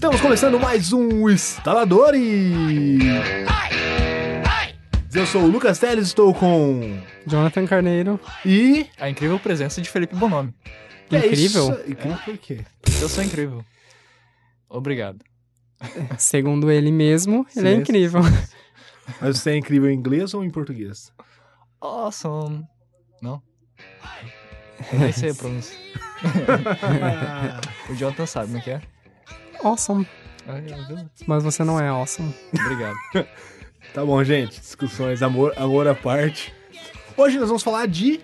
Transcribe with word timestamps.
Estamos 0.00 0.22
começando 0.22 0.58
mais 0.58 0.94
um 0.94 1.28
Instaladores! 1.28 2.22
Eu 5.12 5.26
sou 5.26 5.42
o 5.42 5.46
Lucas 5.46 5.78
Teles, 5.78 6.06
estou 6.06 6.32
com. 6.32 7.02
Jonathan 7.26 7.66
Carneiro. 7.66 8.18
E. 8.42 8.86
A 8.98 9.10
incrível 9.10 9.38
presença 9.38 9.78
de 9.82 9.90
Felipe 9.90 10.16
Bonomi. 10.16 10.54
Que 11.06 11.16
é 11.16 11.26
Incrível? 11.26 11.68
isso? 11.68 11.90
Incrível 11.90 12.18
por 12.24 12.38
quê? 12.38 12.64
Eu 12.98 13.10
sou 13.10 13.22
incrível. 13.22 13.62
Obrigado. 14.70 15.22
Segundo 16.16 16.70
ele 16.70 16.90
mesmo, 16.90 17.46
ele 17.54 17.68
é 17.68 17.74
incrível. 17.74 18.22
Mas 19.20 19.38
você 19.38 19.50
é 19.50 19.58
incrível 19.58 19.90
em 19.90 19.96
inglês 19.96 20.32
ou 20.32 20.42
em 20.42 20.50
português? 20.50 21.12
Awesome. 21.78 22.66
Não? 23.20 23.42
Eu 24.94 24.98
nem 24.98 25.12
sei 25.12 25.32
a 25.32 25.34
pronúncia. 25.34 25.76
O 27.90 27.94
Jonathan 27.94 28.24
sabe 28.24 28.46
como 28.46 28.58
é 28.60 28.60
que 28.62 28.70
é? 28.70 28.80
Awesome. 29.62 30.06
Mas 31.26 31.42
você 31.42 31.64
não 31.64 31.78
é 31.80 31.88
awesome. 31.88 32.34
Obrigado. 32.52 32.96
Tá 33.92 34.04
bom, 34.04 34.22
gente. 34.22 34.60
Discussões, 34.60 35.20
amor, 35.20 35.52
amor 35.56 35.88
à 35.88 35.94
parte. 35.94 36.52
Hoje 37.16 37.38
nós 37.38 37.48
vamos 37.48 37.62
falar 37.62 37.86
de. 37.86 38.20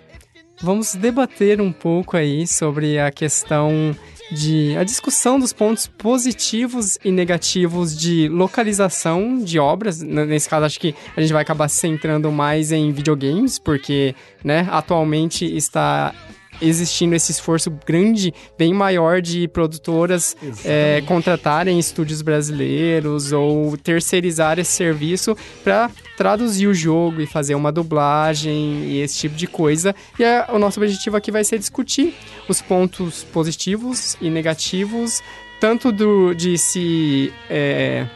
Vamos 0.61 0.95
debater 0.95 1.59
um 1.59 1.73
pouco 1.73 2.15
aí 2.15 2.47
sobre 2.47 2.97
a 2.97 3.11
questão 3.11 3.93
de 4.31 4.75
a 4.77 4.83
discussão 4.83 5.39
dos 5.39 5.53
pontos 5.53 5.87
positivos 5.87 6.97
e 7.03 7.11
negativos 7.11 7.97
de 7.97 8.27
localização 8.29 9.39
de 9.39 9.59
obras. 9.59 10.01
Nesse 10.01 10.49
caso, 10.49 10.65
acho 10.65 10.79
que 10.79 10.95
a 11.15 11.21
gente 11.21 11.33
vai 11.33 11.41
acabar 11.41 11.67
se 11.67 11.77
centrando 11.77 12.31
mais 12.31 12.71
em 12.71 12.91
videogames, 12.91 13.59
porque, 13.59 14.15
né, 14.43 14.67
atualmente 14.71 15.45
está 15.45 16.13
existindo 16.61 17.15
esse 17.15 17.31
esforço 17.31 17.71
grande, 17.85 18.33
bem 18.57 18.73
maior 18.73 19.21
de 19.21 19.47
produtoras 19.47 20.35
é, 20.63 21.01
contratarem 21.05 21.79
estúdios 21.79 22.21
brasileiros 22.21 23.31
ou 23.31 23.77
terceirizar 23.77 24.59
esse 24.59 24.71
serviço 24.71 25.35
para 25.63 25.89
traduzir 26.17 26.67
o 26.67 26.73
jogo 26.73 27.21
e 27.21 27.27
fazer 27.27 27.55
uma 27.55 27.71
dublagem 27.71 28.83
e 28.85 29.01
esse 29.01 29.17
tipo 29.17 29.35
de 29.35 29.47
coisa. 29.47 29.95
E 30.19 30.23
o 30.51 30.57
nosso 30.57 30.79
objetivo 30.79 31.15
aqui 31.17 31.31
vai 31.31 31.43
ser 31.43 31.59
discutir 31.59 32.15
os 32.47 32.61
pontos 32.61 33.23
positivos 33.23 34.17
e 34.21 34.29
negativos, 34.29 35.21
tanto 35.59 35.91
do, 35.91 36.33
de 36.33 36.57
se. 36.57 37.31
é, 37.49 38.07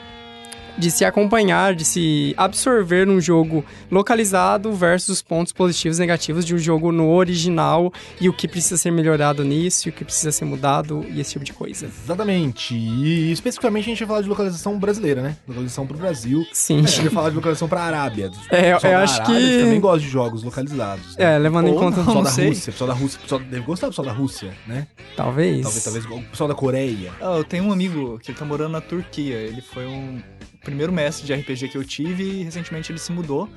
de 0.77 0.89
se 0.89 1.03
acompanhar, 1.05 1.75
de 1.75 1.83
se 1.85 2.33
absorver 2.37 3.05
num 3.05 3.19
jogo 3.21 3.63
localizado 3.89 4.71
versus 4.73 5.09
os 5.17 5.21
pontos 5.21 5.53
positivos 5.53 5.97
e 5.99 6.01
negativos 6.01 6.45
de 6.45 6.55
um 6.55 6.57
jogo 6.57 6.91
no 6.91 7.09
original 7.11 7.91
e 8.19 8.27
o 8.29 8.33
que 8.33 8.47
precisa 8.47 8.77
ser 8.77 8.91
melhorado 8.91 9.43
nisso, 9.43 9.87
e 9.87 9.89
o 9.89 9.93
que 9.93 10.03
precisa 10.03 10.31
ser 10.31 10.45
mudado 10.45 11.05
e 11.09 11.19
esse 11.19 11.33
tipo 11.33 11.45
de 11.45 11.53
coisa. 11.53 11.85
Exatamente. 11.85 12.73
E 12.73 13.31
especificamente 13.31 13.83
a 13.83 13.87
gente 13.89 13.99
vai 13.99 14.07
falar 14.07 14.21
de 14.21 14.29
localização 14.29 14.79
brasileira, 14.79 15.21
né? 15.21 15.37
Localização 15.47 15.85
pro 15.85 15.97
Brasil. 15.97 16.45
Sim. 16.53 16.79
A 16.79 16.87
gente 16.87 17.01
vai 17.01 17.09
falar 17.09 17.29
de 17.29 17.35
localização 17.35 17.67
pra 17.67 17.81
Arábia. 17.81 18.31
É, 18.51 18.71
eu 18.73 18.77
acho 18.97 19.21
Arábia 19.21 19.35
que- 19.39 19.63
também 19.63 19.79
gosta 19.79 19.99
de 19.99 20.09
jogos 20.09 20.43
localizados. 20.43 21.15
né? 21.17 21.35
É, 21.35 21.37
levando 21.37 21.67
em 21.67 21.71
Ou 21.71 21.79
conta. 21.79 21.97
não. 21.97 22.05
Pessoal 22.05 22.23
da 22.23 22.29
sei. 22.31 22.47
Rússia, 22.49 22.71
pessoal 22.71 22.87
da 22.89 22.93
Rússia, 22.93 23.19
pessoal 23.21 23.41
deve 23.41 23.65
gostar 23.65 23.87
do 23.87 23.89
pessoal 23.91 24.07
da 24.07 24.13
Rússia, 24.13 24.51
né? 24.67 24.87
Talvez. 25.15 25.61
Talvez, 25.61 25.83
talvez 25.83 26.05
o 26.05 26.21
pessoal 26.29 26.47
da 26.49 26.55
Coreia. 26.55 27.11
Ah, 27.21 27.37
eu 27.37 27.43
tenho 27.43 27.63
um 27.65 27.71
amigo 27.71 28.19
que 28.19 28.31
ele 28.31 28.37
tá 28.37 28.45
morando 28.45 28.71
na 28.71 28.81
Turquia. 28.81 29.35
Ele 29.35 29.61
foi 29.61 29.85
um 29.85 30.21
primeiro 30.61 30.91
mestre 30.91 31.25
de 31.25 31.33
RPG 31.33 31.69
que 31.69 31.77
eu 31.77 31.83
tive 31.83 32.23
e 32.23 32.43
recentemente 32.43 32.91
ele 32.91 32.99
se 32.99 33.11
mudou 33.11 33.49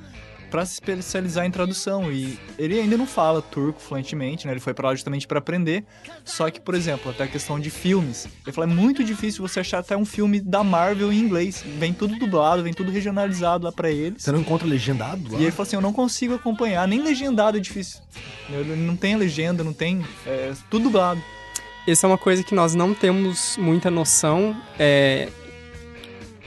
pra 0.49 0.65
se 0.65 0.73
especializar 0.73 1.45
em 1.45 1.51
tradução 1.51 2.11
e 2.11 2.39
ele 2.57 2.79
ainda 2.79 2.95
não 2.97 3.05
fala 3.05 3.41
turco 3.41 3.79
fluentemente, 3.79 4.45
né? 4.45 4.53
Ele 4.53 4.59
foi 4.59 4.73
pra 4.73 4.87
lá 4.87 4.95
justamente 4.95 5.27
pra 5.27 5.39
aprender. 5.39 5.83
Só 6.23 6.49
que, 6.49 6.61
por 6.61 6.75
exemplo, 6.75 7.11
até 7.11 7.23
a 7.23 7.27
questão 7.27 7.59
de 7.59 7.69
filmes, 7.69 8.27
ele 8.45 8.53
falou 8.53 8.69
é 8.69 8.73
muito 8.73 9.03
difícil 9.03 9.45
você 9.45 9.59
achar 9.59 9.79
até 9.79 9.97
um 9.97 10.05
filme 10.05 10.39
da 10.39 10.63
Marvel 10.63 11.11
em 11.11 11.19
inglês. 11.19 11.63
Vem 11.77 11.93
tudo 11.93 12.17
dublado, 12.17 12.63
vem 12.63 12.73
tudo 12.73 12.91
regionalizado 12.91 13.65
lá 13.65 13.71
pra 13.71 13.89
eles. 13.89 14.23
Você 14.23 14.31
não 14.31 14.39
encontra 14.39 14.67
legendado 14.67 15.33
lá? 15.33 15.39
E 15.39 15.43
ele 15.43 15.51
falou 15.51 15.63
assim, 15.63 15.75
eu 15.75 15.81
não 15.81 15.91
consigo 15.91 16.35
acompanhar, 16.35 16.87
nem 16.87 17.01
legendado 17.01 17.57
é 17.57 17.59
difícil. 17.59 17.99
Ele 18.49 18.75
não 18.75 18.95
tem 18.95 19.15
legenda, 19.15 19.63
não 19.63 19.73
tem, 19.73 20.05
é 20.25 20.53
tudo 20.69 20.83
dublado. 20.83 21.21
Essa 21.87 22.07
é 22.07 22.09
uma 22.09 22.17
coisa 22.17 22.43
que 22.43 22.55
nós 22.55 22.73
não 22.73 22.93
temos 22.93 23.57
muita 23.57 23.91
noção. 23.91 24.55
É, 24.79 25.29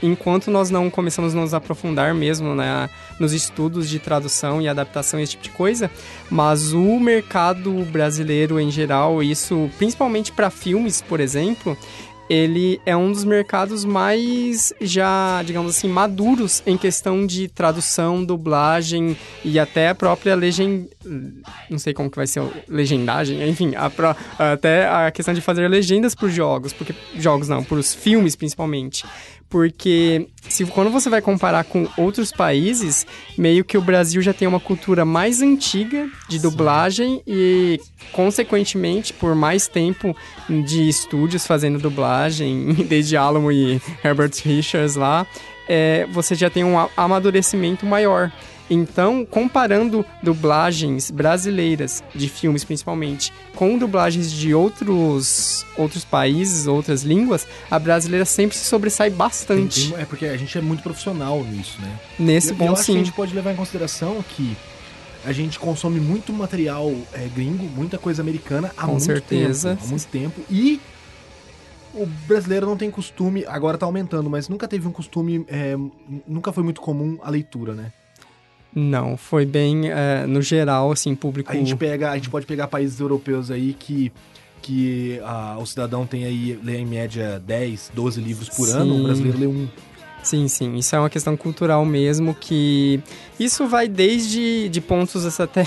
enquanto 0.01 0.49
nós 0.49 0.69
não 0.69 0.89
começamos 0.89 1.35
a 1.35 1.39
nos 1.39 1.53
aprofundar 1.53 2.13
mesmo 2.13 2.55
né, 2.55 2.89
nos 3.19 3.33
estudos 3.33 3.89
de 3.89 3.99
tradução 3.99 4.61
e 4.61 4.67
adaptação 4.67 5.19
esse 5.19 5.31
tipo 5.33 5.43
de 5.43 5.49
coisa, 5.51 5.89
mas 6.29 6.73
o 6.73 6.99
mercado 6.99 7.71
brasileiro 7.91 8.59
em 8.59 8.71
geral, 8.71 9.21
isso 9.21 9.69
principalmente 9.77 10.31
para 10.31 10.49
filmes, 10.49 11.01
por 11.01 11.19
exemplo, 11.19 11.77
ele 12.29 12.79
é 12.85 12.95
um 12.95 13.11
dos 13.11 13.23
mercados 13.23 13.83
mais 13.83 14.71
já, 14.79 15.41
digamos 15.43 15.75
assim, 15.75 15.89
maduros 15.89 16.61
em 16.63 16.77
questão 16.77 17.25
de 17.25 17.47
tradução, 17.47 18.23
dublagem 18.23 19.17
e 19.43 19.57
até 19.57 19.89
a 19.89 19.95
própria 19.95 20.35
legend... 20.35 20.87
não 21.67 21.79
sei 21.79 21.91
como 21.91 22.07
que 22.07 22.17
vai 22.17 22.27
ser 22.27 22.43
legendagem, 22.67 23.49
enfim, 23.49 23.73
a 23.75 23.89
pró- 23.89 24.15
até 24.37 24.87
a 24.87 25.09
questão 25.09 25.33
de 25.33 25.41
fazer 25.41 25.67
legendas 25.67 26.13
para 26.13 26.27
os 26.27 26.33
jogos, 26.33 26.71
porque 26.71 26.93
jogos 27.17 27.47
não, 27.49 27.63
para 27.63 27.77
os 27.79 27.95
filmes 27.95 28.35
principalmente. 28.35 29.03
Porque 29.49 30.27
se 30.47 30.63
quando 30.65 30.91
você 30.91 31.09
vai 31.09 31.21
comparar 31.21 31.63
com 31.63 31.87
outros 31.97 32.31
países, 32.31 33.05
meio 33.35 33.65
que 33.65 33.77
o 33.77 33.81
Brasil 33.81 34.21
já 34.21 34.31
tem 34.33 34.47
uma 34.47 34.59
cultura 34.59 35.03
mais 35.03 35.41
antiga 35.41 36.07
de 36.27 36.37
dublagem 36.37 37.21
e, 37.25 37.81
consequentemente, 38.11 39.11
por 39.11 39.33
mais 39.33 39.67
tempo 39.67 40.15
de 40.47 40.87
estúdios 40.87 41.47
fazendo 41.47 41.79
dublagem, 41.79 42.73
desde 42.87 43.17
Alamo 43.17 43.51
e 43.51 43.81
Herbert 44.03 44.33
Richards 44.43 44.95
lá, 44.95 45.25
é, 45.67 46.07
você 46.11 46.35
já 46.35 46.49
tem 46.49 46.63
um 46.63 46.75
amadurecimento 46.95 47.85
maior. 47.85 48.31
Então, 48.69 49.25
comparando 49.25 50.05
dublagens 50.21 51.09
brasileiras, 51.09 52.03
de 52.13 52.29
filmes 52.29 52.63
principalmente, 52.63 53.33
com 53.55 53.77
dublagens 53.77 54.31
de 54.31 54.53
outros, 54.53 55.65
outros 55.77 56.05
países, 56.05 56.67
outras 56.67 57.01
línguas, 57.03 57.47
a 57.69 57.79
brasileira 57.79 58.25
sempre 58.25 58.55
se 58.55 58.65
sobressai 58.65 59.09
bastante. 59.09 59.89
tem- 59.91 59.99
é 60.01 60.05
porque 60.05 60.25
a 60.25 60.37
gente 60.37 60.57
é 60.57 60.61
muito 60.61 60.83
profissional 60.83 61.43
nisso, 61.43 61.81
né? 61.81 61.99
Nesse 62.19 62.49
eu, 62.49 62.53
eu 62.53 62.57
ponto, 62.59 62.73
acho 62.73 62.85
que 62.85 62.91
a 62.91 62.93
sim. 62.95 62.99
gente 63.05 63.13
pode 63.13 63.33
levar 63.33 63.53
em 63.53 63.55
consideração 63.55 64.23
que 64.35 64.55
a 65.25 65.31
gente 65.31 65.59
consome 65.59 65.99
muito 65.99 66.31
material 66.31 66.93
é, 67.13 67.27
gringo, 67.27 67.63
muita 67.65 67.97
coisa 67.97 68.21
americana 68.21 68.71
há 68.77 68.81
Com 68.85 68.91
muito 68.91 69.03
certeza. 69.05 69.71
tempo. 69.71 69.83
Há 69.83 69.87
muito 69.89 70.07
tempo. 70.07 70.41
E 70.49 70.79
o 71.93 72.05
brasileiro 72.05 72.65
não 72.67 72.77
tem 72.77 72.89
costume, 72.91 73.43
agora 73.47 73.77
tá 73.77 73.85
aumentando, 73.85 74.29
mas 74.29 74.47
nunca 74.47 74.67
teve 74.67 74.87
um 74.87 74.91
costume, 74.91 75.43
é, 75.47 75.75
nunca 76.27 76.53
foi 76.53 76.63
muito 76.63 76.79
comum 76.81 77.17
a 77.23 77.29
leitura, 77.29 77.73
né? 77.73 77.91
Não, 78.73 79.17
foi 79.17 79.45
bem, 79.45 79.89
é, 79.89 80.25
no 80.27 80.41
geral, 80.41 80.91
assim, 80.91 81.15
público... 81.15 81.51
A 81.51 81.55
gente 81.55 81.75
pega, 81.75 82.11
a 82.11 82.15
gente 82.15 82.29
pode 82.29 82.45
pegar 82.45 82.67
países 82.67 82.99
europeus 82.99 83.49
aí 83.49 83.73
que 83.73 84.11
que 84.61 85.19
ah, 85.23 85.55
o 85.57 85.65
cidadão 85.65 86.05
tem 86.05 86.25
aí, 86.25 86.59
lê 86.61 86.77
em 86.77 86.85
média 86.85 87.41
10, 87.45 87.91
12 87.93 88.21
livros 88.21 88.49
por 88.49 88.69
ano, 88.69 88.93
Sim. 88.93 88.99
o 88.99 89.03
brasileiro 89.03 89.39
lê 89.39 89.47
um. 89.47 89.67
Sim, 90.21 90.47
sim. 90.49 90.75
Isso 90.75 90.95
é 90.95 90.99
uma 90.99 91.09
questão 91.09 91.37
cultural 91.37 91.85
mesmo 91.85 92.35
que... 92.35 93.01
Isso 93.39 93.67
vai 93.67 93.87
desde 93.87 94.67
de 94.67 94.81
pontos 94.81 95.39
até... 95.39 95.63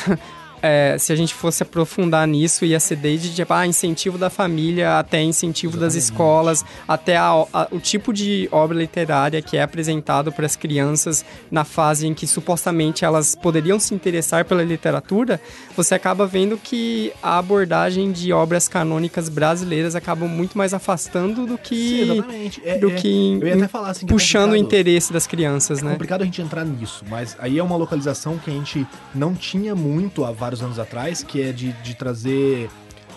é, 0.63 0.97
se 0.99 1.13
a 1.13 1.17
gente 1.17 1.35
fosse 1.35 1.63
aprofundar 1.63 2.27
nisso, 2.27 2.65
ia 2.65 2.79
ser 2.81 2.97
desde 2.97 3.35
tipo, 3.35 3.53
ah, 3.53 3.67
incentivo 3.67 4.17
da 4.17 4.31
família 4.31 4.99
até 4.99 5.21
incentivo 5.23 5.77
das 5.77 5.95
Exatamente. 5.97 6.13
escolas, 6.13 6.65
até 6.87 7.17
a- 7.17 7.45
a- 7.53 7.69
o 7.73 7.81
tipo 7.81 8.13
de 8.13 8.49
obra 8.53 8.79
literária 8.79 9.43
que 9.43 9.57
é 9.57 9.63
apresentado 9.63 10.31
para 10.33 10.47
as 10.47 10.55
crianças 10.57 11.25
na 11.51 11.65
fase 11.65 12.07
em 12.07 12.15
que 12.15 12.27
supostamente 12.27 13.05
elas 13.05 13.35
poderiam 13.35 13.79
se 13.81 13.95
interessar 13.95 14.45
pela 14.45 14.63
literatura, 14.63 15.41
você 15.77 15.95
acaba 15.95 16.27
vendo 16.27 16.57
que 16.57 17.13
a 17.23 17.39
abordagem 17.39 18.13
de 18.13 18.33
obras 18.33 18.69
canônicas 18.69 19.29
brasileiras 19.29 19.97
acaba 19.97 20.27
muito 20.27 20.57
mais 20.57 20.73
afastando 20.73 21.47
do 21.47 21.59
que, 21.59 22.03
exatamente. 22.03 22.63
É, 22.65 22.79
do 22.79 22.91
é- 22.91 22.95
que 22.95 23.41
assim, 23.89 24.07
que 24.07 24.13
é 24.13 24.15
puxando 24.15 24.53
o 24.53 24.57
interesse 24.57 25.13
das 25.13 25.27
crianças, 25.27 25.81
É 25.81 25.85
né? 25.85 25.93
complicado 25.93 26.23
a 26.23 26.25
gente 26.25 26.41
entrar 26.41 26.65
nisso, 26.65 27.05
mas 27.09 27.37
aí 27.39 27.59
é 27.59 27.63
uma 27.63 27.77
localização 27.77 28.39
que 28.39 28.51
a 28.51 28.53
gente 28.55 28.87
não 29.15 29.35
tinha 29.35 29.75
muito 29.75 30.25
há 30.25 30.31
vários 30.31 30.52
anos 30.61 30.79
atrás, 30.79 31.23
que 31.23 31.41
é 31.41 31.53
de, 31.53 31.73
de 31.73 31.95
trazer, 31.95 32.69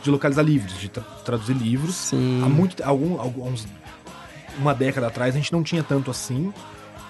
de 0.04 0.12
localizar 0.12 0.44
livros, 0.44 0.80
de 0.80 0.90
tra- 0.90 1.04
traduzir 1.26 1.54
livros. 1.56 1.96
Sim. 1.96 2.42
Há 2.46 2.48
muito, 2.48 2.84
algum, 2.84 3.20
alguns, 3.20 3.68
uma 4.60 4.74
década 4.74 5.08
atrás 5.08 5.36
a 5.36 5.38
gente 5.38 5.52
não 5.52 5.64
tinha 5.64 5.84
tanto 5.84 6.12
assim. 6.12 6.54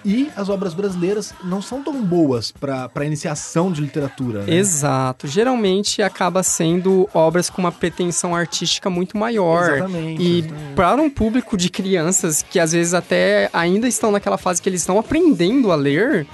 E 0.07 0.29
as 0.35 0.49
obras 0.49 0.75
brasileiras 0.75 1.33
não 1.43 1.63
são 1.63 1.81
tão 1.81 1.99
boas 2.03 2.51
para 2.51 3.03
iniciação 3.03 3.71
de 3.71 3.81
literatura, 3.81 4.43
né? 4.43 4.53
Exato. 4.53 5.27
Geralmente 5.27 6.03
acaba 6.03 6.43
sendo 6.43 7.09
obras 7.11 7.49
com 7.49 7.59
uma 7.59 7.71
pretensão 7.71 8.35
artística 8.35 8.87
muito 8.87 9.17
maior. 9.17 9.77
Exatamente. 9.77 10.21
E 10.21 10.43
para 10.75 11.01
um 11.01 11.09
público 11.09 11.57
de 11.57 11.71
crianças 11.71 12.43
que 12.43 12.59
às 12.59 12.71
vezes 12.71 12.93
até 12.93 13.49
ainda 13.51 13.87
estão 13.87 14.11
naquela 14.11 14.37
fase 14.37 14.61
que 14.61 14.69
eles 14.69 14.81
estão 14.81 14.99
aprendendo 14.99 15.71
a 15.71 15.75
ler, 15.75 16.27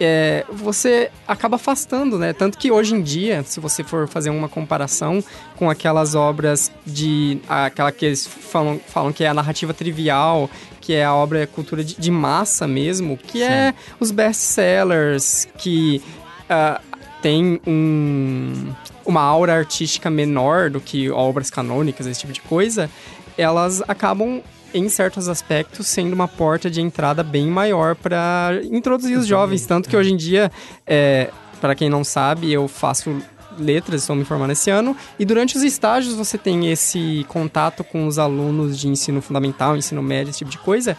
é, 0.00 0.46
você 0.50 1.10
acaba 1.28 1.56
afastando, 1.56 2.18
né? 2.18 2.32
Tanto 2.32 2.56
que 2.56 2.70
hoje 2.70 2.94
em 2.94 3.02
dia, 3.02 3.44
se 3.44 3.60
você 3.60 3.84
for 3.84 4.08
fazer 4.08 4.30
uma 4.30 4.48
comparação 4.48 5.22
com 5.56 5.68
aquelas 5.68 6.14
obras 6.14 6.72
de. 6.86 7.38
aquela 7.46 7.92
que 7.92 8.06
eles 8.06 8.26
falam, 8.26 8.80
falam 8.88 9.12
que 9.12 9.22
é 9.22 9.28
a 9.28 9.34
narrativa 9.34 9.74
trivial, 9.74 10.48
que 10.80 10.94
é 10.94 11.04
a 11.04 11.14
obra 11.14 11.46
cultura 11.46 11.84
de, 11.84 11.96
de 11.96 12.10
massa 12.10 12.66
mesmo, 12.66 13.18
que 13.18 13.42
é 13.42 13.46
Sim. 13.46 13.52
é 13.52 13.74
os 14.00 14.10
best-sellers, 14.10 15.46
que 15.58 16.02
uh, 16.44 16.80
tem 17.20 17.60
um, 17.66 18.72
uma 19.04 19.20
aura 19.20 19.54
artística 19.54 20.08
menor 20.08 20.70
do 20.70 20.80
que 20.80 21.10
obras 21.10 21.50
canônicas, 21.50 22.06
esse 22.06 22.20
tipo 22.20 22.32
de 22.32 22.40
coisa, 22.40 22.88
elas 23.36 23.82
acabam 23.86 24.42
em 24.72 24.88
certos 24.88 25.28
aspectos, 25.28 25.86
sendo 25.86 26.12
uma 26.12 26.28
porta 26.28 26.70
de 26.70 26.80
entrada 26.80 27.22
bem 27.22 27.48
maior 27.48 27.94
para 27.94 28.60
introduzir 28.70 29.18
os 29.18 29.26
jovens. 29.26 29.66
Tanto 29.66 29.88
que 29.88 29.96
hoje 29.96 30.12
em 30.12 30.16
dia, 30.16 30.50
é, 30.86 31.30
para 31.60 31.74
quem 31.74 31.88
não 31.88 32.04
sabe, 32.04 32.52
eu 32.52 32.66
faço 32.68 33.16
letras, 33.58 34.02
estou 34.02 34.16
me 34.16 34.24
formando 34.24 34.52
esse 34.52 34.70
ano, 34.70 34.96
e 35.18 35.24
durante 35.24 35.56
os 35.56 35.62
estágios 35.62 36.14
você 36.14 36.38
tem 36.38 36.70
esse 36.70 37.24
contato 37.28 37.84
com 37.84 38.06
os 38.06 38.18
alunos 38.18 38.78
de 38.78 38.88
ensino 38.88 39.20
fundamental, 39.20 39.76
ensino 39.76 40.02
médio, 40.02 40.30
esse 40.30 40.38
tipo 40.38 40.50
de 40.50 40.58
coisa. 40.58 40.96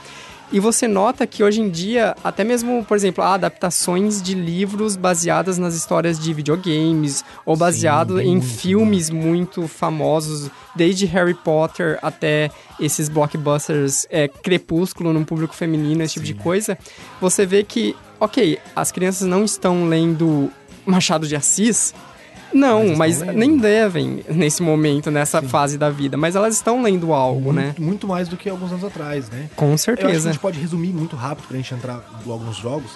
E 0.51 0.59
você 0.59 0.85
nota 0.85 1.25
que 1.25 1.43
hoje 1.43 1.61
em 1.61 1.69
dia, 1.69 2.13
até 2.21 2.43
mesmo, 2.43 2.83
por 2.83 2.97
exemplo, 2.97 3.23
adaptações 3.23 4.21
de 4.21 4.33
livros 4.33 4.97
baseadas 4.97 5.57
nas 5.57 5.73
histórias 5.75 6.19
de 6.19 6.33
videogames, 6.33 7.23
ou 7.45 7.55
baseado 7.55 8.17
Sim, 8.17 8.23
em 8.23 8.31
muito 8.31 8.47
filmes 8.47 9.09
bom. 9.09 9.15
muito 9.15 9.65
famosos, 9.65 10.51
desde 10.75 11.05
Harry 11.05 11.33
Potter 11.33 11.97
até 12.01 12.51
esses 12.77 13.07
blockbusters 13.07 14.05
é, 14.09 14.27
Crepúsculo 14.27 15.13
num 15.13 15.23
público 15.23 15.55
feminino, 15.55 16.03
esse 16.03 16.15
Sim. 16.15 16.19
tipo 16.25 16.37
de 16.37 16.43
coisa, 16.43 16.77
você 17.21 17.45
vê 17.45 17.63
que, 17.63 17.95
ok, 18.19 18.59
as 18.75 18.91
crianças 18.91 19.25
não 19.25 19.45
estão 19.45 19.87
lendo 19.87 20.51
Machado 20.85 21.27
de 21.27 21.35
Assis, 21.35 21.93
não, 22.53 22.95
mas, 22.95 23.21
mas 23.21 23.35
nem 23.35 23.57
devem 23.57 24.23
nesse 24.29 24.61
momento, 24.61 25.09
nessa 25.09 25.41
Sim. 25.41 25.47
fase 25.47 25.77
da 25.77 25.89
vida. 25.89 26.17
Mas 26.17 26.35
elas 26.35 26.55
estão 26.55 26.81
lendo 26.81 27.13
algo, 27.13 27.53
muito, 27.53 27.55
né? 27.55 27.75
Muito 27.77 28.07
mais 28.07 28.27
do 28.27 28.37
que 28.37 28.49
alguns 28.49 28.71
anos 28.71 28.83
atrás, 28.83 29.29
né? 29.29 29.49
Com 29.55 29.75
certeza. 29.77 30.29
A 30.29 30.31
gente 30.31 30.41
pode 30.41 30.59
resumir 30.59 30.93
muito 30.93 31.15
rápido 31.15 31.47
pra 31.47 31.57
gente 31.57 31.73
entrar 31.73 32.03
logo 32.25 32.43
nos 32.43 32.57
jogos. 32.57 32.91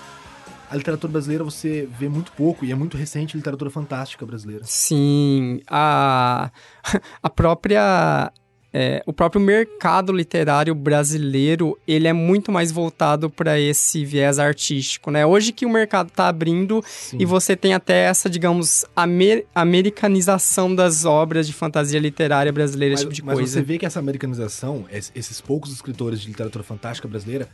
A 0.70 0.76
literatura 0.76 1.12
brasileira 1.12 1.44
você 1.44 1.88
vê 2.00 2.10
muito 2.10 2.32
pouco 2.32 2.66
e 2.66 2.72
é 2.72 2.76
muito 2.76 2.98
recente 2.98 3.36
a 3.36 3.38
literatura 3.38 3.70
fantástica 3.70 4.26
brasileira. 4.26 4.64
Sim, 4.66 5.62
a, 5.70 6.50
a 7.22 7.30
própria 7.30 8.32
é, 8.78 9.02
o 9.06 9.14
próprio 9.14 9.40
mercado 9.40 10.12
literário 10.12 10.76
brasileiro 10.76 11.80
ele 11.88 12.10
é 12.10 12.12
muito 12.12 12.52
mais 12.52 12.74
voltado 12.74 13.30
para 13.30 13.58
esse 13.58 14.04
viés 14.04 14.38
artístico, 14.38 15.10
né? 15.10 15.26
Hoje 15.26 15.54
que 15.54 15.66
o 15.66 15.70
mercado 15.70 16.10
está 16.10 16.28
abrindo 16.28 16.84
Sim. 16.86 17.16
e 17.18 17.24
você 17.24 17.56
tem 17.56 17.74
até 17.74 18.04
essa, 18.04 18.30
digamos, 18.30 18.84
amer 18.94 19.46
americanização 19.56 20.76
das 20.76 21.06
obras 21.06 21.48
de 21.48 21.54
fantasia 21.54 22.02
literária 22.02 22.52
brasileira, 22.52 22.96
mas, 22.96 23.00
esse 23.00 23.06
tipo 23.06 23.16
de 23.16 23.24
mas 23.24 23.36
coisa. 23.36 23.44
Mas 23.44 23.52
você 23.54 23.62
vê 23.62 23.78
que 23.78 23.86
essa 23.86 24.00
americanização, 24.00 24.84
esses 24.92 25.40
poucos 25.40 25.72
escritores 25.72 26.20
de 26.20 26.28
literatura 26.28 26.62
fantástica 26.62 27.08
brasileira, 27.08 27.48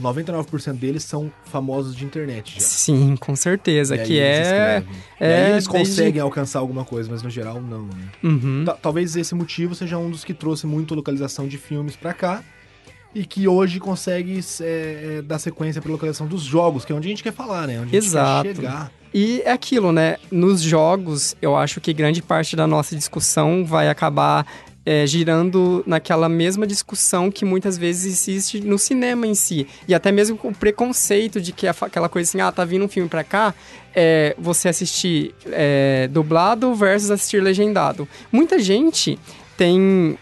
99% 0.00 0.72
deles 0.74 1.04
são 1.04 1.30
famosos 1.44 1.94
de 1.94 2.04
internet 2.04 2.54
já. 2.54 2.60
Sim, 2.60 3.16
com 3.16 3.36
certeza. 3.36 3.98
Que 3.98 4.18
é, 4.18 4.82
é. 5.20 5.48
E 5.48 5.52
eles 5.52 5.66
conseguem 5.66 6.04
desde... 6.04 6.20
alcançar 6.20 6.60
alguma 6.60 6.84
coisa, 6.84 7.10
mas 7.10 7.22
no 7.22 7.30
geral 7.30 7.60
não, 7.60 7.82
né? 7.82 8.08
Uhum. 8.22 8.64
Talvez 8.80 9.14
esse 9.16 9.34
motivo 9.34 9.74
seja 9.74 9.98
um 9.98 10.10
dos 10.10 10.24
que 10.24 10.32
trouxe 10.32 10.66
muito 10.66 10.94
localização 10.94 11.46
de 11.46 11.58
filmes 11.58 11.96
para 11.96 12.12
cá 12.12 12.42
e 13.14 13.24
que 13.24 13.46
hoje 13.46 13.78
consegue 13.78 14.40
é, 14.60 15.16
é, 15.18 15.22
dar 15.22 15.38
sequência 15.38 15.82
para 15.82 15.92
localização 15.92 16.26
dos 16.26 16.42
jogos, 16.42 16.84
que 16.84 16.92
é 16.92 16.96
onde 16.96 17.08
a 17.08 17.10
gente 17.10 17.22
quer 17.22 17.32
falar, 17.32 17.66
né? 17.66 17.80
Onde 17.80 17.94
Exato. 17.94 18.26
a 18.26 18.36
gente 18.36 18.60
quer 18.60 18.62
chegar. 18.62 18.92
E 19.14 19.42
é 19.44 19.52
aquilo, 19.52 19.92
né? 19.92 20.16
Nos 20.30 20.62
jogos, 20.62 21.36
eu 21.42 21.54
acho 21.54 21.80
que 21.80 21.92
grande 21.92 22.22
parte 22.22 22.56
da 22.56 22.66
nossa 22.66 22.96
discussão 22.96 23.64
vai 23.64 23.90
acabar 23.90 24.46
é, 24.84 25.06
girando 25.06 25.82
naquela 25.86 26.28
mesma 26.28 26.66
discussão 26.66 27.30
que 27.30 27.44
muitas 27.44 27.78
vezes 27.78 28.04
existe 28.04 28.60
no 28.60 28.78
cinema 28.78 29.26
em 29.26 29.34
si. 29.34 29.66
E 29.86 29.94
até 29.94 30.10
mesmo 30.10 30.36
com 30.36 30.48
o 30.48 30.54
preconceito 30.54 31.40
de 31.40 31.52
que 31.52 31.66
aquela 31.66 32.08
coisa 32.08 32.28
assim, 32.28 32.40
ah, 32.40 32.50
tá 32.50 32.64
vindo 32.64 32.84
um 32.84 32.88
filme 32.88 33.08
pra 33.08 33.22
cá, 33.22 33.54
é, 33.94 34.34
você 34.38 34.68
assistir 34.68 35.34
é, 35.46 36.08
dublado 36.10 36.74
versus 36.74 37.10
assistir 37.10 37.42
legendado. 37.42 38.08
Muita 38.30 38.58
gente 38.58 39.18
tem. 39.56 40.18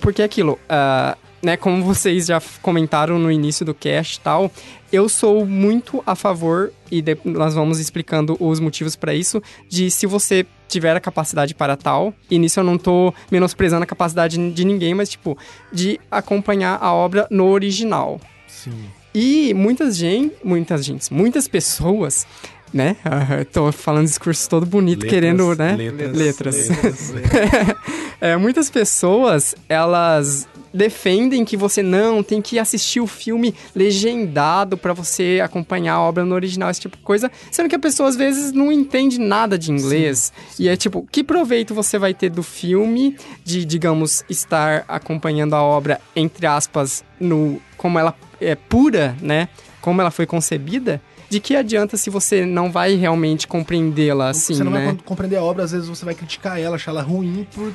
Porque 0.00 0.22
é 0.22 0.24
aquilo, 0.24 0.58
uh, 0.64 1.16
né, 1.40 1.56
como 1.56 1.84
vocês 1.84 2.26
já 2.26 2.42
comentaram 2.60 3.16
no 3.16 3.30
início 3.30 3.64
do 3.64 3.72
cast 3.72 4.18
tal, 4.18 4.50
eu 4.92 5.08
sou 5.08 5.46
muito 5.46 6.02
a 6.04 6.16
favor, 6.16 6.72
e 6.90 7.00
nós 7.24 7.54
vamos 7.54 7.78
explicando 7.78 8.36
os 8.40 8.58
motivos 8.58 8.96
para 8.96 9.14
isso, 9.14 9.40
de 9.68 9.88
se 9.88 10.04
você 10.04 10.44
tiver 10.74 10.96
a 10.96 11.00
capacidade 11.00 11.54
para 11.54 11.76
tal, 11.76 12.12
e 12.30 12.38
nisso 12.38 12.60
eu 12.60 12.64
não 12.64 12.76
tô 12.76 13.14
menosprezando 13.30 13.84
a 13.84 13.86
capacidade 13.86 14.36
de 14.52 14.64
ninguém, 14.64 14.92
mas 14.92 15.08
tipo, 15.08 15.38
de 15.72 16.00
acompanhar 16.10 16.78
a 16.80 16.92
obra 16.92 17.26
no 17.30 17.46
original. 17.46 18.20
Sim. 18.48 18.84
E 19.14 19.54
muitas 19.54 19.96
gente, 19.96 20.34
muitas 20.42 20.84
gente, 20.84 21.14
muitas 21.14 21.46
pessoas 21.46 22.26
né? 22.72 22.96
Uh, 23.06 23.44
tô 23.44 23.70
falando 23.70 24.06
discurso 24.06 24.50
todo 24.50 24.66
bonito, 24.66 25.04
letras, 25.04 25.12
querendo, 25.12 25.54
né? 25.54 25.76
Letras. 25.76 26.16
letras. 26.16 26.70
letras, 26.70 27.10
letras. 27.10 27.76
é, 28.20 28.36
muitas 28.36 28.68
pessoas, 28.68 29.54
elas 29.68 30.48
defendem 30.74 31.44
que 31.44 31.56
você 31.56 31.82
não 31.82 32.22
tem 32.22 32.42
que 32.42 32.58
assistir 32.58 33.00
o 33.00 33.06
filme 33.06 33.54
legendado 33.74 34.76
para 34.76 34.92
você 34.92 35.40
acompanhar 35.42 35.94
a 35.94 36.00
obra 36.00 36.24
no 36.24 36.34
original, 36.34 36.68
esse 36.68 36.80
tipo 36.80 36.96
de 36.96 37.02
coisa, 37.02 37.30
sendo 37.50 37.68
que 37.68 37.76
a 37.76 37.78
pessoa 37.78 38.08
às 38.08 38.16
vezes 38.16 38.50
não 38.50 38.72
entende 38.72 39.18
nada 39.18 39.56
de 39.56 39.70
inglês. 39.70 40.32
Sim, 40.34 40.42
sim. 40.50 40.62
E 40.64 40.68
é 40.68 40.76
tipo, 40.76 41.06
que 41.10 41.22
proveito 41.22 41.72
você 41.72 41.96
vai 41.96 42.12
ter 42.12 42.30
do 42.30 42.42
filme 42.42 43.16
de, 43.44 43.64
digamos, 43.64 44.24
estar 44.28 44.84
acompanhando 44.88 45.54
a 45.54 45.62
obra 45.62 46.00
entre 46.16 46.46
aspas 46.46 47.04
no 47.20 47.60
como 47.76 47.98
ela 47.98 48.14
é 48.40 48.54
pura, 48.54 49.16
né? 49.20 49.48
Como 49.80 50.00
ela 50.00 50.10
foi 50.10 50.26
concebida? 50.26 51.00
de 51.28 51.40
que 51.40 51.56
adianta 51.56 51.96
se 51.96 52.10
você 52.10 52.46
não 52.46 52.70
vai 52.70 52.94
realmente 52.94 53.48
compreendê-la 53.48 54.28
assim, 54.28 54.54
Você 54.54 54.62
não 54.62 54.70
né? 54.70 54.84
vai 54.84 54.98
compreender 55.04 55.36
a 55.36 55.42
obra, 55.42 55.64
às 55.64 55.72
vezes 55.72 55.88
você 55.88 56.04
vai 56.04 56.14
criticar 56.14 56.60
ela, 56.60 56.76
achar 56.76 56.92
ela 56.92 57.02
ruim 57.02 57.44
por 57.52 57.72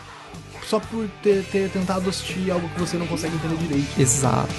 só 0.65 0.79
por 0.79 1.07
ter, 1.23 1.43
ter 1.45 1.69
tentado 1.69 2.09
assistir 2.09 2.51
algo 2.51 2.67
que 2.69 2.79
você 2.79 2.97
não 2.97 3.07
consegue 3.07 3.35
entender 3.35 3.57
direito. 3.57 3.99
Exato. 3.99 4.53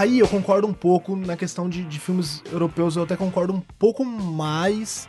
Aí 0.00 0.18
eu 0.18 0.26
concordo 0.26 0.66
um 0.66 0.72
pouco 0.72 1.14
na 1.14 1.36
questão 1.36 1.68
de, 1.68 1.84
de 1.84 2.00
filmes 2.00 2.42
europeus, 2.50 2.96
eu 2.96 3.02
até 3.02 3.18
concordo 3.18 3.52
um 3.52 3.60
pouco 3.78 4.02
mais 4.02 5.06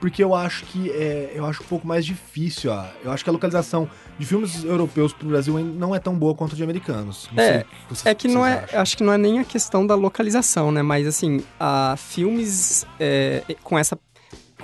porque 0.00 0.22
eu 0.22 0.34
acho 0.34 0.64
que 0.66 0.90
é, 0.90 1.32
eu 1.34 1.44
acho 1.46 1.62
um 1.62 1.66
pouco 1.66 1.86
mais 1.86 2.04
difícil. 2.04 2.72
Ó. 2.72 2.84
Eu 3.04 3.12
acho 3.12 3.24
que 3.24 3.30
a 3.30 3.32
localização 3.32 3.88
de 4.18 4.26
filmes 4.26 4.64
europeus 4.64 5.12
pro 5.12 5.28
Brasil 5.28 5.58
não 5.58 5.94
é 5.94 5.98
tão 5.98 6.14
boa 6.14 6.34
quanto 6.34 6.54
de 6.54 6.62
americanos. 6.62 7.28
Não 7.32 7.42
é, 7.42 7.64
que 7.64 8.08
é 8.08 8.14
que 8.14 8.28
não 8.28 8.46
é, 8.46 8.64
acham. 8.64 8.80
acho 8.80 8.96
que 8.96 9.02
não 9.02 9.12
é 9.12 9.18
nem 9.18 9.38
a 9.38 9.44
questão 9.44 9.86
da 9.86 9.94
localização, 9.94 10.70
né? 10.70 10.82
Mas 10.82 11.06
assim, 11.06 11.42
a 11.58 11.94
filmes 11.96 12.86
é, 12.98 13.42
com 13.62 13.78
essa 13.78 13.98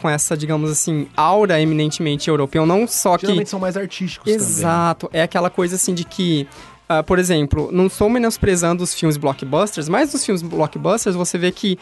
com 0.00 0.08
essa, 0.08 0.34
digamos 0.34 0.70
assim, 0.70 1.08
aura 1.14 1.60
eminentemente 1.60 2.30
europeu, 2.30 2.64
não 2.64 2.86
só 2.86 3.18
que 3.18 3.26
Geralmente 3.26 3.50
são 3.50 3.60
mais 3.60 3.76
artísticos 3.76 4.32
Exato, 4.32 5.08
também. 5.08 5.20
é 5.20 5.24
aquela 5.24 5.50
coisa 5.50 5.76
assim 5.76 5.94
de 5.94 6.04
que 6.04 6.48
Uh, 6.90 7.04
por 7.04 7.20
exemplo, 7.20 7.70
não 7.70 7.86
estou 7.86 8.10
menosprezando 8.10 8.82
os 8.82 8.92
filmes 8.92 9.16
blockbusters, 9.16 9.88
mas 9.88 10.12
nos 10.12 10.26
filmes 10.26 10.42
blockbusters 10.42 11.14
você 11.14 11.38
vê 11.38 11.52
que 11.52 11.78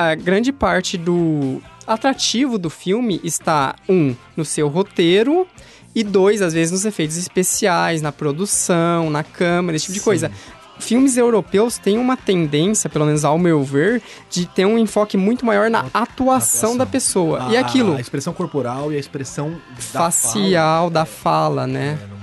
a 0.00 0.14
grande 0.14 0.50
parte 0.50 0.96
do 0.96 1.60
atrativo 1.86 2.56
do 2.56 2.70
filme 2.70 3.20
está, 3.22 3.74
um, 3.86 4.14
no 4.34 4.46
seu 4.46 4.66
roteiro, 4.68 5.46
e 5.94 6.02
dois, 6.02 6.40
às 6.40 6.54
vezes, 6.54 6.72
nos 6.72 6.84
efeitos 6.86 7.18
especiais, 7.18 8.00
na 8.00 8.10
produção, 8.10 9.10
na 9.10 9.22
câmera, 9.22 9.76
esse 9.76 9.86
tipo 9.86 9.94
Sim. 9.94 9.98
de 9.98 10.04
coisa. 10.04 10.32
Filmes 10.78 11.18
europeus 11.18 11.76
têm 11.76 11.98
uma 11.98 12.16
tendência, 12.16 12.88
pelo 12.88 13.04
menos 13.04 13.26
ao 13.26 13.36
meu 13.36 13.62
ver, 13.62 14.00
de 14.30 14.46
ter 14.46 14.64
um 14.64 14.78
enfoque 14.78 15.18
muito 15.18 15.44
maior 15.44 15.68
na 15.68 15.80
atuação, 15.80 16.02
atuação. 16.02 16.76
da 16.78 16.86
pessoa. 16.86 17.48
A, 17.48 17.52
e 17.52 17.56
aquilo. 17.58 17.96
A 17.96 18.00
expressão 18.00 18.32
corporal 18.32 18.90
e 18.90 18.96
a 18.96 18.98
expressão 18.98 19.60
facial 19.76 20.88
da 20.88 21.04
fala, 21.04 21.66
da 21.66 21.66
fala 21.66 21.66
né? 21.66 21.98
É, 22.16 22.19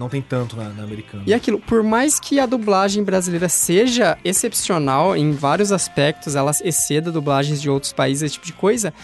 não 0.00 0.08
tem 0.08 0.22
tanto 0.22 0.56
na, 0.56 0.70
na 0.70 0.82
americana. 0.82 1.22
E 1.26 1.34
aquilo, 1.34 1.60
por 1.60 1.82
mais 1.82 2.18
que 2.18 2.40
a 2.40 2.46
dublagem 2.46 3.04
brasileira 3.04 3.50
seja 3.50 4.16
excepcional 4.24 5.14
em 5.14 5.32
vários 5.32 5.70
aspectos, 5.70 6.34
ela 6.34 6.52
exceda 6.64 7.12
dublagens 7.12 7.60
de 7.60 7.68
outros 7.68 7.92
países, 7.92 8.22
esse 8.22 8.34
tipo 8.34 8.46
de 8.46 8.54
coisa, 8.54 8.94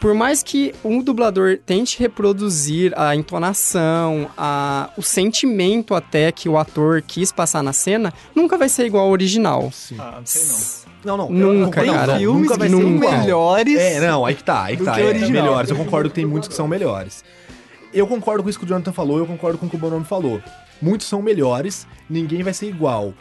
por 0.00 0.12
mais 0.12 0.42
que 0.42 0.74
um 0.84 1.02
dublador 1.02 1.58
tente 1.64 2.00
reproduzir 2.00 2.92
a 2.98 3.14
entonação, 3.14 4.28
a, 4.36 4.90
o 4.96 5.02
sentimento 5.02 5.94
até 5.94 6.32
que 6.32 6.48
o 6.48 6.58
ator 6.58 7.00
quis 7.00 7.30
passar 7.30 7.62
na 7.62 7.72
cena, 7.72 8.12
nunca 8.34 8.58
vai 8.58 8.68
ser 8.68 8.86
igual 8.86 9.04
ao 9.04 9.12
original. 9.12 9.70
Sim. 9.70 9.96
Ah, 10.00 10.16
não 10.18 10.26
sei 10.26 10.42
não. 10.42 10.90
Não, 11.02 11.16
não. 11.16 11.30
Nunca, 11.30 11.82
cara. 11.82 12.14
Não, 12.14 12.18
filmes 12.18 12.42
nunca 12.42 12.58
vai 12.58 12.68
que 12.68 12.76
ser 12.76 12.84
melhores 12.84 13.78
É, 13.78 14.00
não, 14.00 14.26
aí 14.26 14.34
que 14.34 14.44
tá, 14.44 14.64
aí 14.64 14.76
que 14.76 14.84
tá. 14.84 14.94
que 14.94 15.00
é, 15.00 15.06
original. 15.06 15.30
melhores. 15.30 15.70
Eu 15.70 15.76
concordo 15.76 16.10
que 16.10 16.14
tem 16.14 16.26
muitos 16.26 16.48
que 16.48 16.54
são 16.54 16.68
melhores. 16.68 17.24
Eu 17.92 18.06
concordo 18.06 18.42
com 18.42 18.48
isso 18.48 18.58
que 18.58 18.64
o 18.64 18.68
Jonathan 18.68 18.92
falou, 18.92 19.18
eu 19.18 19.26
concordo 19.26 19.58
com 19.58 19.66
o 19.66 19.70
que 19.70 19.76
o 19.76 19.78
Bonomi 19.78 20.04
falou. 20.04 20.40
Muitos 20.80 21.06
são 21.06 21.20
melhores, 21.20 21.86
ninguém 22.08 22.42
vai 22.42 22.54
ser 22.54 22.68
igual. 22.68 23.12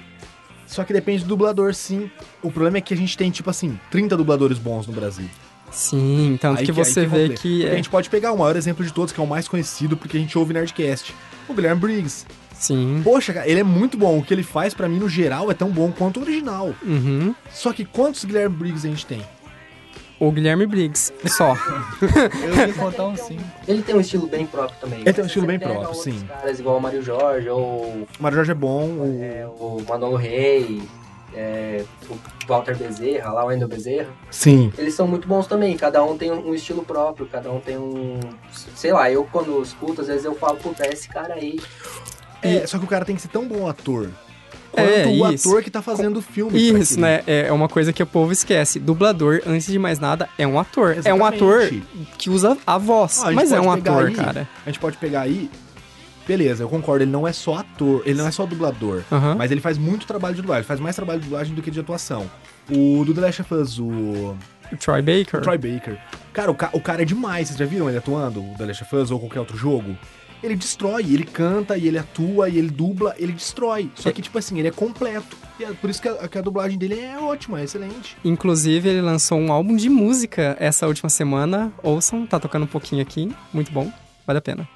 Só 0.67 0.83
que 0.83 0.93
depende 0.93 1.23
do 1.23 1.29
dublador, 1.29 1.73
sim. 1.73 2.11
O 2.43 2.51
problema 2.51 2.77
é 2.77 2.81
que 2.81 2.93
a 2.93 2.97
gente 2.97 3.17
tem, 3.17 3.31
tipo 3.31 3.49
assim, 3.49 3.79
30 3.89 4.15
dubladores 4.15 4.59
bons 4.59 4.85
no 4.85 4.93
Brasil. 4.93 5.27
Sim, 5.71 6.37
tanto 6.39 6.59
Aí 6.59 6.65
que 6.65 6.71
você 6.71 7.05
vê 7.05 7.21
complica. 7.21 7.41
que 7.41 7.65
é, 7.65 7.71
A 7.71 7.75
gente 7.75 7.89
pode 7.89 8.09
pegar 8.09 8.31
o 8.31 8.37
maior 8.37 8.55
exemplo 8.55 8.85
de 8.85 8.93
todos, 8.93 9.11
que 9.11 9.19
é 9.19 9.23
o 9.23 9.27
mais 9.27 9.47
conhecido, 9.47 9.97
porque 9.97 10.17
a 10.17 10.19
gente 10.19 10.37
ouve 10.37 10.53
Nerdcast. 10.53 11.13
O 11.47 11.53
Guilherme 11.53 11.81
Briggs. 11.81 12.25
sim. 12.53 13.01
Poxa, 13.03 13.33
cara, 13.33 13.47
ele 13.47 13.59
é 13.59 13.63
muito 13.63 13.97
bom. 13.97 14.19
O 14.19 14.23
que 14.23 14.33
ele 14.33 14.43
faz, 14.43 14.73
pra 14.73 14.87
mim, 14.87 14.99
no 14.99 15.09
geral, 15.09 15.49
é 15.49 15.53
tão 15.55 15.69
bom 15.69 15.91
quanto 15.91 16.19
o 16.19 16.23
original. 16.23 16.73
Uhum. 16.83 17.33
Só 17.51 17.73
que 17.73 17.85
quantos 17.85 18.23
Guilherme 18.23 18.55
Briggs 18.55 18.85
a 18.85 18.89
gente 18.89 19.05
tem? 19.05 19.21
O 20.19 20.31
Guilherme 20.31 20.65
Briggs, 20.65 21.13
só. 21.27 21.55
Eu 22.43 22.67
ia 22.67 22.73
contar 22.73 23.05
um 23.05 23.15
sim. 23.15 23.39
Ele 23.65 23.81
tem 23.81 23.95
um 23.95 24.01
estilo 24.01 24.27
bem 24.27 24.45
próprio 24.45 24.77
também. 24.81 24.99
Ele 24.99 25.13
tem 25.13 25.23
um 25.23 25.27
estilo 25.27 25.47
bem 25.47 25.57
próprio, 25.57 25.93
sim. 25.93 26.27
caras 26.27 26.59
igual 26.59 26.77
o 26.77 26.81
Mário 26.81 27.01
Jorge, 27.01 27.47
ou 27.47 27.83
O 27.83 28.07
Mário 28.19 28.35
Jorge 28.35 28.51
é 28.51 28.55
bom, 28.55 28.85
o... 28.85 29.23
é, 29.23 29.47
o 29.47 29.81
Manolo 29.87 30.17
Rey, 30.17 30.81
é, 31.33 31.85
o 32.09 32.17
Walter 32.45 32.75
Bezerra, 32.75 33.31
lá 33.31 33.45
o 33.45 33.47
Wendel 33.47 33.69
Bezerra. 33.69 34.09
Sim. 34.29 34.73
Eles 34.77 34.93
são 34.93 35.07
muito 35.07 35.25
bons 35.25 35.47
também, 35.47 35.77
cada 35.77 36.03
um 36.03 36.17
tem 36.17 36.31
um 36.31 36.53
estilo 36.53 36.83
próprio, 36.83 37.25
cada 37.25 37.49
um 37.49 37.61
tem 37.61 37.77
um... 37.77 38.19
Sei 38.51 38.91
lá, 38.91 39.09
eu 39.09 39.23
quando 39.31 39.61
escuto, 39.61 40.01
às 40.01 40.07
vezes 40.07 40.25
eu 40.25 40.35
falo, 40.35 40.57
puta, 40.57 40.85
é 40.85 40.91
esse 40.91 41.07
cara 41.07 41.35
aí. 41.35 41.61
É, 42.41 42.67
só 42.67 42.77
que 42.77 42.83
o 42.83 42.87
cara 42.89 43.05
tem 43.05 43.15
que 43.15 43.21
ser 43.21 43.29
tão 43.29 43.47
bom 43.47 43.67
ator 43.69 44.09
quanto 44.81 44.91
É, 44.91 45.07
o 45.07 45.33
isso. 45.33 45.49
ator 45.49 45.63
que 45.63 45.69
tá 45.71 45.81
fazendo 45.81 46.17
o 46.17 46.21
filme. 46.21 46.51
pra 46.71 46.79
Isso, 46.79 46.99
né? 46.99 47.21
É 47.27 47.51
uma 47.51 47.67
coisa 47.69 47.91
que 47.93 48.01
o 48.01 48.05
povo 48.07 48.31
esquece. 48.31 48.79
Dublador, 48.79 49.41
antes 49.45 49.67
de 49.71 49.79
mais 49.79 49.99
nada, 49.99 50.29
é 50.37 50.45
um 50.47 50.59
ator. 50.59 50.91
É 51.03 51.13
um 51.13 51.17
Exatamente. 51.27 51.35
ator 51.35 51.71
que 52.17 52.29
usa 52.29 52.57
a 52.65 52.77
voz, 52.77 53.21
Ó, 53.23 53.27
a 53.27 53.31
mas 53.31 53.51
é 53.51 53.59
um 53.59 53.71
ator, 53.71 54.07
aí- 54.07 54.13
cara. 54.15 54.47
A 54.65 54.69
gente 54.69 54.79
pode 54.79 54.97
pegar 54.97 55.21
aí. 55.21 55.49
Beleza, 56.27 56.61
eu 56.63 56.69
concordo, 56.69 57.03
ele 57.03 57.11
não 57.11 57.27
é 57.27 57.33
só 57.33 57.55
ator, 57.57 58.03
ele 58.05 58.19
não 58.19 58.27
é 58.27 58.31
só 58.31 58.45
dublador. 58.45 59.01
Aham. 59.11 59.33
Mas 59.35 59.49
ele 59.51 59.61
faz 59.61 59.79
muito 59.79 60.05
trabalho 60.05 60.35
de 60.35 60.41
dublagem, 60.41 60.59
ele 60.61 60.67
faz 60.67 60.79
mais 60.79 60.95
trabalho 60.95 61.19
de 61.19 61.25
dublagem 61.25 61.55
do 61.55 61.61
que 61.61 61.71
de 61.71 61.79
atuação. 61.79 62.29
O 62.69 63.03
do 63.03 63.15
The 63.15 63.21
Last 63.21 63.41
of 63.41 63.53
Us, 63.55 63.79
o, 63.79 63.87
O 64.71 64.77
Troy 64.79 65.01
Baker. 65.01 65.39
o 65.39 65.41
Troy 65.41 65.57
Baker. 65.57 65.97
Cara 66.31 66.51
o, 66.51 66.55
ca- 66.55 66.69
o 66.71 66.79
cara 66.79 67.01
é 67.01 67.05
demais, 67.05 67.47
vocês 67.47 67.57
já 67.57 67.65
viram 67.65 67.89
ele 67.89 67.97
atuando, 67.97 68.41
o 68.43 68.53
The 68.59 68.65
Last 68.67 68.83
of 68.83 68.95
Us 68.95 69.09
ou 69.09 69.19
qualquer 69.19 69.39
outro 69.39 69.57
jogo? 69.57 69.97
Ele 70.41 70.55
destrói, 70.55 71.03
ele 71.03 71.25
canta, 71.25 71.77
e 71.77 71.87
ele 71.87 71.97
atua, 71.97 72.47
e 72.49 72.57
ele 72.57 72.69
dubla, 72.69 73.13
ele 73.17 73.33
destrói. 73.33 73.91
Só 73.95 74.09
que, 74.11 74.21
tipo 74.21 74.37
assim, 74.37 74.57
ele 74.57 74.69
é 74.69 74.71
completo. 74.71 75.35
E 75.59 75.65
é 75.65 75.73
por 75.73 75.89
isso 75.89 76.01
que 76.01 76.07
a, 76.07 76.27
que 76.29 76.37
a 76.37 76.41
dublagem 76.41 76.77
dele 76.77 76.97
é 76.99 77.17
ótima, 77.19 77.59
é 77.59 77.65
excelente. 77.65 78.15
Inclusive, 78.23 78.87
ele 78.87 79.01
lançou 79.01 79.37
um 79.37 79.51
álbum 79.51 79.75
de 79.75 79.89
música 79.89 80.55
essa 80.59 80.87
última 80.87 81.09
semana. 81.09 81.73
Ouçam, 81.83 82.25
tá 82.25 82.39
tocando 82.39 82.63
um 82.63 82.67
pouquinho 82.67 83.01
aqui. 83.01 83.29
Muito 83.53 83.69
bom, 83.71 83.91
vale 84.25 84.39
a 84.39 84.41
pena. 84.41 84.67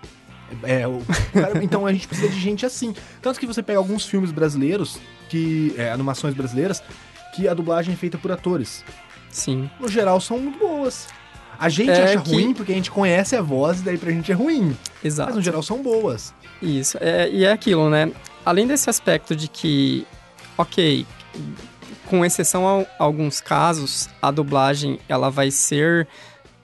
É, 0.64 0.86
o 0.86 1.02
cara- 1.32 1.64
então 1.64 1.86
a 1.88 1.94
gente 1.94 2.08
precisa 2.10 2.30
de 2.30 2.40
gente 2.40 2.66
assim. 2.66 2.94
Tanto 3.22 3.40
que 3.40 3.48
você 3.48 3.64
pega 3.64 3.80
alguns 3.80 4.06
filmes 4.06 4.32
brasileiros, 4.32 5.00
que 5.30 5.74
é, 5.78 5.92
animações 5.92 6.34
brasileiras, 6.36 6.84
que 7.34 7.48
a 7.48 7.54
dublagem 7.54 7.94
é 7.94 7.98
feita 7.98 8.18
por 8.18 8.32
atores. 8.32 8.84
Sim. 9.32 9.70
No 9.80 9.88
geral, 9.88 10.20
são 10.20 10.38
muito 10.38 10.60
boas. 10.60 11.08
A 11.60 11.70
gente 11.70 11.90
É 11.92 12.04
acha 12.04 12.22
que- 12.22 12.32
ruim 12.32 12.54
porque 12.54 12.72
a 12.72 12.76
gente 12.76 12.92
conhece 12.92 13.36
a 13.36 13.42
voz 13.42 13.80
e 13.80 13.84
daí 13.84 13.98
pra 13.98 14.12
gente 14.12 14.32
é 14.32 14.36
ruim. 14.36 14.76
Exato. 15.04 15.30
Mas 15.30 15.36
no 15.38 15.42
geral 15.42 15.62
são 15.64 15.82
boas. 15.82 16.34
Isso, 16.62 16.98
é, 17.02 17.30
e 17.30 17.44
é 17.46 17.52
aquilo, 17.52 17.90
né? 17.90 18.12
Além 18.46 18.68
desse 18.68 18.90
aspecto 18.90 19.36
de 19.36 19.48
que, 19.48 20.06
ok, 20.58 21.06
com 22.08 22.24
exceção 22.26 22.68
a 22.68 23.04
alguns 23.04 23.40
casos, 23.42 24.10
a 24.22 24.30
dublagem 24.32 25.00
ela 25.08 25.30
vai 25.30 25.50
ser, 25.52 26.08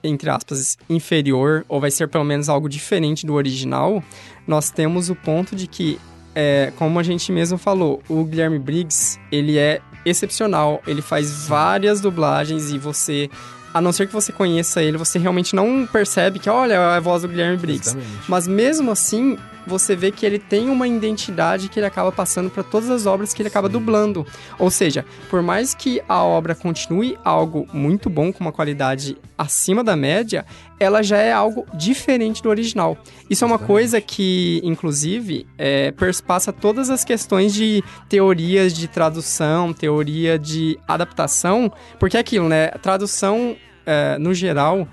entre 0.04 0.28
aspas, 0.30 0.76
inferior, 0.88 1.64
ou 1.68 1.80
vai 1.80 1.90
ser 1.90 2.08
pelo 2.08 2.24
menos 2.24 2.48
algo 2.48 2.68
diferente 2.68 3.24
do 3.26 3.34
original, 3.34 4.02
nós 4.46 4.70
temos 4.70 5.08
o 5.10 5.14
ponto 5.16 5.56
de 5.56 5.66
que, 5.66 5.98
é, 6.34 6.72
como 6.76 6.98
a 6.98 7.02
gente 7.02 7.32
mesmo 7.32 7.56
falou, 7.58 8.02
o 8.08 8.24
Guilherme 8.24 8.58
Briggs, 8.58 9.18
ele 9.32 9.58
é 9.58 9.80
excepcional, 10.04 10.80
ele 10.86 11.02
faz 11.02 11.46
várias 11.46 12.00
dublagens 12.00 12.70
e 12.70 12.78
você... 12.78 13.28
A 13.72 13.80
não 13.80 13.92
ser 13.92 14.06
que 14.06 14.12
você 14.12 14.32
conheça 14.32 14.82
ele, 14.82 14.96
você 14.96 15.18
realmente 15.18 15.54
não 15.54 15.86
percebe 15.90 16.38
que, 16.38 16.50
olha, 16.50 16.74
é 16.74 16.76
a 16.76 17.00
voz 17.00 17.22
do 17.22 17.28
Guilherme 17.28 17.56
Briggs. 17.56 17.90
Exatamente. 17.90 18.22
Mas 18.28 18.48
mesmo 18.48 18.90
assim, 18.90 19.38
você 19.70 19.94
vê 19.94 20.10
que 20.10 20.26
ele 20.26 20.38
tem 20.38 20.68
uma 20.68 20.86
identidade 20.86 21.68
que 21.68 21.78
ele 21.78 21.86
acaba 21.86 22.10
passando 22.10 22.50
para 22.50 22.64
todas 22.64 22.90
as 22.90 23.06
obras 23.06 23.32
que 23.32 23.40
ele 23.40 23.48
acaba 23.48 23.68
dublando. 23.68 24.26
Ou 24.58 24.70
seja, 24.70 25.04
por 25.30 25.40
mais 25.42 25.72
que 25.72 26.02
a 26.08 26.22
obra 26.22 26.54
continue 26.54 27.16
algo 27.24 27.66
muito 27.72 28.10
bom, 28.10 28.32
com 28.32 28.40
uma 28.40 28.52
qualidade 28.52 29.16
acima 29.38 29.84
da 29.84 29.94
média, 29.94 30.44
ela 30.78 31.02
já 31.02 31.18
é 31.18 31.32
algo 31.32 31.64
diferente 31.72 32.42
do 32.42 32.48
original. 32.48 32.98
Isso 33.28 33.44
é 33.44 33.46
uma 33.46 33.58
coisa 33.58 34.00
que, 34.00 34.60
inclusive, 34.64 35.46
é, 35.56 35.92
perspassa 35.92 36.52
todas 36.52 36.90
as 36.90 37.04
questões 37.04 37.54
de 37.54 37.82
teorias 38.08 38.74
de 38.74 38.88
tradução, 38.88 39.72
teoria 39.72 40.38
de 40.38 40.78
adaptação, 40.86 41.72
porque 41.98 42.16
é 42.16 42.20
aquilo, 42.20 42.48
né? 42.48 42.68
Tradução, 42.82 43.56
é, 43.86 44.18
no 44.18 44.34
geral, 44.34 44.88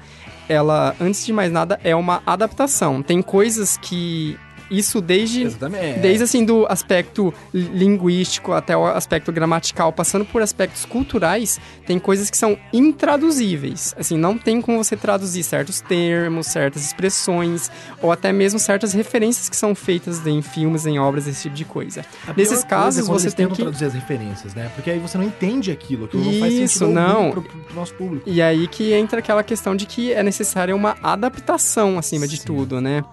ela, 0.50 0.96
antes 1.00 1.25
de 1.25 1.34
mais 1.34 1.51
nada, 1.51 1.79
é 1.84 1.96
uma 1.96 2.22
adaptação. 2.25 3.01
Tem 3.01 3.22
coisas 3.22 3.77
que. 3.77 4.38
Isso 4.70 5.00
desde. 5.02 5.44
Exatamente. 5.44 6.00
Desde 6.00 6.24
assim 6.24 6.44
do 6.46 6.66
aspecto 6.70 7.34
li- 7.54 7.70
linguístico 7.74 8.52
até 8.54 8.76
o 8.76 8.86
aspecto 8.86 9.32
gramatical, 9.32 9.92
passando 9.94 10.26
por 10.26 10.42
aspectos 10.42 10.86
culturais, 10.86 11.60
tem 11.86 11.98
coisas 12.00 12.30
que 12.30 12.38
são 12.38 12.58
intraduzíveis. 12.74 13.96
Assim, 13.98 14.18
não 14.18 14.38
tem 14.38 14.62
como 14.62 14.84
você 14.84 14.96
traduzir 14.96 15.44
certos 15.44 15.82
termos, 15.82 16.48
certas 16.48 16.86
expressões, 16.86 17.72
ou 18.02 18.12
até 18.12 18.32
mesmo 18.34 18.60
certas 18.60 18.94
referências 18.94 19.50
que 19.50 19.56
são 19.56 19.74
feitas 19.74 20.26
em 20.28 20.42
filmes, 20.42 20.86
em 20.86 21.00
obras, 21.00 21.28
esse 21.28 21.44
tipo 21.44 21.56
de 21.56 21.66
coisa. 21.66 22.02
A 22.28 22.34
Nesses 22.34 22.50
coisa 22.50 22.66
casos, 22.68 23.04
é 23.04 23.08
quando 23.08 23.20
você 23.20 23.32
tem 23.32 23.48
que- 23.48 23.56
traduzir 23.62 23.86
as 23.86 23.94
referências, 23.94 24.54
né? 24.54 24.70
Porque 24.76 24.90
aí 24.92 25.00
você 25.00 25.18
não 25.18 25.26
entende 25.26 25.72
aquilo, 25.72 26.06
aquilo 26.06 26.24
não 26.26 26.40
faz 26.40 26.54
Isso, 26.54 26.80
sentido 26.80 26.94
não. 26.94 27.32
pro, 27.32 27.42
pro, 27.42 27.60
pro 27.60 27.76
nosso 27.76 27.94
público. 27.94 28.30
E 28.30 28.42
aí 28.42 28.68
que 28.68 28.94
entra 28.94 29.20
aquela 29.20 29.44
questão 29.44 29.76
de 29.76 29.86
que 29.86 30.12
é 30.12 30.22
necessária 30.22 30.76
uma 30.76 30.96
adaptação 31.02 31.98
acima 31.98 32.28
de 32.28 32.38
Sim. 32.38 32.46
tudo, 32.46 32.82
né? 32.82 33.04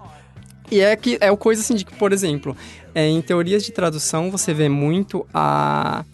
E 0.71 0.80
é 0.80 0.97
que 0.97 1.18
é 1.21 1.30
o 1.30 1.37
coisa 1.37 1.61
assim 1.61 1.75
de 1.75 1.85
que, 1.85 1.94
por 1.94 2.12
exemplo, 2.12 2.56
é, 2.94 3.06
em 3.06 3.21
teorias 3.21 3.62
de 3.62 3.73
tradução 3.73 4.30
você 4.30 4.54
vê 4.54 4.68
muito 4.68 5.26
a. 5.33 6.04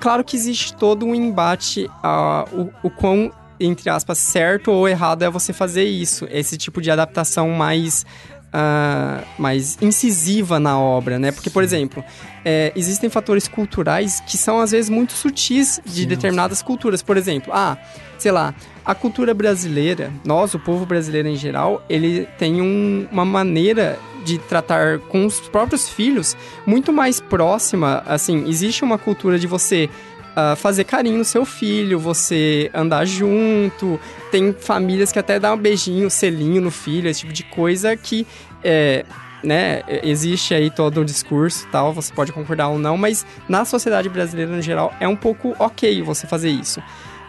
Claro 0.00 0.24
que 0.24 0.36
existe 0.36 0.74
todo 0.74 1.06
um 1.06 1.14
embate 1.14 1.88
a 2.02 2.44
o, 2.52 2.70
o 2.82 2.90
quão, 2.90 3.30
entre 3.60 3.88
aspas, 3.88 4.18
certo 4.18 4.70
ou 4.70 4.88
errado 4.88 5.22
é 5.22 5.30
você 5.30 5.52
fazer 5.52 5.84
isso. 5.84 6.26
Esse 6.30 6.56
tipo 6.56 6.80
de 6.80 6.90
adaptação 6.90 7.50
mais. 7.50 8.04
ah, 8.52 9.22
mais 9.38 9.78
incisiva 9.80 10.60
na 10.60 10.78
obra, 10.78 11.18
né? 11.18 11.32
Porque, 11.32 11.48
por 11.48 11.62
exemplo, 11.62 12.04
é, 12.44 12.72
existem 12.76 13.08
fatores 13.08 13.48
culturais 13.48 14.20
que 14.26 14.36
são 14.36 14.60
às 14.60 14.72
vezes 14.72 14.90
muito 14.90 15.12
sutis 15.12 15.80
de 15.84 16.02
Sim, 16.02 16.06
determinadas 16.06 16.62
culturas. 16.62 17.02
Por 17.02 17.16
exemplo, 17.16 17.52
ah, 17.54 17.78
sei 18.22 18.30
lá, 18.30 18.54
a 18.84 18.94
cultura 18.94 19.34
brasileira, 19.34 20.12
nós, 20.24 20.54
o 20.54 20.58
povo 20.60 20.86
brasileiro 20.86 21.26
em 21.26 21.34
geral, 21.34 21.84
ele 21.88 22.28
tem 22.38 22.62
um- 22.62 23.08
uma 23.10 23.24
maneira 23.24 23.98
de 24.24 24.38
tratar 24.38 25.00
com 25.00 25.26
os 25.26 25.40
próprios 25.40 25.88
filhos 25.88 26.36
muito 26.64 26.92
mais 26.92 27.20
próxima. 27.20 28.00
Assim, 28.06 28.48
existe 28.48 28.84
uma 28.84 28.96
cultura 28.96 29.40
de 29.40 29.48
você 29.48 29.90
ah, 30.34 30.54
fazer 30.56 30.84
carinho 30.84 31.18
no 31.18 31.24
seu 31.26 31.44
filho, 31.44 31.98
você 31.98 32.70
andar 32.72 33.04
junto. 33.04 34.00
Tem 34.30 34.52
famílias 34.52 35.12
que 35.12 35.18
até 35.18 35.38
dão 35.38 35.54
um 35.56 35.58
beijinho, 35.58 36.08
selinho 36.08 36.62
no 36.62 36.70
filho, 36.70 37.06
esse 37.08 37.20
tipo 37.20 37.32
de 37.32 37.42
coisa 37.42 37.94
que 37.96 38.24
é. 38.62 39.04
Né, 39.44 39.82
existe 40.04 40.54
aí 40.54 40.70
todo 40.70 41.00
o 41.00 41.04
discurso 41.04 41.66
tal, 41.72 41.92
você 41.92 42.14
pode 42.14 42.30
concordar 42.30 42.68
ou 42.68 42.78
não, 42.78 42.96
mas 42.96 43.26
na 43.48 43.64
sociedade 43.64 44.08
brasileira 44.08 44.52
no 44.54 44.62
geral 44.62 44.94
é 45.00 45.08
um 45.08 45.16
pouco 45.16 45.52
ok 45.58 46.00
você 46.00 46.28
fazer 46.28 46.48
isso. 46.48 46.80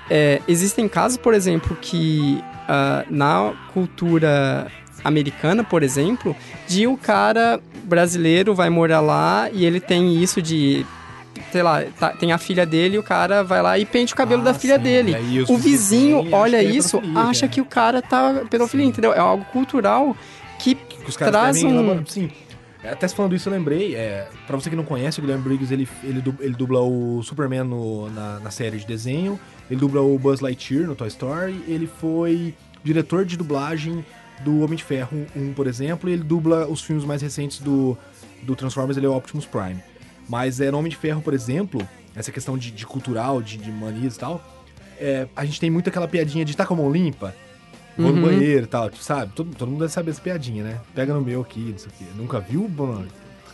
É, 0.10 0.41
existem 0.48 0.88
casos, 0.88 1.17
por 1.17 1.33
exemplo, 1.33 1.75
que 1.81 2.43
ah, 2.67 3.03
na 3.10 3.53
cultura 3.74 4.67
americana, 5.03 5.63
por 5.63 5.83
exemplo, 5.83 6.36
de 6.67 6.88
o 6.88 6.95
cara 6.98 7.60
brasileiro 7.83 8.53
vai 8.55 8.69
morar 8.69 9.01
lá 9.01 9.50
e 9.51 9.65
ele 9.65 9.79
tem 9.79 10.22
isso 10.22 10.41
de. 10.41 10.86
Sei 11.51 11.62
lá, 11.63 11.83
tá- 12.00 12.10
tem 12.12 12.31
a 12.31 12.38
filha 12.38 12.65
dele 12.65 12.95
e 12.95 13.00
o 13.00 13.03
cara 13.03 13.43
vai 13.43 13.62
lá 13.62 13.77
e 13.77 13.86
pente 13.86 14.13
o 14.13 14.15
cabelo 14.15 14.41
Ah, 14.41 14.45
da 14.45 14.53
filha 14.53 14.77
sim. 14.77 14.83
dele. 14.83 15.15
O 15.48 15.57
vizinho 15.57 16.27
olha 16.31 16.57
é 16.57 16.63
isso, 16.63 17.01
acha 17.15 17.45
é. 17.45 17.50
que 17.50 17.62
o 17.62 17.65
cara 17.65 18.01
tá 18.01 18.43
pedofilia, 18.50 18.86
entendeu? 18.86 19.13
É 19.13 19.19
algo 19.19 19.43
cultural 19.45 20.15
que 20.60 20.75
Que 20.75 21.12
traz 21.17 21.62
um- 21.63 22.03
Sim. 22.05 22.29
Até 22.84 23.08
falando 23.08 23.36
isso, 23.36 23.48
eu 23.50 23.54
lembrei. 23.54 23.96
É, 23.96 24.28
pra 24.46 24.58
você 24.58 24.70
que 24.70 24.75
não 24.75 24.84
conhece, 24.84 25.20
o 25.20 25.22
Guilherme 25.22 25.44
Briggs 25.44 25.74
ele, 25.74 25.88
ele, 26.04 26.22
ele 26.40 26.54
dubla 26.56 26.82
o 26.82 27.22
Superman 27.24 27.63
no- 27.63 28.10
na, 28.10 28.40
na 28.40 28.52
série 28.52 28.78
de 28.78 28.86
desenho. 28.86 29.40
Ele 29.70 29.80
dubla 29.80 30.02
o 30.02 30.18
Buzz 30.20 30.42
Lightyear 30.42 30.86
no 30.88 30.96
Toy 30.96 31.08
Story. 31.08 31.63
Ele 31.68 31.88
foi 31.88 32.54
diretor 32.84 33.24
de 33.25 33.38
dublagem 33.38 34.06
do 34.44 34.60
Homem 34.60 34.75
de 34.75 34.84
Ferro 34.84 35.25
1, 35.36 35.54
por 35.54 35.68
exemplo, 35.68 36.10
e 36.10 36.13
ele 36.13 36.24
dubla 36.24 36.68
os 36.68 36.82
filmes 36.82 37.06
mais 37.06 37.22
recentes 37.22 37.60
do, 37.60 37.98
do 38.42 38.56
Transformers, 38.56 38.98
ele 38.98 39.06
é 39.06 39.10
o 39.10 39.16
Optimus 39.16 39.46
Prime. 39.46 39.82
Mas 40.28 40.60
é 40.60 40.70
no 40.70 40.80
Homem 40.80 40.90
de 40.90 40.98
Ferro, 40.98 41.22
por 41.22 41.34
exemplo, 41.34 41.88
essa 42.13 42.32
questão 42.32 42.58
de, 42.58 42.70
de 42.72 42.86
cultural, 42.86 43.42
de, 43.42 43.58
de 43.58 43.72
manias 43.72 44.16
e 44.16 44.20
tal, 44.20 44.44
é, 45.00 45.28
a 45.34 45.46
gente 45.46 45.62
tem 45.62 45.70
muito 45.70 45.88
aquela 45.88 46.08
piadinha 46.10 46.44
de 46.44 46.58
tá 46.58 46.66
com 46.66 46.74
a 46.74 46.78
mão 46.78 46.92
limpa, 46.92 47.34
vou 47.98 48.12
no 48.12 48.18
Uhum. 48.18 48.22
banheiro 48.24 48.64
e 48.64 48.68
tal, 48.68 48.90
tu 48.90 48.98
sabe? 49.04 49.32
Todo, 49.36 49.56
todo 49.56 49.70
mundo 49.70 49.82
deve 49.82 49.92
saber 49.94 50.12
essa 50.12 50.22
piadinha, 50.22 50.64
né? 50.64 50.80
Pega 50.96 51.14
no 51.14 51.22
meu 51.22 51.42
aqui, 51.42 51.60
não 51.72 51.78
sei 51.78 51.88
o 51.90 51.92
quê. 51.98 52.06
Nunca 52.16 52.40
viu, 52.40 52.68
mano? 52.70 53.08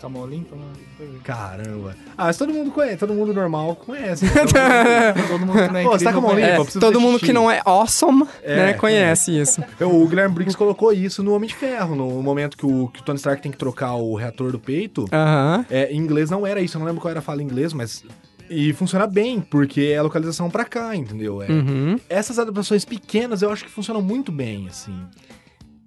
Mão 0.10 0.25
limpa, 0.25 0.55
não. 0.55 1.19
Caramba. 1.25 1.93
Ah, 2.17 2.27
mas 2.27 2.38
todo 2.38 2.53
mundo 2.53 2.72
conhece, 2.72 2.96
todo 2.96 3.13
mundo 3.13 3.34
normal 3.34 3.75
conhece. 3.75 4.25
Todo 5.27 5.46
mundo 5.46 5.58
que 5.67 5.67
não 5.74 5.77
é 5.77 5.84
Pô, 5.84 5.89
você 5.91 6.05
tá 6.05 6.13
com 6.13 6.19
a 6.19 6.22
mão 6.22 6.36
limpa? 6.36 6.48
É, 6.48 6.79
todo 6.79 7.01
mundo 7.01 7.19
que 7.19 7.34
não 7.34 7.51
é 7.51 7.62
awesome, 7.65 8.25
É, 8.41 8.55
né, 8.55 8.74
conhece 8.75 9.38
isso. 9.38 9.62
o 9.81 10.08
Guilherme 10.08 10.34
Briggs 10.36 10.55
colocou 10.58 10.93
isso 10.93 11.22
no 11.22 11.34
Homem 11.34 11.50
de 11.50 11.55
Ferro, 11.55 11.96
no 11.98 12.08
momento 12.24 12.55
que 12.58 12.65
o, 12.65 12.88
que 12.88 13.01
o 13.01 13.03
Tony 13.03 13.17
Stark 13.17 13.41
tem 13.41 13.51
que 13.51 13.58
trocar 13.58 13.96
o 13.96 14.15
reator 14.15 14.53
do 14.53 14.58
peito. 14.60 15.05
Aham. 15.12 15.65
É, 15.69 15.91
em 15.91 15.98
inglês 15.98 16.29
não 16.29 16.48
era 16.48 16.62
isso, 16.62 16.77
eu 16.77 16.79
não 16.79 16.88
lembro 16.88 17.01
qual 17.01 17.10
era 17.12 17.19
a 17.19 17.22
fala 17.24 17.41
em 17.41 17.46
inglês, 17.46 17.74
mas. 17.74 18.03
E 18.49 18.73
funciona 18.73 19.05
bem, 19.05 19.39
porque 19.39 19.81
é 19.93 19.97
a 19.97 20.03
localização 20.03 20.49
pra 20.49 20.65
cá, 20.65 20.95
entendeu? 20.95 21.41
É. 21.41 21.51
Uhum. 21.51 21.99
Essas 22.09 22.39
adaptações 22.39 22.83
pequenas 22.83 23.41
eu 23.41 23.51
acho 23.51 23.63
que 23.63 23.69
funcionam 23.69 24.01
muito 24.01 24.31
bem, 24.31 24.67
assim. 24.67 24.95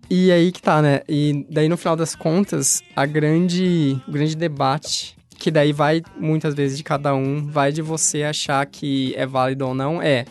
E 0.08 0.30
aí 0.30 0.52
que 0.52 0.60
tá, 0.60 0.80
né? 0.80 1.00
E 1.08 1.46
daí 1.50 1.68
no 1.68 1.76
final 1.76 1.96
das 1.96 2.14
contas, 2.14 2.82
a 2.94 3.06
grande, 3.06 4.00
o 4.06 4.12
grande 4.12 4.36
debate, 4.36 5.16
que 5.38 5.50
daí 5.50 5.72
vai 5.72 6.02
muitas 6.18 6.54
vezes 6.54 6.76
de 6.76 6.84
cada 6.84 7.14
um, 7.14 7.46
vai 7.46 7.72
de 7.72 7.82
você 7.82 8.22
achar 8.22 8.64
que 8.66 9.14
é 9.16 9.26
válido 9.26 9.66
ou 9.66 9.74
não, 9.74 10.00
é 10.00 10.24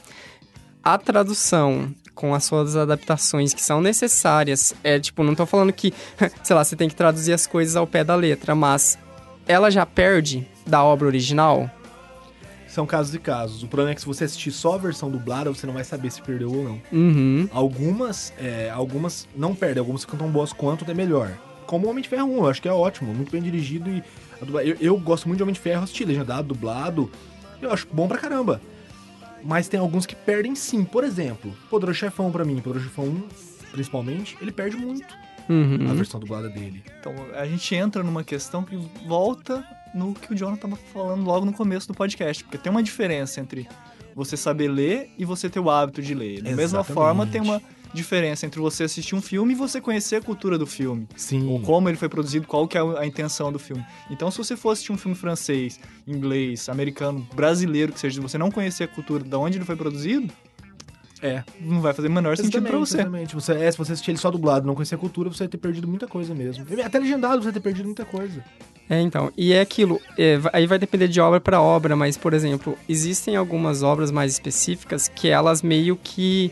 a 0.84 0.98
tradução 0.98 1.94
com 2.14 2.36
as 2.36 2.44
suas 2.44 2.76
adaptações 2.76 3.54
que 3.54 3.62
são 3.62 3.82
necessárias. 3.82 4.74
É 4.84 5.00
tipo, 5.00 5.24
não 5.24 5.36
tô 5.36 5.46
falando 5.46 5.74
que, 5.74 5.94
sei 6.44 6.56
lá, 6.56 6.64
você 6.64 6.76
tem 6.76 6.88
que 6.88 6.96
traduzir 6.96 7.34
as 7.34 7.48
coisas 7.48 7.76
ao 7.76 7.88
pé 7.88 8.04
da 8.04 8.16
letra, 8.16 8.54
mas 8.54 8.98
ela 9.48 9.70
já 9.70 9.86
perde 9.86 10.48
da 10.66 10.84
obra 10.84 11.08
original? 11.08 11.70
São 12.72 12.86
casos 12.86 13.14
e 13.14 13.20
casos. 13.20 13.64
O 13.64 13.68
problema 13.68 13.92
é 13.92 13.96
que 13.96 14.00
se 14.02 14.08
você 14.08 14.24
assistir 14.24 14.50
só 14.52 14.76
a 14.76 14.78
versão 14.78 15.12
dublada, 15.12 15.50
você 15.54 15.68
não 15.68 15.74
vai 15.74 15.84
saber 15.84 16.10
se 16.10 16.22
perdeu 16.22 16.50
ou 16.50 16.64
não. 16.64 16.82
Uhum. 16.92 17.50
Algumas, 17.52 18.32
é, 18.40 18.70
algumas 18.70 19.28
não 19.36 19.54
perdem, 19.54 19.80
algumas 19.80 20.02
ficam 20.02 20.18
tão 20.18 20.30
boas 20.30 20.54
quanto 20.54 20.84
até 20.86 20.94
melhor. 20.94 21.38
Como 21.68 21.86
o 21.86 21.90
Homem 21.90 22.02
de 22.02 22.08
Ferro 22.08 22.28
1, 22.32 22.38
eu 22.38 22.50
acho 22.50 22.62
que 22.62 22.68
é 22.70 22.72
ótimo, 22.72 23.14
muito 23.14 23.30
bem 23.32 23.42
dirigido 23.42 23.90
e. 23.90 24.02
a 24.42 24.64
Eu, 24.64 24.78
eu 24.80 24.98
gosto 24.98 25.28
muito 25.28 25.38
de 25.38 25.44
Homem 25.44 25.54
de 25.54 25.60
Ferro, 25.60 25.84
assisti 25.84 26.06
legendado, 26.06 26.48
dublado. 26.48 27.12
Eu 27.62 27.72
acho 27.74 27.88
bom 27.92 28.08
pra 28.08 28.18
caramba. 28.18 28.62
Mas 29.44 29.68
tem 29.68 29.80
alguns 29.80 30.06
que 30.06 30.16
perdem 30.16 30.56
sim. 30.56 30.84
Por 30.86 31.04
exemplo, 31.04 31.54
Poderoso 31.70 31.98
Chefão 32.00 32.32
pra 32.32 32.46
mim, 32.46 32.56
Poderoso 32.62 32.86
Chefão 32.86 33.06
1, 33.06 33.24
principalmente, 33.72 34.38
ele 34.42 34.52
perde 34.52 34.78
muito 34.78 35.14
a 35.50 35.52
Uhum. 35.52 35.94
versão 35.96 36.20
dublada 36.20 36.48
dele. 36.50 36.84
Então, 37.00 37.14
a 37.36 37.46
gente 37.46 37.76
entra 37.76 38.02
numa 38.04 38.24
questão 38.24 38.64
que 38.64 38.78
volta 39.08 39.66
no 39.94 40.14
que 40.14 40.34
o 40.34 40.36
Jonathan 40.36 40.70
tava 40.70 40.76
falando 40.94 41.24
logo 41.26 41.46
no 41.46 41.54
começo 41.54 41.88
do 41.88 41.94
podcast. 41.94 42.44
Porque 42.44 42.58
tem 42.58 42.72
uma 42.72 42.84
diferença 42.84 43.40
entre 43.40 43.68
você 44.16 44.36
saber 44.36 44.68
ler 44.70 45.10
e 45.18 45.26
você 45.26 45.50
ter 45.50 45.60
o 45.60 45.70
hábito 45.70 46.02
de 46.02 46.14
ler. 46.14 46.38
Da 46.42 46.50
mesma 46.50 46.64
Exatamente. 46.80 46.94
forma, 46.94 47.26
tem 47.28 47.42
uma 47.42 47.62
diferença 47.94 48.46
entre 48.46 48.60
você 48.60 48.84
assistir 48.86 49.16
um 49.16 49.22
filme 49.22 49.54
e 49.54 49.56
você 49.56 49.82
conhecer 49.82 50.16
a 50.18 50.22
cultura 50.22 50.58
do 50.58 50.66
filme. 50.66 51.08
Sim. 51.16 51.48
Ou 51.50 51.60
como 51.62 51.90
ele 51.90 51.98
foi 51.98 52.08
produzido, 52.08 52.48
qual 52.48 52.66
que 52.68 52.78
é 52.78 52.82
a 52.82 53.06
intenção 53.06 53.52
do 53.52 53.60
filme. 53.60 53.86
Então, 54.10 54.32
se 54.32 54.38
você 54.38 54.56
for 54.56 54.72
assistir 54.72 54.92
um 54.94 54.98
filme 54.98 55.16
francês, 55.16 55.80
inglês, 56.08 56.70
americano, 56.70 57.28
brasileiro, 57.36 57.92
que 57.92 58.00
seja, 58.00 58.16
se 58.16 58.22
você 58.22 58.38
não 58.38 58.50
conhecer 58.50 58.86
a 58.86 58.88
cultura 58.88 59.24
de 59.24 59.36
onde 59.36 59.58
ele 59.58 59.66
foi 59.66 59.76
produzido, 59.76 60.32
É. 61.22 61.44
não 61.60 61.82
vai 61.82 61.94
fazer 61.94 62.08
o 62.08 62.12
menor 62.12 62.36
sentido 62.38 62.62
pra 62.66 62.78
você. 62.78 62.96
Exatamente. 62.98 63.36
você 63.36 63.54
é, 63.54 63.72
se 63.72 63.78
você 63.78 63.92
assistir 63.92 64.12
ele 64.12 64.18
só 64.18 64.32
dublado 64.32 64.66
não 64.66 64.74
conhecer 64.74 64.96
a 64.96 64.98
cultura, 64.98 65.30
você 65.30 65.40
vai 65.40 65.48
ter 65.50 65.58
perdido 65.58 65.86
muita 65.88 66.08
coisa 66.08 66.34
mesmo. 66.34 66.66
Até 66.84 66.98
legendado 66.98 67.38
você 67.42 67.46
vai 67.46 67.54
ter 67.54 67.60
perdido 67.60 67.86
muita 67.86 68.06
coisa. 68.06 68.44
É, 68.92 69.00
então. 69.00 69.32
E 69.38 69.54
é 69.54 69.62
aquilo. 69.62 70.02
é, 70.18 70.38
aí 70.52 70.68
vai 70.68 70.78
depender 70.78 71.08
de 71.08 71.22
obra 71.22 71.40
para 71.40 71.62
obra, 71.62 71.96
mas, 71.96 72.18
por 72.18 72.34
exemplo, 72.34 72.78
existem 72.90 73.38
algumas 73.38 73.84
obras 73.84 74.12
mais 74.12 74.34
específicas 74.34 75.08
que 75.08 75.30
elas 75.30 75.62
meio 75.62 75.96
que. 75.96 76.52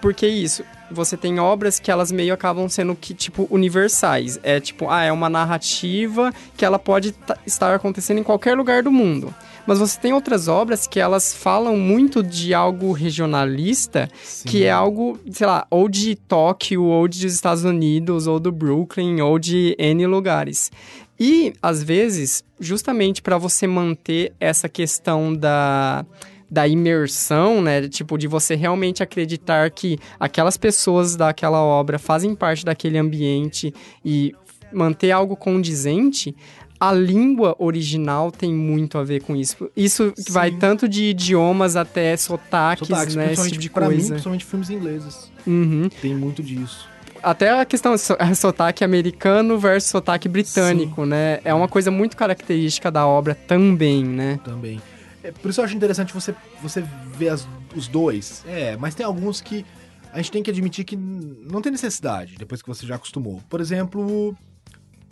Por 0.00 0.14
que 0.14 0.26
isso? 0.26 0.64
Você 0.90 1.14
tem 1.14 1.38
obras 1.38 1.78
que 1.78 1.90
elas 1.90 2.10
meio 2.10 2.32
acabam 2.32 2.68
sendo 2.70 2.94
que, 2.94 3.12
tipo, 3.12 3.46
universais. 3.50 4.40
É 4.42 4.60
tipo, 4.60 4.88
ah, 4.88 5.02
é 5.02 5.12
uma 5.12 5.28
narrativa 5.28 6.32
que 6.56 6.64
ela 6.64 6.78
pode 6.78 7.12
ta- 7.12 7.36
estar 7.46 7.74
acontecendo 7.74 8.18
em 8.18 8.22
qualquer 8.22 8.56
lugar 8.56 8.82
do 8.82 8.90
mundo. 8.90 9.34
Mas 9.66 9.78
você 9.78 9.98
tem 9.98 10.12
outras 10.12 10.46
obras 10.46 10.86
que 10.86 11.00
elas 11.00 11.34
falam 11.34 11.74
muito 11.76 12.22
de 12.22 12.52
algo 12.52 12.92
regionalista, 12.92 14.10
que 14.46 14.64
é 14.64 14.70
algo, 14.70 15.18
sei 15.30 15.46
lá, 15.46 15.66
ou 15.70 15.88
de 15.88 16.14
Tóquio, 16.16 16.84
ou 16.84 17.08
dos 17.08 17.22
Estados 17.22 17.64
Unidos, 17.64 18.26
ou 18.26 18.38
do 18.38 18.52
Brooklyn, 18.52 19.22
ou 19.22 19.38
de 19.38 19.74
N 19.78 20.06
lugares. 20.06 20.70
E, 21.18 21.52
às 21.62 21.82
vezes, 21.82 22.42
justamente 22.58 23.22
para 23.22 23.38
você 23.38 23.66
manter 23.66 24.32
essa 24.40 24.68
questão 24.68 25.34
da, 25.34 26.04
da 26.50 26.66
imersão, 26.66 27.62
né? 27.62 27.88
Tipo, 27.88 28.18
de 28.18 28.26
você 28.26 28.54
realmente 28.54 29.02
acreditar 29.02 29.70
que 29.70 29.98
aquelas 30.18 30.56
pessoas 30.56 31.16
daquela 31.16 31.62
obra 31.62 31.98
fazem 31.98 32.34
parte 32.34 32.64
daquele 32.64 32.98
ambiente 32.98 33.72
e 34.04 34.34
manter 34.72 35.12
algo 35.12 35.36
condizente, 35.36 36.34
a 36.78 36.92
língua 36.92 37.54
original 37.58 38.30
tem 38.30 38.52
muito 38.52 38.98
a 38.98 39.04
ver 39.04 39.22
com 39.22 39.34
isso. 39.36 39.70
Isso 39.76 40.12
vai 40.30 40.50
Sim. 40.50 40.58
tanto 40.58 40.88
de 40.88 41.04
idiomas 41.04 41.76
até 41.76 42.16
sotaques, 42.16 42.88
Sotaques, 42.88 43.14
né? 43.14 43.32
Esse 43.32 43.48
tipo 43.50 43.60
de 43.60 43.70
pra 43.70 43.88
mim, 43.88 43.94
coisa. 43.94 44.10
principalmente 44.10 44.44
filmes 44.44 44.70
ingleses. 44.70 45.30
Uhum. 45.46 45.88
Tem 46.02 46.14
muito 46.14 46.42
disso. 46.42 46.88
Até 47.24 47.58
a 47.60 47.64
questão 47.64 47.94
de 47.94 48.00
so- 48.00 48.16
sotaque 48.36 48.84
americano 48.84 49.58
versus 49.58 49.90
sotaque 49.90 50.28
britânico, 50.28 51.04
né? 51.06 51.40
É 51.44 51.52
uma 51.54 51.68
coisa 51.68 51.90
muito 51.90 52.16
característica 52.16 52.90
da 52.90 53.06
obra 53.06 53.34
também, 53.34 54.04
né? 54.04 54.38
também. 54.44 54.80
É, 55.22 55.32
por 55.32 55.50
isso 55.50 55.60
eu 55.60 55.64
acho 55.64 55.74
interessante 55.74 56.12
você, 56.12 56.34
você 56.62 56.84
ver 57.16 57.30
as- 57.30 57.48
os 57.74 57.88
dois. 57.88 58.44
É, 58.46 58.76
mas 58.76 58.94
tem 58.94 59.04
alguns 59.06 59.40
que 59.40 59.64
a 60.12 60.18
gente 60.18 60.30
tem 60.30 60.42
que 60.42 60.50
admitir 60.50 60.84
que 60.84 60.96
não 60.96 61.60
tem 61.62 61.72
necessidade, 61.72 62.36
depois 62.36 62.60
que 62.62 62.68
você 62.68 62.86
já 62.86 62.96
acostumou. 62.96 63.40
Por 63.48 63.60
exemplo, 63.60 64.36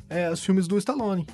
é, 0.08 0.30
os 0.30 0.44
filmes 0.44 0.68
do 0.68 0.76
Stallone. 0.78 1.26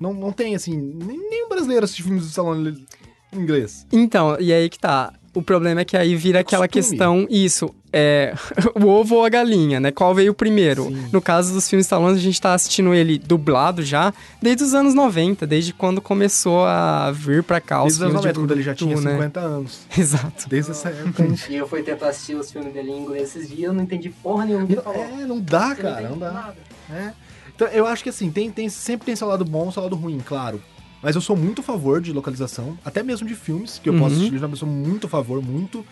Não, 0.00 0.12
não 0.12 0.32
tem, 0.32 0.54
assim, 0.56 0.76
nem, 0.76 1.16
nenhum 1.30 1.48
brasileiro 1.48 1.84
assiste 1.84 2.02
filmes 2.02 2.24
do 2.24 2.28
Stallone 2.28 2.84
em 3.32 3.38
inglês. 3.38 3.86
Então, 3.92 4.36
e 4.40 4.52
aí 4.52 4.68
que 4.68 4.78
tá. 4.78 5.12
O 5.34 5.42
problema 5.42 5.80
é 5.80 5.84
que 5.84 5.96
aí 5.96 6.14
vira 6.14 6.40
aquela 6.40 6.68
Costume. 6.68 6.82
questão, 6.90 7.26
isso, 7.28 7.74
é 7.92 8.34
o 8.80 8.86
ovo 8.86 9.16
ou 9.16 9.24
a 9.24 9.28
galinha, 9.28 9.80
né? 9.80 9.90
Qual 9.90 10.14
veio 10.14 10.32
primeiro? 10.32 10.84
Sim. 10.84 11.08
No 11.12 11.20
caso 11.20 11.52
dos 11.52 11.68
filmes 11.68 11.86
Stallone, 11.86 12.16
a 12.16 12.20
gente 12.20 12.40
tá 12.40 12.54
assistindo 12.54 12.94
ele 12.94 13.18
dublado 13.18 13.82
já 13.82 14.14
desde 14.40 14.62
os 14.62 14.74
anos 14.74 14.94
90, 14.94 15.44
desde 15.46 15.72
quando 15.72 16.00
começou 16.00 16.64
a 16.64 17.10
vir 17.10 17.42
pra 17.42 17.60
cá 17.60 17.82
os 17.82 17.98
Desde 17.98 18.04
os 18.04 18.10
anos 18.10 18.22
filmes 18.22 18.24
90, 18.26 18.32
de 18.32 18.38
quando 18.40 18.50
ele 18.52 18.62
já 18.62 18.74
tinha 18.74 18.94
né? 19.00 19.12
50 19.12 19.40
anos. 19.40 19.80
Exato. 19.98 20.48
Desde 20.48 20.70
essa 20.70 20.88
época. 20.88 21.26
E 21.50 21.54
eu 21.56 21.66
fui 21.68 21.82
tentar 21.82 22.10
assistir 22.10 22.36
os 22.36 22.50
filmes 22.50 22.72
dele 22.72 22.90
em 22.92 23.02
inglês 23.02 23.34
esses 23.34 23.48
dias, 23.48 23.64
eu 23.64 23.72
não 23.72 23.82
entendi 23.82 24.10
porra 24.10 24.44
nenhuma. 24.44 24.68
É, 24.94 25.26
não 25.26 25.40
dá, 25.40 25.74
Você 25.74 25.82
cara, 25.82 25.94
entende 25.94 26.10
não 26.10 26.18
dá. 26.18 26.30
nada. 26.32 26.56
É. 26.90 27.10
Então, 27.54 27.68
eu 27.68 27.86
acho 27.86 28.02
que 28.02 28.08
assim, 28.10 28.30
tem, 28.30 28.50
tem, 28.50 28.68
sempre 28.68 29.06
tem 29.06 29.14
seu 29.16 29.28
lado 29.28 29.44
bom 29.44 29.68
e 29.68 29.72
seu 29.72 29.82
lado 29.82 29.94
ruim, 29.96 30.20
claro. 30.24 30.60
Mas 31.04 31.14
eu 31.14 31.20
sou 31.20 31.36
muito 31.36 31.60
a 31.60 31.64
favor 31.64 32.00
de 32.00 32.12
localização, 32.14 32.78
até 32.82 33.02
mesmo 33.02 33.28
de 33.28 33.34
filmes, 33.34 33.78
que 33.78 33.90
eu 33.90 33.92
posso 33.98 34.14
Uhum. 34.14 34.20
assistir, 34.26 34.42
eu 34.42 34.56
sou 34.56 34.66
muito 34.66 35.06
a 35.06 35.10
favor, 35.10 35.42
muito, 35.42 35.84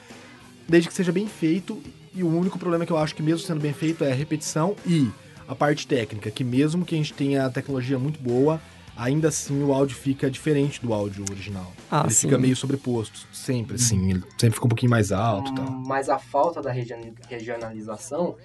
desde 0.66 0.88
que 0.88 0.94
seja 0.94 1.12
bem 1.12 1.28
feito. 1.28 1.78
E 2.14 2.22
o 2.24 2.28
único 2.28 2.58
problema 2.58 2.86
que 2.86 2.92
eu 2.92 2.96
acho 2.96 3.14
que 3.14 3.22
mesmo 3.22 3.46
sendo 3.46 3.60
bem 3.60 3.74
feito 3.74 4.02
é 4.04 4.10
a 4.10 4.14
repetição 4.14 4.74
e 4.86 5.10
a 5.46 5.54
parte 5.54 5.86
técnica, 5.86 6.30
que 6.30 6.42
mesmo 6.42 6.82
que 6.84 6.94
a 6.94 6.98
gente 6.98 7.12
tenha 7.12 7.44
a 7.44 7.50
tecnologia 7.50 7.98
muito 7.98 8.18
boa, 8.22 8.58
ainda 8.96 9.28
assim 9.28 9.62
o 9.62 9.72
áudio 9.74 9.94
fica 9.96 10.30
diferente 10.30 10.80
do 10.80 10.94
áudio 10.94 11.24
original. 11.30 11.70
Ah, 11.90 12.02
ele 12.04 12.14
sim. 12.14 12.28
fica 12.28 12.38
meio 12.38 12.56
sobreposto, 12.56 13.26
sempre, 13.34 13.76
assim, 13.76 14.10
ele 14.12 14.22
sempre 14.38 14.54
fica 14.54 14.64
um 14.64 14.68
pouquinho 14.70 14.90
mais 14.90 15.12
alto 15.12 15.50
e 15.52 15.54
tal. 15.54 15.70
Mas 15.86 16.08
a 16.08 16.18
falta 16.18 16.62
da 16.62 16.70
region- 16.72 17.12
regionalização, 17.28 18.36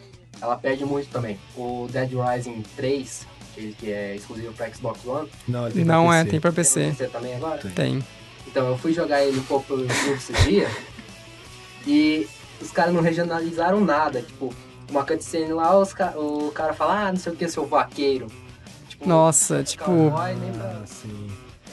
ela 0.41 0.57
perde 0.57 0.83
muito 0.83 1.09
também. 1.09 1.37
O 1.55 1.87
Dead 1.91 2.11
Rising 2.11 2.61
3, 2.75 3.25
que, 3.57 3.73
que 3.73 3.91
é 3.91 4.15
exclusivo 4.15 4.53
para 4.53 4.71
Xbox 4.73 5.03
One, 5.05 5.27
Não, 5.47 5.65
ele 5.65 5.73
tem 5.73 5.85
pra 5.85 5.95
Não 5.95 6.13
é, 6.13 6.19
PC. 6.19 6.29
tem 6.31 6.39
pra 6.39 6.51
tem 6.51 6.55
PC. 6.55 6.91
você 6.93 7.07
também 7.07 7.35
agora? 7.35 7.57
Tem. 7.57 7.71
Tem. 7.71 8.03
Então, 8.47 8.67
eu 8.67 8.77
fui 8.77 8.93
jogar 8.93 9.23
ele 9.23 9.39
um 9.39 9.43
pouco 9.43 9.65
pelo 9.67 9.81
YouTube 9.81 10.13
esses 10.13 10.43
dias 10.45 10.71
e 11.85 12.27
os 12.61 12.71
caras 12.71 12.93
não 12.93 13.01
regionalizaram 13.01 13.81
nada. 13.81 14.21
Tipo, 14.21 14.53
uma 14.89 15.03
cutscene 15.05 15.51
lá, 15.53 15.77
os 15.77 15.93
ca- 15.93 16.13
o 16.17 16.51
cara 16.51 16.73
fala, 16.73 17.07
ah, 17.07 17.11
não 17.11 17.19
sei 17.19 17.33
o 17.33 17.35
que, 17.35 17.47
seu 17.49 17.65
vaqueiro. 17.65 18.27
Tipo, 18.89 19.07
Nossa, 19.07 19.63
tipo, 19.63 19.83
cowboy, 19.83 20.33
nem 20.35 20.51
pra- 20.53 20.79
Ah, 20.81 20.85
sim. 20.85 21.27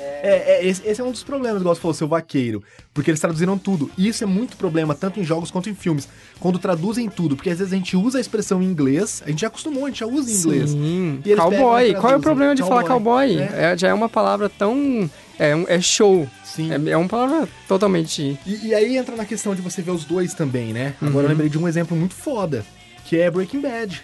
É, 0.04 0.44
é, 0.58 0.66
esse, 0.66 0.86
esse 0.86 1.00
é 1.00 1.04
um 1.04 1.10
dos 1.10 1.22
problemas, 1.22 1.60
igual 1.60 1.74
você 1.74 1.80
falou, 1.80 1.94
seu 1.94 2.08
vaqueiro. 2.08 2.62
Porque 2.92 3.10
eles 3.10 3.20
traduziram 3.20 3.58
tudo. 3.58 3.90
E 3.98 4.08
isso 4.08 4.22
é 4.24 4.26
muito 4.26 4.56
problema, 4.56 4.94
tanto 4.94 5.18
em 5.20 5.24
jogos 5.24 5.50
quanto 5.50 5.68
em 5.68 5.74
filmes. 5.74 6.08
Quando 6.40 6.58
traduzem 6.58 7.08
tudo, 7.08 7.36
porque 7.36 7.50
às 7.50 7.58
vezes 7.58 7.72
a 7.72 7.76
gente 7.76 7.96
usa 7.96 8.18
a 8.18 8.20
expressão 8.20 8.62
em 8.62 8.66
inglês, 8.66 9.22
a 9.26 9.30
gente 9.30 9.40
já 9.40 9.48
acostumou, 9.48 9.84
a 9.84 9.88
gente 9.88 10.00
já 10.00 10.06
usa 10.06 10.30
em 10.30 10.34
inglês. 10.34 10.70
Sim. 10.70 11.22
Cowboy. 11.36 11.94
Qual 11.94 12.12
é 12.12 12.16
o 12.16 12.20
problema 12.20 12.54
de 12.54 12.62
falar 12.62 12.84
Cowboy. 12.84 13.36
cowboy? 13.36 13.48
É, 13.58 13.76
já 13.76 13.88
é 13.88 13.94
uma 13.94 14.08
palavra 14.08 14.48
tão. 14.48 15.10
É, 15.38 15.54
um- 15.54 15.66
é 15.68 15.80
show. 15.80 16.28
Sim. 16.44 16.70
É, 16.72 16.90
é 16.90 16.96
uma 16.96 17.08
palavra 17.08 17.48
totalmente. 17.66 18.38
E, 18.46 18.68
e 18.68 18.74
aí 18.74 18.96
entra 18.96 19.16
na 19.16 19.24
questão 19.24 19.54
de 19.54 19.60
você 19.60 19.82
ver 19.82 19.90
os 19.90 20.04
dois 20.04 20.32
também, 20.34 20.72
né? 20.72 20.94
Agora 21.00 21.16
Uhum. 21.16 21.22
eu 21.24 21.28
lembrei 21.28 21.48
de 21.48 21.58
um 21.58 21.66
exemplo 21.66 21.96
muito 21.96 22.14
foda, 22.14 22.64
que 23.04 23.18
é 23.18 23.30
Breaking 23.30 23.60
Bad. 23.60 24.02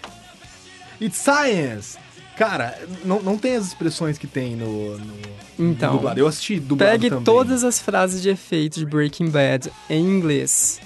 It's 1.01 1.17
science! 1.17 1.97
Cara, 2.41 2.75
não, 3.05 3.21
não 3.21 3.37
tem 3.37 3.55
as 3.55 3.67
expressões 3.67 4.17
que 4.17 4.25
tem 4.25 4.55
no, 4.55 4.97
no, 4.97 5.13
Então, 5.59 5.91
no 5.91 5.97
dublado. 5.97 6.19
Eu 6.19 6.25
assisti 6.25 6.59
dublado 6.59 6.91
Pegue 6.93 7.09
também. 7.09 7.23
todas 7.23 7.63
as 7.63 7.79
frases 7.79 8.19
de 8.19 8.29
efeito 8.29 8.79
de 8.79 8.85
Breaking 8.85 9.29
Bad 9.29 9.71
em 9.87 10.03
inglês. 10.03 10.79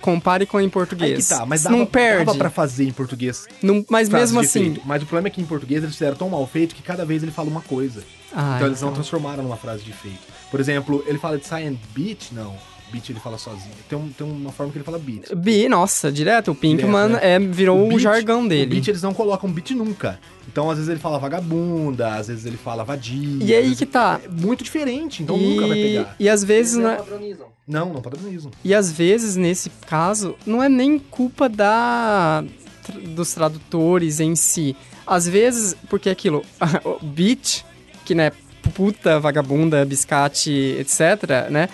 Compare 0.00 0.46
com 0.46 0.60
em 0.60 0.64
Aí 0.64 0.70
português. 0.70 1.26
que 1.26 1.34
tá, 1.34 1.44
mas 1.44 1.64
dava, 1.64 1.76
não 1.76 1.84
perde. 1.84 2.26
dava 2.26 2.38
pra 2.38 2.50
fazer 2.50 2.84
em 2.86 2.92
português. 2.92 3.46
Não- 3.60 3.84
mas 3.90 4.08
mesmo 4.08 4.38
assim. 4.38 4.60
efeito. 4.60 4.82
Mas 4.84 5.02
o 5.02 5.06
problema 5.06 5.26
é 5.26 5.30
que 5.32 5.40
em 5.40 5.44
português 5.44 5.82
eles 5.82 5.96
fizeram 5.96 6.16
tão 6.16 6.28
mal 6.30 6.46
feito 6.46 6.72
que 6.72 6.82
cada 6.82 7.04
vez 7.04 7.20
ele 7.24 7.32
fala 7.32 7.48
uma 7.48 7.62
coisa. 7.62 8.04
Ah, 8.32 8.54
então 8.56 8.68
eles 8.68 8.80
não 8.80 8.88
então. 8.90 8.94
transformaram 9.00 9.42
numa 9.42 9.56
frase 9.56 9.82
de 9.82 9.90
efeito. 9.90 10.20
Por 10.52 10.60
exemplo, 10.60 11.02
ele 11.08 11.18
fala 11.18 11.36
de 11.36 11.46
Science 11.46 11.80
Beat? 11.92 12.30
Não. 12.30 12.54
Beat 12.92 13.10
ele 13.10 13.18
fala 13.20 13.36
sozinho. 13.36 13.72
Tem, 13.88 13.98
um- 13.98 14.08
tem 14.10 14.26
uma 14.26 14.52
forma 14.52 14.70
que 14.72 14.78
ele 14.78 14.84
fala 14.84 14.98
beat. 14.98 15.34
Bi, 15.34 15.68
nossa, 15.68 16.10
direto. 16.12 16.52
O 16.52 16.54
Pinkman 16.54 17.08
Direto, 17.08 17.24
é, 17.24 17.38
virou 17.38 17.84
o, 17.84 17.88
beat- 17.88 18.00
jargão 18.00 18.44
O 18.44 18.48
dele. 18.48 18.66
beat 18.66 18.88
eles 18.88 19.02
não 19.02 19.12
colocam 19.12 19.50
beat 19.50 19.70
nunca. 19.72 20.20
Então 20.46 20.70
às 20.70 20.76
vezes 20.78 20.88
ele 20.90 21.00
fala 21.00 21.18
vagabunda, 21.18 22.14
às 22.14 22.28
vezes 22.28 22.46
ele 22.46 22.56
fala 22.56 22.84
vadia. 22.84 23.44
E 23.44 23.54
aí 23.54 23.74
que 23.74 23.84
tá. 23.84 24.20
É 24.24 24.28
muito 24.28 24.62
diferente, 24.62 25.22
então 25.22 25.36
e, 25.36 25.54
nunca 25.56 25.66
vai 25.66 25.76
pegar. 25.76 26.16
e 26.18 26.28
às 26.28 26.44
vezes 26.44 26.76
não 26.76 26.82
não 26.84 26.90
é, 26.90 26.96
padronizam. 26.96 27.46
Não, 27.66 27.92
não 27.94 28.00
padronizam. 28.00 28.50
e 28.64 28.72
às 28.72 28.92
vezes 28.92 29.34
nesse 29.34 29.68
caso 29.88 30.36
não 30.46 30.62
é 30.62 30.68
nem 30.68 30.98
culpa 30.98 31.48
da 31.48 32.44
dos 33.08 33.34
tradutores 33.34 34.20
em 34.20 34.36
si. 34.36 34.76
Às 35.04 35.26
vezes 35.28 35.76
porque 35.88 36.08
aquilo, 36.08 36.44
o 36.84 37.04
beat, 37.04 37.64
que 38.04 38.14
né, 38.14 38.30
puta, 38.74 39.18
vagabunda, 39.20 39.84
biscate, 39.84 40.50
etc, 40.78 41.50
né, 41.50 41.68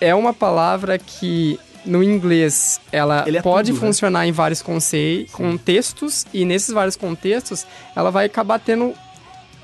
é 0.00 0.14
uma 0.14 0.32
palavra 0.32 0.98
que 0.98 1.58
no 1.84 2.02
inglês 2.02 2.80
ela 2.92 3.24
é 3.26 3.40
pode 3.40 3.70
tudo, 3.72 3.80
né? 3.80 3.86
funcionar 3.86 4.26
em 4.26 4.32
vários 4.32 4.60
concei- 4.62 5.26
contextos 5.32 6.26
e 6.34 6.44
nesses 6.44 6.72
vários 6.72 6.96
contextos 6.96 7.66
ela 7.96 8.10
vai 8.10 8.26
acabar 8.26 8.58
tendo 8.58 8.92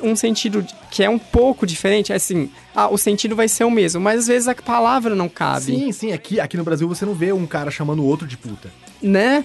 um 0.03 0.15
sentido 0.17 0.65
que 0.91 1.03
é 1.03 1.09
um 1.11 1.19
pouco 1.19 1.67
diferente, 1.67 2.13
é 2.13 2.17
assim, 2.17 2.51
ah, 2.75 2.89
o 2.89 2.99
sentido 2.99 3.35
vai 3.37 3.49
ser 3.49 3.65
o 3.65 3.71
mesmo, 3.71 4.01
mas 4.01 4.21
às 4.21 4.27
vezes 4.27 4.49
a 4.49 4.55
palavra 4.55 5.15
não 5.15 5.29
cabe, 5.29 5.67
Sim, 5.67 5.93
sim, 5.93 6.13
aqui, 6.13 6.41
aqui 6.41 6.57
no 6.57 6.65
Brasil 6.65 6.89
você 6.89 7.05
não 7.07 7.15
vê 7.15 7.33
um 7.33 7.47
cara 7.47 7.71
chamando 7.71 8.01
o 8.03 8.07
outro 8.07 8.27
de 8.27 8.37
puta. 8.37 8.71
né? 9.01 9.45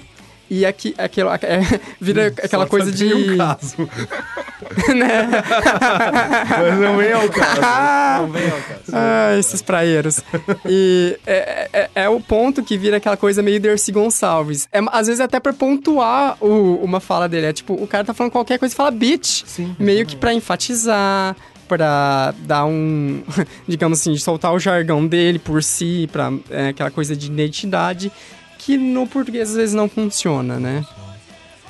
E 0.50 0.66
aqui, 0.66 0.96
aquilo, 0.98 1.30
é, 1.30 1.62
vira 2.02 2.28
aquela 2.28 2.64
Só- 2.66 2.70
coisa 2.70 2.92
de. 2.92 3.14
um 3.14 3.38
caso. 3.38 3.76
né? 4.96 5.28
Mas 6.50 6.80
não 6.80 7.02
é 7.02 7.16
o 7.18 7.30
caso. 7.30 7.62
Não 8.22 8.32
vem 8.32 8.46
ao 8.50 8.58
caso. 8.58 8.92
Ah, 8.94 9.36
esses 9.38 9.62
praeiros. 9.62 10.20
E 10.66 11.18
é, 11.26 11.70
é, 11.74 11.90
é 11.96 12.10
o 12.10 12.20
ponto 12.20 12.64
que 12.64 12.78
vira 12.78 12.98
aquela 12.98 13.16
coisa 13.18 13.42
meio 13.42 13.60
Dercy 13.60 13.92
Gonçalves. 13.92 14.68
É, 14.72 14.80
às 14.92 15.08
vezes 15.08 15.20
até 15.22 15.40
pra 15.40 15.54
pontuar 15.54 16.38
o- 16.42 16.80
uma 16.84 17.00
fala 17.00 17.28
dele. 17.30 17.48
É 17.48 17.54
tipo, 17.54 17.74
o 17.74 17.88
cara 17.88 18.04
tá 18.04 18.14
falando 18.14 18.32
qualquer 18.32 18.58
coisa 18.60 18.74
e 18.74 18.78
fala 18.78 18.92
bitch. 18.92 19.44
Sim. 19.46 19.76
Meio 19.80 20.06
que 20.06 20.16
pra 20.16 20.34
enfatizar, 20.34 21.36
pra 21.68 22.34
dar 22.40 22.66
um. 22.66 23.22
digamos 23.68 24.00
assim, 24.02 24.16
soltar 24.18 24.54
o 24.54 24.60
jargão 24.60 25.06
dele 25.06 25.40
por 25.40 25.62
si, 25.64 26.10
pra 26.12 26.32
é, 26.50 26.70
aquela 26.70 26.92
coisa 26.92 27.16
de 27.16 27.28
identidade. 27.28 28.12
Que 28.60 28.78
no 28.78 29.08
português 29.08 29.50
às 29.50 29.56
vezes 29.56 29.74
não 29.74 29.89
funciona, 29.89 30.60
né? 30.60 30.86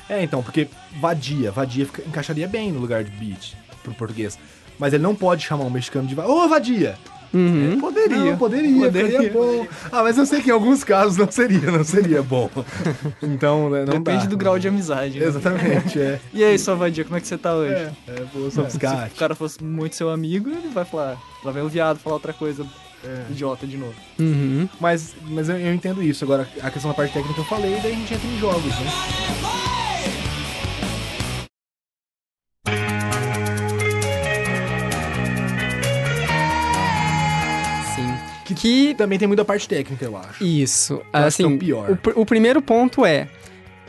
É, 0.08 0.22
então, 0.22 0.42
porque 0.42 0.68
vadia, 1.00 1.50
vadia 1.50 1.86
fica- 1.86 2.02
encaixaria 2.06 2.46
bem 2.48 2.70
no 2.72 2.80
lugar 2.80 3.02
de 3.04 3.10
beat 3.12 3.54
pro 3.82 3.94
português. 3.94 4.38
Mas 4.78 4.92
ele 4.92 5.02
não 5.02 5.14
pode 5.14 5.42
chamar 5.46 5.64
um 5.64 5.70
mexicano 5.70 6.06
de 6.06 6.14
vadia. 6.14 6.30
Ô, 6.32 6.48
vadia! 6.48 6.98
Uhum. 7.32 7.78
Poderia, 7.80 8.16
não, 8.18 8.36
poderia, 8.36 8.86
Poderia. 8.86 9.10
seria 9.12 9.32
bom. 9.32 9.64
Ah, 9.92 10.02
mas 10.02 10.18
eu 10.18 10.26
sei 10.26 10.42
que 10.42 10.50
em 10.50 10.52
alguns 10.52 10.82
casos 10.82 11.16
não 11.16 11.30
seria, 11.30 11.70
não 11.70 11.84
seria 11.84 12.20
bom. 12.24 12.50
Então, 13.22 13.70
né, 13.70 13.84
não 13.86 14.02
Depende 14.02 14.24
dá. 14.24 14.30
do 14.30 14.36
grau 14.36 14.58
de 14.58 14.66
amizade. 14.66 15.20
né? 15.20 15.26
Exatamente, 15.26 15.96
é. 16.00 16.18
E 16.34 16.42
aí, 16.42 16.58
sua 16.58 16.74
vadia, 16.74 17.04
como 17.04 17.16
é 17.16 17.20
que 17.20 17.28
você 17.28 17.38
tá 17.38 17.54
hoje? 17.54 17.72
É, 17.72 17.92
é 18.08 18.24
boa 18.34 18.50
só 18.50 18.68
Se 18.68 18.76
o 18.78 18.80
cara 19.16 19.36
fosse 19.36 19.62
muito 19.62 19.94
seu 19.94 20.10
amigo, 20.10 20.50
ele 20.50 20.70
vai 20.74 20.84
falar. 20.84 21.16
Lá 21.44 21.52
vem 21.52 21.62
o 21.62 21.68
viado 21.68 21.98
falar 22.00 22.16
outra 22.16 22.32
coisa 22.32 22.66
idiota 23.30 23.66
de 23.66 23.76
novo. 23.76 23.94
Uhum. 24.18 24.68
Mas, 24.80 25.14
mas 25.22 25.48
eu, 25.48 25.56
eu 25.58 25.72
entendo 25.74 26.02
isso. 26.02 26.24
Agora, 26.24 26.48
a 26.62 26.70
questão 26.70 26.90
da 26.90 26.94
parte 26.96 27.12
técnica 27.12 27.40
eu 27.40 27.44
falei, 27.44 27.78
daí 27.82 27.92
a 27.92 27.96
gente 27.96 28.14
entra 28.14 28.28
em 28.28 28.38
jogos, 28.38 28.64
né? 28.80 28.90
Sim. 37.94 38.54
Que 38.54 38.94
Também 38.94 39.18
tem 39.18 39.28
muita 39.28 39.44
parte 39.44 39.68
técnica, 39.68 40.04
eu 40.04 40.16
acho. 40.16 40.44
Isso. 40.44 40.94
Eu 40.94 40.98
acho 41.00 41.10
que 41.10 41.16
é 41.42 41.46
assim, 41.46 41.54
o 41.54 41.58
pior. 41.58 41.90
o 41.90 41.96
pr- 41.96 42.12
o 42.16 42.26
primeiro 42.26 42.60
ponto 42.62 43.04
é, 43.04 43.28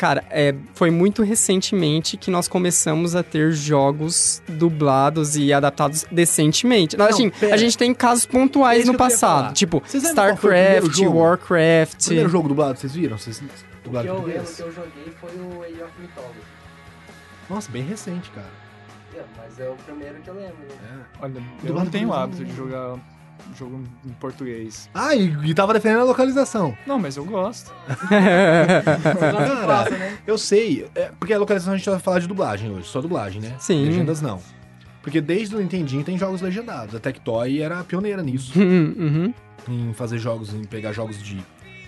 cara, 0.02 0.24
é, 0.32 0.56
foi 0.74 0.90
muito 0.90 1.22
recentemente 1.22 2.18
que 2.18 2.32
nós 2.32 2.48
começamos 2.48 3.16
a 3.16 3.22
ter 3.22 3.52
jogos 3.52 4.42
dublados 4.48 5.38
e 5.38 5.54
adaptados 5.54 6.08
decentemente. 6.12 6.98
Não, 6.98 7.06
assim, 7.06 7.30
pera. 7.30 7.54
a 7.54 7.58
gente 7.58 7.78
tem 7.78 7.94
casos 7.94 8.26
É 8.26 8.28
pontuais 8.28 8.88
no 8.88 8.98
passado, 8.98 9.54
tipo 9.54 9.78
o 9.78 9.96
StarCraft, 9.96 10.98
jogo? 10.98 11.20
Warcraft. 11.20 12.02
O 12.02 12.06
primeiro 12.06 12.30
jogo 12.30 12.48
dublado, 12.48 12.80
vocês 12.80 12.96
viram? 12.96 13.16
Vocês 13.16 13.40
O 13.42 13.84
dublado 13.84 14.08
que, 14.08 14.12
eu, 14.12 14.16
português? 14.16 14.56
que 14.56 14.62
eu 14.64 14.72
joguei 14.72 15.14
foi 15.22 15.30
o 15.36 15.62
Age 15.62 15.84
of 15.84 15.94
Mythology. 16.02 16.40
Nossa, 17.48 17.72
bem 17.72 17.84
recente, 17.84 18.32
cara. 18.32 18.50
É, 19.16 19.22
Mas 19.38 19.60
é 19.60 19.70
o 19.70 19.76
primeiro 19.76 20.16
que 20.16 20.30
eu 20.32 20.34
lembro. 20.34 20.58
Né? 20.58 21.06
É. 21.22 21.24
Olha, 21.24 21.34
eu 21.38 21.44
Dublado 21.68 21.86
não 21.86 21.92
tenho 21.92 22.12
hábito 22.12 22.44
de 22.44 22.56
jogar 22.56 22.98
jogo 23.58 23.84
em 24.06 24.12
português. 24.14 24.90
Ah, 24.94 25.16
e, 25.16 25.36
e 25.50 25.54
tava 25.54 25.74
defendendo 25.74 26.02
a 26.02 26.06
localização. 26.06 26.76
Não, 26.86 27.00
mas 27.00 27.18
eu 27.18 27.26
gosto. 27.26 27.74
Cara, 28.10 29.68
passa, 29.68 29.98
né? 29.98 30.18
Eu 30.26 30.38
sei, 30.38 30.88
é, 30.96 31.12
porque 31.20 31.34
a 31.34 31.40
localização 31.40 31.74
a 31.74 31.78
gente 31.78 31.90
vai 31.90 32.00
falar 32.00 32.20
de 32.20 32.28
dublagem 32.28 32.72
hoje, 32.72 32.88
só 32.88 33.02
dublagem, 33.02 33.42
né? 33.42 33.56
Sim. 33.60 33.86
Legendas 33.86 34.22
não. 34.22 34.40
Porque 35.02 35.20
desde 35.20 35.56
o 35.56 35.60
Nintendinho 35.60 36.04
tem 36.04 36.18
jogos 36.18 36.42
legendados. 36.42 36.94
A 36.96 37.00
Tectoy 37.00 37.62
era 37.62 37.84
pioneira 37.84 38.22
nisso. 38.22 38.58
Uhum. 38.60 39.34
em 39.68 39.94
fazer 39.94 40.18
jogos, 40.18 40.54
em 40.54 40.64
pegar 40.64 40.92
jogos 40.92 41.22
de, 41.22 41.40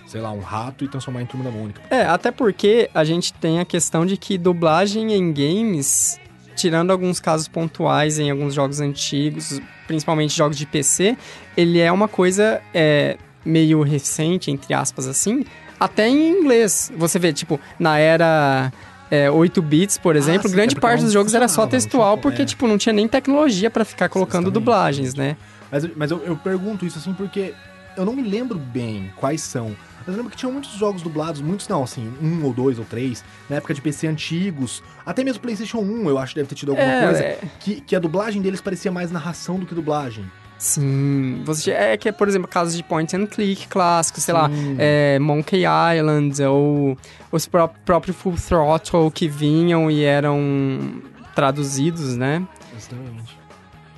sei 0.06 0.20
lá, 0.20 0.32
um 0.32 0.40
rato 0.40 0.84
e 0.84 0.88
transformar 0.88 1.22
em 1.22 1.26
turma 1.26 1.44
da 1.44 1.50
Mônica. 1.50 1.80
É, 1.90 2.02
até 2.02 2.30
porque 2.30 2.90
a 2.92 3.04
gente 3.04 3.32
tem 3.34 3.60
a 3.60 3.64
questão 3.64 4.04
de 4.04 4.16
que 4.16 4.36
dublagem 4.36 5.12
em 5.12 5.32
games, 5.32 6.18
tirando 6.64 6.90
alguns 6.90 7.20
casos 7.20 7.46
pontuais 7.46 8.18
em 8.18 8.30
alguns 8.30 8.54
jogos 8.54 8.80
antigos, 8.80 9.60
principalmente 9.86 10.34
jogos 10.34 10.56
de 10.56 10.64
PC, 10.64 11.14
ele 11.54 11.78
é 11.78 11.92
uma 11.92 12.08
coisa 12.08 12.62
é, 12.72 13.18
meio 13.44 13.82
recente, 13.82 14.50
entre 14.50 14.72
aspas, 14.72 15.06
assim, 15.06 15.44
até 15.78 16.08
em 16.08 16.30
inglês. 16.30 16.90
Você 16.96 17.18
vê, 17.18 17.34
tipo, 17.34 17.60
na 17.78 17.98
era. 17.98 18.72
é, 19.10 19.30
8 19.30 19.60
bits, 19.60 19.98
por 19.98 20.16
exemplo, 20.16 20.46
Ah, 20.46 20.48
sim, 20.48 20.54
grande 20.56 20.72
é 20.72 20.76
porque 20.76 20.86
parte 20.86 21.04
dos 21.04 21.12
jogos 21.12 21.34
era 21.34 21.48
só 21.48 21.62
não 21.62 21.68
textual, 21.68 22.12
como, 22.12 22.22
porque, 22.22 22.42
é. 22.42 22.44
tipo, 22.46 22.66
não 22.66 22.78
tinha 22.78 22.94
nem 22.94 23.06
tecnologia 23.06 23.70
pra 23.70 23.84
ficar 23.84 24.08
colocando 24.08 24.44
Justamente, 24.44 24.54
dublagens, 24.54 25.14
né? 25.14 25.36
Mas, 25.70 25.86
mas 25.94 26.10
eu, 26.10 26.22
eu 26.24 26.34
pergunto 26.34 26.86
isso 26.86 26.98
assim 26.98 27.12
porque 27.12 27.52
eu 27.94 28.06
não 28.06 28.14
me 28.14 28.22
lembro 28.22 28.58
bem 28.58 29.12
quais 29.16 29.42
são. 29.42 29.76
Mas 30.06 30.14
eu 30.14 30.16
lembro 30.16 30.30
que 30.30 30.36
tinham 30.36 30.52
muitos 30.52 30.70
jogos 30.72 31.00
dublados, 31.02 31.40
muitos 31.40 31.66
não, 31.68 31.82
assim, 31.82 32.12
um 32.20 32.44
ou 32.44 32.52
dois 32.52 32.78
ou 32.78 32.84
três, 32.84 33.24
na 33.48 33.56
época 33.56 33.72
de 33.74 33.80
PC 33.80 34.06
antigos, 34.06 34.82
até 35.04 35.24
mesmo 35.24 35.40
PlayStation 35.40 35.78
1 35.78 36.08
eu 36.08 36.18
acho 36.18 36.34
que 36.34 36.40
deve 36.40 36.48
ter 36.48 36.54
tido 36.54 36.72
alguma 36.72 36.86
É, 36.90 37.04
coisa, 37.06 37.22
é. 37.22 37.38
que, 37.60 37.80
que 37.80 37.96
a 37.96 37.98
dublagem 37.98 38.42
deles 38.42 38.60
parecia 38.60 38.92
mais 38.92 39.10
narração 39.10 39.58
do 39.58 39.64
que 39.66 39.74
dublagem. 39.74 40.24
Sim. 40.58 41.42
Você, 41.44 41.72
é 41.72 41.96
que 41.96 42.08
é, 42.08 42.12
por 42.12 42.28
exemplo, 42.28 42.48
casos 42.48 42.76
de 42.76 42.82
point 42.82 43.14
and 43.16 43.26
click 43.26 43.66
clássicos, 43.68 44.22
sei 44.22 44.32
lá, 44.32 44.48
Sim. 44.48 44.76
é, 44.78 45.18
Monkey 45.18 45.62
Island 45.96 46.42
ou 46.44 46.96
os 47.32 47.46
pró 47.46 47.68
próprios 47.84 48.16
Full 48.16 48.36
Throttle 48.36 49.10
que 49.10 49.28
vinham 49.28 49.90
e 49.90 50.04
eram 50.04 51.02
traduzidos, 51.34 52.16
né? 52.16 52.46
Exatamente. 52.76 53.38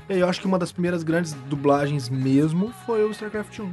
Eu 0.08 0.28
acho 0.28 0.40
que 0.40 0.46
uma 0.46 0.58
das 0.58 0.72
primeiras 0.72 1.02
grandes 1.02 1.32
dublagens 1.48 2.08
mesmo 2.08 2.72
foi 2.86 3.04
o 3.04 3.10
StarCraft 3.10 3.58
1. 3.58 3.72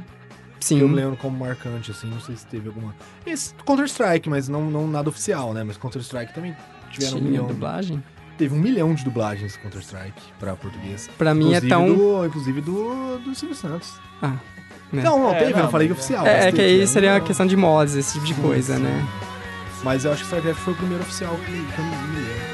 Sim. 0.64 0.78
Que 0.78 0.82
eu 0.84 0.88
me 0.88 0.94
lembro 0.94 1.16
como 1.16 1.38
marcante, 1.38 1.90
assim, 1.90 2.08
não 2.08 2.20
sei 2.20 2.36
se 2.36 2.46
teve 2.46 2.68
alguma. 2.68 2.94
Esse 3.26 3.54
Counter-Strike, 3.66 4.28
mas 4.30 4.48
não, 4.48 4.62
não 4.70 4.86
nada 4.88 5.08
oficial, 5.10 5.52
né? 5.52 5.62
Mas 5.62 5.76
Counter-Strike 5.76 6.32
também 6.32 6.56
tiveram 6.90 7.16
um 7.16 7.18
Tinha 7.18 7.30
milhão. 7.30 7.46
dublagem. 7.46 8.02
Teve 8.38 8.54
um 8.54 8.58
milhão 8.58 8.94
de 8.94 9.04
dublagens 9.04 9.56
Counter-Strike 9.58 10.20
pra 10.40 10.56
português. 10.56 11.08
Pra 11.18 11.34
mim 11.34 11.52
é 11.54 11.60
tão. 11.60 11.94
Do, 11.94 12.24
inclusive 12.26 12.60
do, 12.62 13.18
do 13.18 13.34
Silvio 13.34 13.54
Santos. 13.54 13.92
Ah, 14.22 14.36
né? 14.92 15.02
Não, 15.02 15.18
não, 15.18 15.30
É, 15.32 15.38
teve, 15.38 15.52
eu 15.52 15.56
não, 15.56 15.62
não 15.64 15.70
falei 15.70 15.88
mas 15.88 15.98
oficial. 15.98 16.26
É, 16.26 16.48
é 16.48 16.52
que 16.52 16.60
aí 16.60 16.86
seria 16.86 17.12
uma 17.12 17.18
não. 17.18 17.26
questão 17.26 17.46
de 17.46 17.56
mods, 17.56 17.94
esse 17.94 18.14
tipo 18.14 18.24
de 18.26 18.34
Sim, 18.34 18.40
coisa, 18.42 18.76
sim. 18.76 18.82
né? 18.82 19.06
Mas 19.84 20.04
eu 20.04 20.12
acho 20.12 20.22
que 20.22 20.26
StarCraft 20.28 20.60
foi 20.60 20.72
o 20.72 20.76
primeiro 20.76 21.02
oficial 21.04 21.36
que, 21.36 21.44
que 21.44 21.78
eu 21.78 21.84
me 21.84 22.16
lembro. 22.16 22.53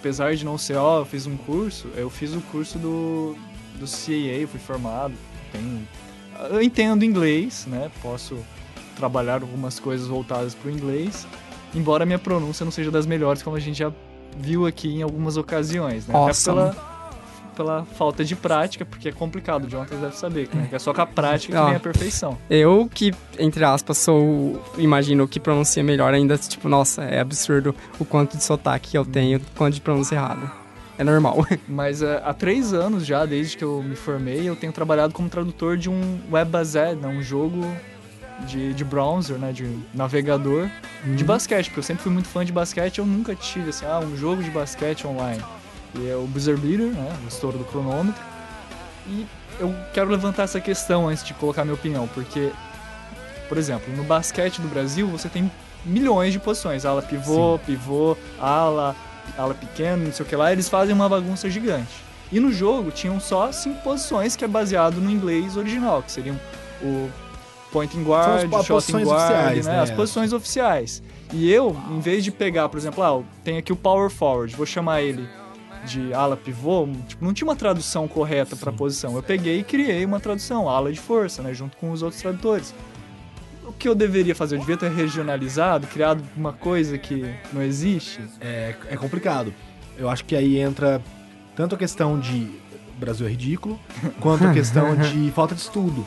Apesar 0.00 0.34
de 0.34 0.44
não 0.46 0.56
ser, 0.56 0.76
ó, 0.76 1.00
eu 1.00 1.04
fiz 1.04 1.26
um 1.26 1.36
curso, 1.36 1.88
eu 1.94 2.08
fiz 2.08 2.34
o 2.34 2.40
curso 2.40 2.78
do, 2.78 3.36
do 3.78 3.86
CAA, 3.86 4.48
fui 4.48 4.58
formado, 4.58 5.12
tenho, 5.52 5.86
eu 6.50 6.62
entendo 6.62 7.04
inglês, 7.04 7.66
né? 7.68 7.90
Posso 8.00 8.38
trabalhar 8.96 9.42
algumas 9.42 9.78
coisas 9.78 10.06
voltadas 10.06 10.54
para 10.54 10.70
o 10.70 10.72
inglês, 10.72 11.26
embora 11.74 12.04
a 12.04 12.06
minha 12.06 12.18
pronúncia 12.18 12.64
não 12.64 12.72
seja 12.72 12.90
das 12.90 13.04
melhores, 13.04 13.42
como 13.42 13.56
a 13.56 13.60
gente 13.60 13.78
já 13.78 13.92
viu 14.38 14.66
aqui 14.66 14.88
em 14.88 15.02
algumas 15.02 15.36
ocasiões, 15.36 16.06
né? 16.06 16.14
Awesome. 16.14 16.60
Até 16.60 16.72
pela, 16.72 16.89
pela 17.60 17.84
falta 17.84 18.24
de 18.24 18.34
prática, 18.34 18.86
porque 18.86 19.10
é 19.10 19.12
complicado, 19.12 19.64
o 19.64 19.68
Jonathan 19.68 19.96
deve 19.96 20.16
saber, 20.16 20.48
né? 20.54 20.66
que 20.70 20.74
é 20.74 20.78
só 20.78 20.94
com 20.94 21.02
a 21.02 21.06
prática 21.06 21.58
que 21.58 21.66
vem 21.66 21.76
a 21.76 21.80
perfeição. 21.80 22.38
Eu 22.48 22.88
que, 22.92 23.12
entre 23.38 23.62
aspas, 23.62 23.98
sou, 23.98 24.58
imagino, 24.78 25.28
que 25.28 25.38
pronuncia 25.38 25.82
melhor 25.82 26.14
ainda, 26.14 26.38
tipo, 26.38 26.70
nossa, 26.70 27.02
é 27.02 27.20
absurdo 27.20 27.74
o 27.98 28.04
quanto 28.06 28.38
de 28.38 28.42
sotaque 28.42 28.96
eu 28.96 29.04
tenho, 29.04 29.36
o 29.36 29.42
quanto 29.58 29.74
de 29.74 29.82
pronúncia 29.82 30.14
errada. 30.14 30.50
É 30.96 31.04
normal. 31.04 31.46
Mas 31.68 32.00
é, 32.00 32.22
há 32.24 32.32
três 32.32 32.72
anos 32.72 33.04
já, 33.04 33.26
desde 33.26 33.58
que 33.58 33.64
eu 33.64 33.82
me 33.82 33.94
formei, 33.94 34.48
eu 34.48 34.56
tenho 34.56 34.72
trabalhado 34.72 35.12
como 35.12 35.28
tradutor 35.28 35.76
de 35.76 35.90
um 35.90 36.18
WebAZ, 36.32 36.74
né? 36.74 37.08
um 37.08 37.22
jogo 37.22 37.60
de, 38.46 38.72
de 38.72 38.84
browser, 38.86 39.36
né? 39.36 39.52
de 39.52 39.68
navegador, 39.92 40.66
de 41.14 41.24
basquete, 41.24 41.66
porque 41.66 41.80
eu 41.80 41.84
sempre 41.84 42.02
fui 42.02 42.12
muito 42.12 42.28
fã 42.28 42.42
de 42.42 42.52
basquete, 42.52 43.00
eu 43.00 43.06
nunca 43.06 43.34
tive 43.34 43.68
assim, 43.68 43.84
ah, 43.84 44.00
um 44.00 44.16
jogo 44.16 44.42
de 44.42 44.50
basquete 44.50 45.06
online. 45.06 45.42
E 45.94 46.08
é 46.08 46.16
o 46.16 46.22
Buzzer 46.22 46.56
Beater, 46.56 46.92
né? 46.92 47.16
o 47.24 47.28
estouro 47.28 47.58
do 47.58 47.64
cronômetro. 47.64 48.22
E 49.08 49.26
eu 49.58 49.74
quero 49.92 50.10
levantar 50.10 50.44
essa 50.44 50.60
questão 50.60 51.08
antes 51.08 51.24
de 51.24 51.34
colocar 51.34 51.64
minha 51.64 51.74
opinião, 51.74 52.08
porque, 52.08 52.50
por 53.48 53.58
exemplo, 53.58 53.94
no 53.94 54.04
basquete 54.04 54.60
do 54.60 54.68
Brasil 54.68 55.06
você 55.08 55.28
tem 55.28 55.50
milhões 55.84 56.32
de 56.32 56.38
posições, 56.38 56.84
ala 56.84 57.02
pivô, 57.02 57.58
pivô, 57.66 58.16
ala, 58.38 58.94
ala 59.36 59.54
pequena, 59.54 60.04
não 60.04 60.12
sei 60.12 60.24
o 60.24 60.28
que 60.28 60.36
lá, 60.36 60.52
eles 60.52 60.68
fazem 60.68 60.94
uma 60.94 61.08
bagunça 61.08 61.48
gigante. 61.50 61.92
E 62.30 62.38
no 62.38 62.52
jogo 62.52 62.90
tinham 62.90 63.18
só 63.18 63.50
cinco 63.50 63.82
posições 63.82 64.36
que 64.36 64.44
é 64.44 64.48
baseado 64.48 65.00
no 65.00 65.10
inglês 65.10 65.56
original, 65.56 66.02
que 66.02 66.12
seriam 66.12 66.38
o 66.80 67.10
point 67.72 67.96
and 67.98 68.02
guard, 68.02 68.54
as 68.54 68.66
shot 68.66 68.92
guard, 68.92 69.06
oficiais, 69.06 69.66
né? 69.66 69.72
né? 69.72 69.80
As 69.80 69.90
posições 69.90 70.32
oficiais. 70.32 71.02
E 71.32 71.50
eu, 71.50 71.76
em 71.90 72.00
vez 72.00 72.22
de 72.22 72.30
pegar, 72.30 72.68
por 72.68 72.78
exemplo, 72.78 73.02
ah, 73.02 73.22
tem 73.42 73.58
aqui 73.58 73.72
o 73.72 73.76
power 73.76 74.10
forward, 74.10 74.54
vou 74.54 74.66
chamar 74.66 75.02
ele 75.02 75.28
de 75.84 76.12
ala 76.12 76.36
pivô, 76.36 76.88
tipo, 77.06 77.24
não 77.24 77.32
tinha 77.32 77.48
uma 77.48 77.56
tradução 77.56 78.06
correta 78.06 78.56
para 78.56 78.70
a 78.70 78.72
posição. 78.72 79.14
Eu 79.16 79.22
peguei 79.22 79.60
e 79.60 79.64
criei 79.64 80.04
uma 80.04 80.20
tradução, 80.20 80.68
ala 80.68 80.92
de 80.92 81.00
força, 81.00 81.42
né, 81.42 81.54
junto 81.54 81.76
com 81.76 81.90
os 81.90 82.02
outros 82.02 82.20
tradutores. 82.20 82.74
O 83.64 83.72
que 83.72 83.88
eu 83.88 83.94
deveria 83.94 84.34
fazer? 84.34 84.56
Eu 84.56 84.60
devia 84.60 84.76
ter 84.76 84.90
regionalizado, 84.90 85.86
criado 85.86 86.22
uma 86.36 86.52
coisa 86.52 86.98
que 86.98 87.24
não 87.52 87.62
existe? 87.62 88.20
É, 88.40 88.74
é 88.88 88.96
complicado. 88.96 89.54
Eu 89.96 90.08
acho 90.08 90.24
que 90.24 90.34
aí 90.34 90.58
entra 90.58 91.00
tanto 91.54 91.74
a 91.74 91.78
questão 91.78 92.18
de 92.18 92.50
Brasil 92.98 93.26
é 93.26 93.30
ridículo, 93.30 93.78
quanto 94.20 94.46
a 94.46 94.52
questão 94.52 94.94
de 94.96 95.30
falta 95.30 95.54
de 95.54 95.60
estudo. 95.60 96.06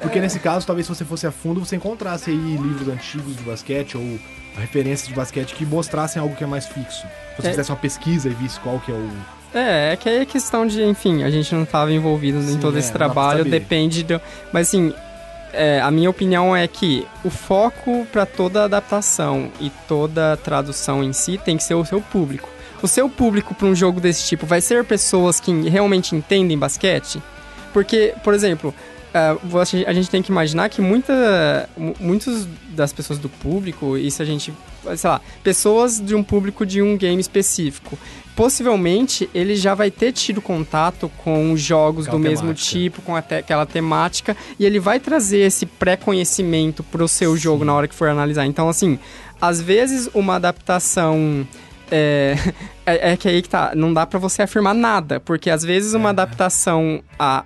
Porque 0.00 0.20
nesse 0.20 0.38
caso, 0.38 0.66
talvez 0.66 0.86
se 0.86 0.94
você 0.94 1.04
fosse 1.04 1.26
a 1.26 1.32
fundo, 1.32 1.60
você 1.60 1.76
encontrasse 1.76 2.30
aí 2.30 2.56
livros 2.56 2.88
antigos 2.88 3.34
de 3.36 3.42
basquete 3.42 3.96
ou 3.96 4.18
referências 4.56 5.08
de 5.08 5.14
basquete 5.14 5.54
que 5.54 5.64
mostrassem 5.64 6.20
algo 6.20 6.34
que 6.34 6.44
é 6.44 6.46
mais 6.46 6.66
fixo. 6.66 7.02
Se 7.02 7.42
você 7.42 7.48
É. 7.48 7.50
fizesse 7.50 7.70
uma 7.70 7.76
pesquisa 7.76 8.28
e 8.28 8.34
visse 8.34 8.58
qual 8.60 8.80
que 8.80 8.90
é 8.90 8.94
o... 8.94 9.10
É, 9.54 9.92
é 9.92 9.96
que 9.96 10.08
aí 10.08 10.18
é 10.18 10.26
questão 10.26 10.66
de, 10.66 10.82
enfim, 10.82 11.22
a 11.22 11.30
gente 11.30 11.54
não 11.54 11.62
estava 11.62 11.92
envolvido 11.92 12.42
Sim, 12.42 12.54
em 12.54 12.58
todo 12.58 12.76
é, 12.76 12.80
esse 12.80 12.92
trabalho, 12.92 13.44
depende 13.44 14.02
do. 14.02 14.20
Mas 14.52 14.68
assim, 14.68 14.92
é, 15.52 15.80
a 15.80 15.90
minha 15.90 16.10
opinião 16.10 16.54
é 16.54 16.66
que 16.68 17.06
o 17.24 17.30
foco 17.30 18.06
para 18.12 18.26
toda 18.26 18.64
adaptação 18.64 19.50
e 19.60 19.70
toda 19.88 20.36
tradução 20.36 21.02
em 21.02 21.12
si 21.12 21.38
tem 21.38 21.56
que 21.56 21.62
ser 21.62 21.74
o 21.74 21.84
seu 21.84 22.02
público. 22.02 22.48
O 22.82 22.88
seu 22.88 23.08
público 23.08 23.54
para 23.54 23.66
um 23.66 23.74
jogo 23.74 24.00
desse 24.00 24.26
tipo 24.26 24.44
vai 24.44 24.60
ser 24.60 24.84
pessoas 24.84 25.40
que 25.40 25.50
realmente 25.68 26.14
entendem 26.14 26.58
basquete? 26.58 27.22
Porque, 27.72 28.14
por 28.22 28.34
exemplo, 28.34 28.74
é, 29.16 29.84
a 29.86 29.92
gente 29.92 30.10
tem 30.10 30.22
que 30.22 30.30
imaginar 30.30 30.68
que 30.68 30.80
muita, 30.80 31.68
mu- 31.76 31.94
muitos 32.00 32.46
das 32.70 32.92
pessoas 32.92 33.18
do 33.18 33.28
público, 33.28 33.94
se 34.10 34.20
a 34.22 34.24
gente, 34.24 34.52
sei 34.96 35.10
lá, 35.10 35.20
pessoas 35.42 36.00
de 36.00 36.14
um 36.14 36.22
público 36.22 36.66
de 36.66 36.82
um 36.82 36.96
game 36.96 37.20
específico, 37.20 37.98
possivelmente 38.34 39.28
ele 39.34 39.56
já 39.56 39.74
vai 39.74 39.90
ter 39.90 40.12
tido 40.12 40.42
contato 40.42 41.10
com 41.24 41.56
jogos 41.56 42.06
Aquela 42.06 42.18
do 42.18 42.22
mesmo 42.22 42.48
temática. 42.48 42.68
tipo, 42.78 43.02
com 43.02 43.16
até 43.16 43.38
aquela 43.38 43.64
temática, 43.64 44.36
e 44.58 44.64
ele 44.66 44.78
vai 44.78 45.00
trazer 45.00 45.38
esse 45.38 45.64
pré-conhecimento 45.66 46.82
pro 46.82 47.08
seu 47.08 47.36
jogo 47.36 47.64
na 47.64 47.74
hora 47.74 47.88
que 47.88 47.94
for 47.94 48.08
analisar. 48.08 48.44
Então, 48.46 48.68
assim, 48.68 48.98
às 49.40 49.60
vezes 49.60 50.08
uma 50.14 50.36
adaptação. 50.36 51.46
É, 51.90 52.36
é, 52.84 53.12
é 53.12 53.16
que 53.16 53.28
aí 53.28 53.40
que 53.42 53.48
tá, 53.48 53.72
não 53.74 53.92
dá 53.94 54.04
pra 54.06 54.18
você 54.18 54.42
afirmar 54.42 54.74
nada, 54.74 55.18
porque 55.20 55.48
às 55.50 55.62
vezes 55.62 55.94
uma 55.94 56.10
adaptação 56.10 57.02
a, 57.18 57.44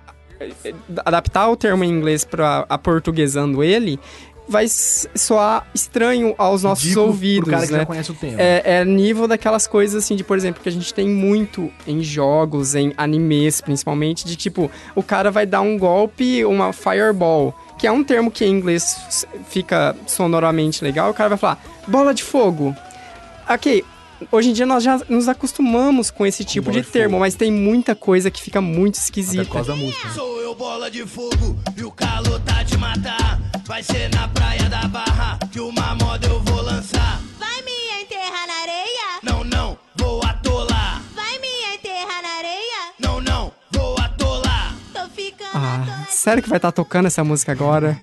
adaptar 1.05 1.49
o 1.49 1.55
termo 1.55 1.83
em 1.83 1.89
inglês 1.89 2.23
para 2.23 2.65
aportuguesando 2.69 3.63
ele 3.63 3.99
vai 4.47 4.65
soar 4.67 5.65
estranho 5.73 6.35
aos 6.37 6.63
nossos 6.63 6.83
ridículo 6.83 7.07
ouvidos, 7.07 7.43
pro 7.45 7.51
cara 7.51 7.65
que 7.65 7.71
né? 7.71 7.79
já 7.79 7.85
conhece 7.85 8.11
o 8.11 8.13
tema. 8.13 8.41
É, 8.41 8.61
é 8.65 8.85
nível 8.85 9.27
daquelas 9.27 9.65
coisas 9.65 10.03
assim, 10.03 10.15
de 10.15 10.25
por 10.25 10.37
exemplo, 10.37 10.61
que 10.61 10.67
a 10.67 10.71
gente 10.71 10.93
tem 10.93 11.07
muito 11.07 11.71
em 11.87 12.03
jogos, 12.03 12.75
em 12.75 12.93
animes 12.97 13.61
principalmente, 13.61 14.25
de 14.25 14.35
tipo, 14.35 14.69
o 14.93 15.01
cara 15.01 15.31
vai 15.31 15.45
dar 15.45 15.61
um 15.61 15.77
golpe, 15.77 16.43
uma 16.43 16.73
fireball, 16.73 17.55
que 17.77 17.87
é 17.87 17.91
um 17.91 18.03
termo 18.03 18.29
que 18.29 18.43
em 18.43 18.49
inglês 18.49 19.25
fica 19.49 19.95
sonoramente 20.05 20.83
legal, 20.83 21.11
o 21.11 21.13
cara 21.13 21.29
vai 21.29 21.37
falar, 21.37 21.63
bola 21.87 22.13
de 22.13 22.23
fogo. 22.23 22.75
Ok, 23.47 23.83
hoje 24.31 24.49
em 24.49 24.53
dia 24.53 24.65
nós 24.65 24.83
já 24.83 24.99
nos 25.09 25.27
acostumamos 25.27 26.11
com 26.11 26.25
esse 26.25 26.43
tipo 26.43 26.65
bola 26.69 26.81
de 26.81 26.85
de 26.85 26.91
termo, 26.91 27.11
fogo. 27.11 27.19
mas 27.21 27.35
tem 27.35 27.51
muita 27.51 27.95
coisa 27.95 28.29
que 28.31 28.41
fica 28.41 28.59
muito 28.61 28.95
Até 28.95 29.03
esquisita. 29.03 29.45
por 29.45 29.53
causa 29.53 29.71
da 29.73 29.77
música. 29.77 30.07
né? 30.07 30.13
Sou 30.13 30.41
eu 30.41 30.53
bola 30.55 30.89
de 30.91 31.05
fogo 31.05 31.57
e 31.77 31.83
o 31.83 31.91
calor 31.91 32.39
tá 32.41 32.63
de 32.63 32.77
matar. 32.77 33.39
Vai 33.65 33.81
ser 33.83 34.09
na 34.13 34.27
praia 34.27 34.67
da 34.69 34.87
barra 34.87 35.39
que 35.51 35.59
uma 35.59 35.95
moda 35.95 36.27
eu 36.27 36.39
vou 36.41 36.61
lançar. 36.61 37.21
Vai 37.39 37.61
me 37.63 38.03
enterrar 38.03 38.47
na 38.47 38.53
areia? 38.61 39.19
Não, 39.23 39.43
não, 39.43 39.77
vou 39.95 40.21
atolar. 40.25 41.01
Vai 41.15 41.39
me 41.39 41.75
enterrar 41.75 42.21
na 42.21 42.29
areia? 42.37 42.93
Não, 42.99 43.21
não, 43.21 43.51
vou 43.71 43.97
atolar. 43.99 44.75
Tô 44.93 45.07
ficando 45.09 45.51
Ah, 45.53 46.05
sério 46.09 46.43
que 46.43 46.49
vai 46.49 46.57
estar 46.57 46.71
tocando 46.71 47.05
essa 47.07 47.23
música 47.23 47.51
agora? 47.51 47.99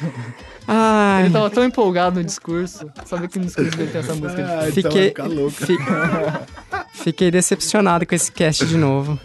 Ai, 0.72 1.22
Ele 1.24 1.30
tava 1.32 1.50
tão 1.50 1.64
empolgado 1.64 2.20
no 2.20 2.24
discurso, 2.24 2.88
sabe 3.04 3.26
que 3.26 3.40
no 3.40 3.46
discurso 3.46 3.76
dele 3.76 3.90
tem 3.90 4.00
essa 4.00 4.14
música 4.14 4.40
de 4.42 4.42
Ah, 4.42 4.54
então 4.54 4.62
vai 4.62 4.70
fiquei, 4.72 5.08
ficar 5.08 5.26
louco. 5.26 5.50
fi- 5.50 5.78
fiquei 6.92 7.30
decepcionado 7.30 8.06
com 8.06 8.14
esse 8.14 8.30
cast 8.30 8.64
de 8.64 8.76
novo. 8.76 9.18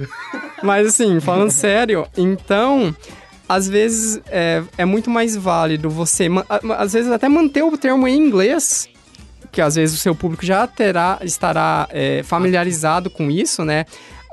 Mas 0.63 0.87
assim, 0.87 1.19
falando 1.19 1.51
sério, 1.53 2.07
então, 2.17 2.95
às 3.47 3.69
vezes 3.69 4.19
é, 4.27 4.63
é 4.75 4.85
muito 4.85 5.09
mais 5.09 5.35
válido 5.35 5.87
você, 5.87 6.27
às 6.79 6.93
vezes 6.93 7.11
até 7.11 7.29
manter 7.29 7.63
o 7.63 7.77
termo 7.77 8.07
em 8.07 8.17
inglês, 8.17 8.87
que 9.51 9.61
às 9.61 9.75
vezes 9.75 9.95
o 9.97 10.01
seu 10.01 10.15
público 10.15 10.43
já 10.43 10.65
terá, 10.65 11.19
estará 11.21 11.87
é, 11.91 12.23
familiarizado 12.23 13.09
com 13.09 13.29
isso, 13.29 13.63
né? 13.63 13.85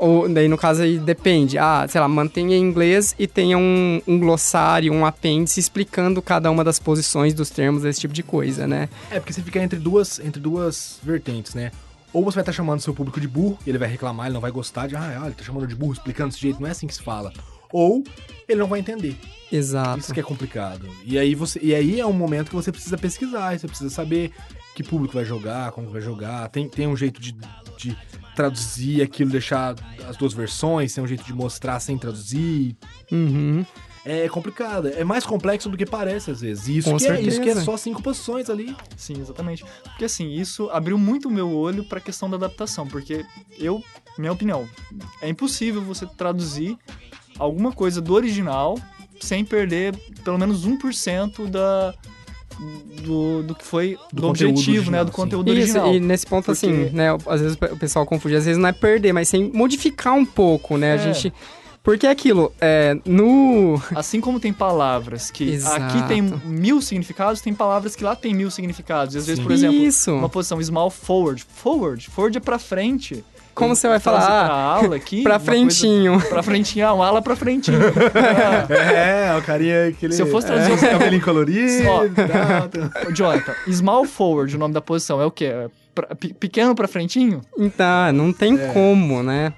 Ou 0.03 0.29
daí 0.29 0.49
no 0.49 0.59
caso 0.59 0.83
aí 0.83 0.99
depende, 0.99 1.57
ah, 1.57 1.87
sei 1.89 2.01
lá, 2.01 2.09
mantenha 2.09 2.57
em 2.57 2.61
inglês 2.61 3.15
e 3.17 3.29
tenha 3.29 3.57
um, 3.57 4.03
um 4.05 4.19
glossário, 4.19 4.93
um 4.93 5.07
apêndice 5.07 5.61
explicando 5.61 6.21
cada 6.21 6.51
uma 6.51 6.65
das 6.65 6.81
posições 6.81 7.33
dos 7.33 7.51
termos, 7.51 7.85
esse 7.85 8.01
tipo 8.01 8.13
de 8.13 8.25
coisa, 8.25 8.67
né? 8.67 8.89
É, 9.13 9.21
porque 9.21 9.33
você 9.33 9.41
fica 9.41 9.63
entre 9.63 9.79
duas, 9.79 10.19
entre 10.19 10.41
duas 10.41 10.99
vertentes, 11.05 11.55
né? 11.55 11.71
Ou 12.13 12.25
você 12.25 12.35
vai 12.35 12.43
estar 12.43 12.53
chamando 12.53 12.81
seu 12.81 12.93
público 12.93 13.21
de 13.21 13.29
burro, 13.29 13.57
e 13.65 13.71
ele 13.71 13.79
vai 13.79 13.89
reclamar, 13.89 14.27
ele 14.27 14.35
não 14.35 14.41
vai 14.41 14.51
gostar 14.51 14.89
de, 14.89 14.97
ah, 14.97 15.19
olha, 15.19 15.27
ele 15.27 15.35
tá 15.37 15.45
chamando 15.45 15.69
de 15.69 15.77
burro, 15.77 15.93
explicando 15.93 16.31
desse 16.31 16.41
jeito, 16.41 16.61
não 16.61 16.67
é 16.67 16.73
assim 16.73 16.89
que 16.89 16.95
se 16.95 17.03
fala. 17.03 17.33
Ou 17.73 18.03
ele 18.49 18.59
não 18.59 18.67
vai 18.67 18.81
entender. 18.81 19.17
Exato. 19.53 20.01
Isso 20.01 20.13
que 20.13 20.19
é 20.19 20.25
complicado. 20.25 20.85
E 21.05 21.17
aí, 21.17 21.37
você, 21.37 21.61
e 21.63 21.73
aí 21.77 22.01
é 22.01 22.07
um 22.07 22.13
momento 22.13 22.49
que 22.49 22.57
você 22.57 22.73
precisa 22.73 22.99
pesquisar, 22.99 23.57
você 23.57 23.69
precisa 23.69 23.89
saber 23.89 24.33
que 24.75 24.83
público 24.83 25.15
vai 25.15 25.25
jogar, 25.25 25.71
como 25.71 25.89
vai 25.91 26.01
jogar. 26.01 26.49
Tem, 26.49 26.69
tem 26.69 26.89
um 26.89 26.97
jeito 26.97 27.21
de, 27.21 27.37
de 27.79 27.97
traduzir 28.35 29.03
aquilo, 29.03 29.31
deixar 29.31 29.75
as 30.09 30.17
duas 30.17 30.33
versões, 30.33 30.95
tem 30.95 31.03
um 31.03 31.07
jeito 31.07 31.25
de 31.25 31.33
mostrar 31.33 31.81
sem 31.81 31.99
traduzir. 31.99 32.77
Uhum. 33.11 33.65
É 34.05 34.29
complicado, 34.29 34.89
é 34.89 35.05
mais 35.05 35.25
complexo 35.25 35.69
do 35.69 35.77
que 35.77 35.87
parece 35.87 36.31
às 36.33 36.41
vezes. 36.41 36.67
E 36.67 36.79
isso, 36.79 36.91
Com 36.91 36.97
que 36.97 37.07
é, 37.07 37.21
isso 37.21 37.41
que 37.41 37.49
é 37.49 37.55
certeza. 37.55 37.65
só 37.65 37.77
cinco 37.77 38.03
posições 38.03 38.51
ali. 38.51 38.77
Sim, 38.97 39.21
exatamente. 39.21 39.65
Porque 39.85 40.05
assim, 40.07 40.33
isso 40.33 40.69
abriu 40.71 40.99
muito 40.99 41.29
o 41.29 41.31
meu 41.31 41.53
olho 41.53 41.85
pra 41.85 42.01
questão 42.01 42.29
da 42.29 42.37
adaptação, 42.37 42.87
porque 42.87 43.25
eu, 43.59 43.81
minha 44.19 44.33
opinião, 44.33 44.69
é 45.21 45.29
impossível 45.29 45.81
você 45.83 46.05
traduzir 46.05 46.77
alguma 47.39 47.71
coisa 47.71 48.01
do 48.01 48.13
original 48.13 48.77
sem 49.21 49.45
perder 49.45 49.97
pelo 50.25 50.37
menos 50.37 50.67
1% 50.67 51.49
da 51.49 51.95
do, 53.03 53.43
do 53.43 53.55
que 53.55 53.65
foi 53.65 53.99
do, 54.13 54.23
Do 54.23 54.29
objetivo, 54.29 54.59
original, 54.71 54.91
né, 54.93 55.05
do 55.05 55.11
sim. 55.11 55.17
conteúdo 55.17 55.49
Isso, 55.53 55.59
original. 55.79 55.95
e 55.95 56.01
nesse 56.01 56.27
ponto, 56.27 56.47
Porque- 56.47 56.67
assim, 56.67 56.91
né, 56.93 57.09
às 57.27 57.41
vezes 57.41 57.57
o 57.73 57.77
pessoal 57.77 58.07
confunde, 58.07 58.37
às 58.37 58.45
vezes 58.45 58.61
não 58.61 58.69
é 58.69 58.73
perder, 58.73 59.13
mas 59.13 59.29
sem 59.29 59.51
modificar 59.53 60.15
um 60.15 60.25
pouco, 60.25 60.77
né, 60.77 60.93
a 60.93 60.95
É. 60.97 60.99
gente... 61.13 61.33
Porque 61.85 62.07
é 62.07 62.11
aquilo, 62.11 62.53
é, 62.61 62.97
no... 63.05 63.75
Assim 63.97 64.21
como 64.21 64.39
tem 64.39 64.53
palavras 64.53 65.33
que 65.33 65.43
Exato. 65.51 65.83
aqui 65.83 66.07
tem 66.07 66.23
mil 66.23 66.81
significados, 66.81 67.41
tem 67.41 67.53
palavras 67.53 67.97
que 67.97 68.05
lá 68.05 68.15
tem 68.15 68.33
mil 68.33 68.53
significados. 68.53 69.17
E 69.17 69.19
às 69.19 69.27
vezes, 69.27 69.41
Sim. 69.41 69.43
por 69.43 69.51
exemplo, 69.53 69.75
Isso. 69.79 70.13
uma 70.15 70.29
posição 70.29 70.63
small 70.63 70.91
forward. 70.91 71.45
Forward. 71.53 72.09
Forward 72.09 72.39
é 72.39 72.41
pra 72.41 72.57
frente. 72.61 73.25
Como 73.55 73.75
você 73.77 73.89
vai 73.89 73.99
falar? 74.01 74.21
pra 74.21 74.55
Ah, 74.55 74.75
aula 74.77 74.97
aqui. 74.97 75.23
pra 75.23 75.35
uma 75.35 75.39
coisa- 75.39 75.53
frentinho. 75.53 76.21
Pra 76.29 76.43
frentinho, 76.43 76.87
ah, 76.87 76.93
uma 76.95 77.07
ala 77.07 77.23
pra 77.23 77.37
frentinho. 77.37 77.79
É, 78.71 79.35
o 79.37 79.43
carinha 79.43 79.89
aquele... 79.89 80.13
Se 80.15 80.23
eu 80.23 80.27
fosse 80.27 80.47
traduzir 80.47 80.85
é, 80.85 80.91
cabelinho 80.91 81.23
colorido 81.23 81.89
Ó. 81.89 83.11
Jonathan, 83.13 83.55
small 83.71 84.05
forward, 84.05 84.55
o 84.55 84.59
nome 84.59 84.75
da 84.75 84.81
posição, 84.81 85.21
é 85.21 85.27
o 85.27 85.31
quê? 85.31 85.47
É 85.47 85.69
pra- 85.95 86.15
pe- 86.15 86.33
pequeno 86.35 86.75
pra 86.75 86.89
frentinho? 86.89 87.41
Então, 87.59 88.13
não 88.13 88.33
tem 88.33 88.59
É. 88.59 88.67
como, 88.73 89.23
né? 89.23 89.53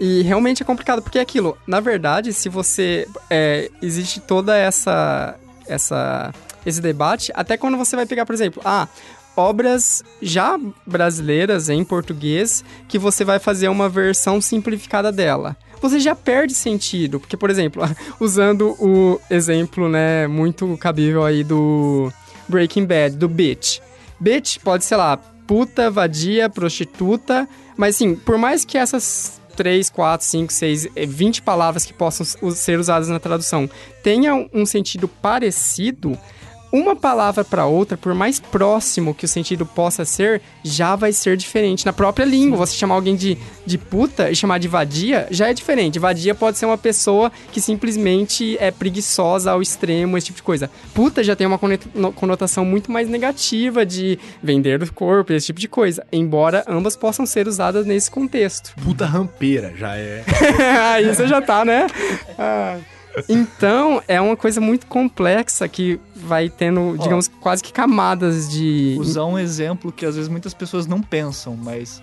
E 0.00 0.22
realmente 0.22 0.62
é 0.62 0.66
complicado, 0.66 1.00
porque 1.02 1.18
é 1.18 1.22
aquilo, 1.22 1.56
na 1.66 1.78
verdade, 1.80 2.32
se 2.32 2.48
você. 2.48 3.06
é, 3.30 3.70
existe 3.80 4.20
toda 4.20 4.56
essa. 4.56 5.36
essa 5.68 6.32
esse 6.66 6.80
debate, 6.80 7.30
até 7.34 7.56
quando 7.58 7.76
você 7.76 7.94
vai 7.94 8.06
pegar, 8.06 8.24
por 8.24 8.32
exemplo, 8.34 8.62
ah, 8.64 8.88
obras 9.36 10.02
já 10.20 10.58
brasileiras 10.86 11.68
em 11.68 11.84
português 11.84 12.64
que 12.88 12.98
você 12.98 13.24
vai 13.24 13.38
fazer 13.38 13.68
uma 13.68 13.88
versão 13.88 14.40
simplificada 14.40 15.10
dela. 15.10 15.56
Você 15.80 16.00
já 16.00 16.14
perde 16.14 16.54
sentido, 16.54 17.20
porque, 17.20 17.36
por 17.36 17.50
exemplo, 17.50 17.82
usando 18.18 18.74
o 18.80 19.20
exemplo, 19.28 19.88
né, 19.88 20.26
muito 20.26 20.76
cabível 20.78 21.24
aí 21.24 21.44
do 21.44 22.10
Breaking 22.48 22.86
Bad, 22.86 23.16
do 23.16 23.28
bitch. 23.28 23.80
Bitch 24.18 24.58
pode, 24.58 24.84
sei 24.84 24.96
lá, 24.96 25.18
puta, 25.46 25.90
vadia, 25.90 26.48
prostituta, 26.48 27.48
mas 27.76 27.96
assim, 27.96 28.14
por 28.14 28.38
mais 28.38 28.64
que 28.64 28.78
essas 28.78 29.40
3, 29.56 29.90
4, 29.90 30.26
5, 30.26 30.52
6, 30.52 30.88
20 31.08 31.42
palavras 31.42 31.84
que 31.84 31.92
possam 31.92 32.26
ser 32.52 32.78
usadas 32.78 33.08
na 33.08 33.20
tradução 33.20 33.68
tenham 34.02 34.48
um 34.52 34.66
sentido 34.66 35.06
parecido, 35.08 36.18
uma 36.74 36.96
palavra 36.96 37.44
para 37.44 37.66
outra, 37.66 37.96
por 37.96 38.12
mais 38.14 38.40
próximo 38.40 39.14
que 39.14 39.24
o 39.24 39.28
sentido 39.28 39.64
possa 39.64 40.04
ser, 40.04 40.42
já 40.64 40.96
vai 40.96 41.12
ser 41.12 41.36
diferente. 41.36 41.86
Na 41.86 41.92
própria 41.92 42.24
língua, 42.24 42.58
você 42.58 42.74
chamar 42.74 42.96
alguém 42.96 43.14
de, 43.14 43.38
de 43.64 43.78
puta 43.78 44.28
e 44.28 44.34
chamar 44.34 44.58
de 44.58 44.66
vadia, 44.66 45.28
já 45.30 45.48
é 45.48 45.54
diferente. 45.54 46.00
Vadia 46.00 46.34
pode 46.34 46.58
ser 46.58 46.66
uma 46.66 46.76
pessoa 46.76 47.30
que 47.52 47.60
simplesmente 47.60 48.56
é 48.58 48.72
preguiçosa 48.72 49.52
ao 49.52 49.62
extremo, 49.62 50.18
esse 50.18 50.26
tipo 50.26 50.38
de 50.38 50.42
coisa. 50.42 50.68
Puta 50.92 51.22
já 51.22 51.36
tem 51.36 51.46
uma 51.46 51.60
conotação 52.12 52.64
muito 52.64 52.90
mais 52.90 53.08
negativa 53.08 53.86
de 53.86 54.18
vender 54.42 54.82
o 54.82 54.92
corpo, 54.92 55.32
esse 55.32 55.46
tipo 55.46 55.60
de 55.60 55.68
coisa. 55.68 56.04
Embora 56.12 56.64
ambas 56.66 56.96
possam 56.96 57.24
ser 57.24 57.46
usadas 57.46 57.86
nesse 57.86 58.10
contexto. 58.10 58.74
Puta 58.82 59.06
rampeira, 59.06 59.72
já 59.76 59.96
é. 59.96 60.24
Aí 60.92 61.06
você 61.06 61.28
já 61.28 61.40
tá, 61.40 61.64
né? 61.64 61.86
Ah. 62.36 62.78
Então, 63.28 64.02
é 64.08 64.20
uma 64.20 64.36
coisa 64.36 64.60
muito 64.60 64.86
complexa 64.86 65.68
que 65.68 66.00
vai 66.16 66.48
tendo, 66.48 66.96
digamos, 66.98 67.28
quase 67.28 67.62
que 67.62 67.72
camadas 67.72 68.48
de. 68.50 68.96
Usar 68.98 69.24
um 69.26 69.38
exemplo 69.38 69.92
que 69.92 70.04
às 70.04 70.16
vezes 70.16 70.28
muitas 70.28 70.52
pessoas 70.54 70.86
não 70.86 71.00
pensam, 71.00 71.56
mas... 71.56 72.02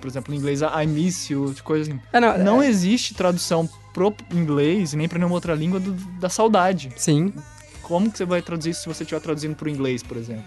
Por 0.00 0.08
exemplo, 0.08 0.32
em 0.34 0.38
inglês, 0.38 0.62
I 0.62 0.86
miss 0.86 1.28
you, 1.28 1.54
coisa 1.62 1.90
assim. 1.90 2.00
É, 2.10 2.18
não, 2.20 2.38
Não 2.38 2.62
é- 2.62 2.68
existe 2.68 3.12
tradução 3.12 3.68
pro 3.92 4.14
inglês 4.32 4.94
nem 4.94 5.06
pra 5.06 5.18
nenhuma 5.18 5.34
outra 5.34 5.54
língua 5.54 5.78
do- 5.78 5.92
da 6.18 6.28
saudade. 6.30 6.90
Sim, 6.96 7.32
Como 7.82 8.10
que 8.10 8.16
você 8.16 8.24
vai 8.24 8.40
traduzir 8.40 8.70
isso 8.70 8.82
se 8.82 8.88
você 8.88 9.02
estiver 9.02 9.20
traduzindo 9.20 9.56
pro 9.56 9.68
inglês, 9.68 10.00
por 10.02 10.16
exemplo? 10.16 10.44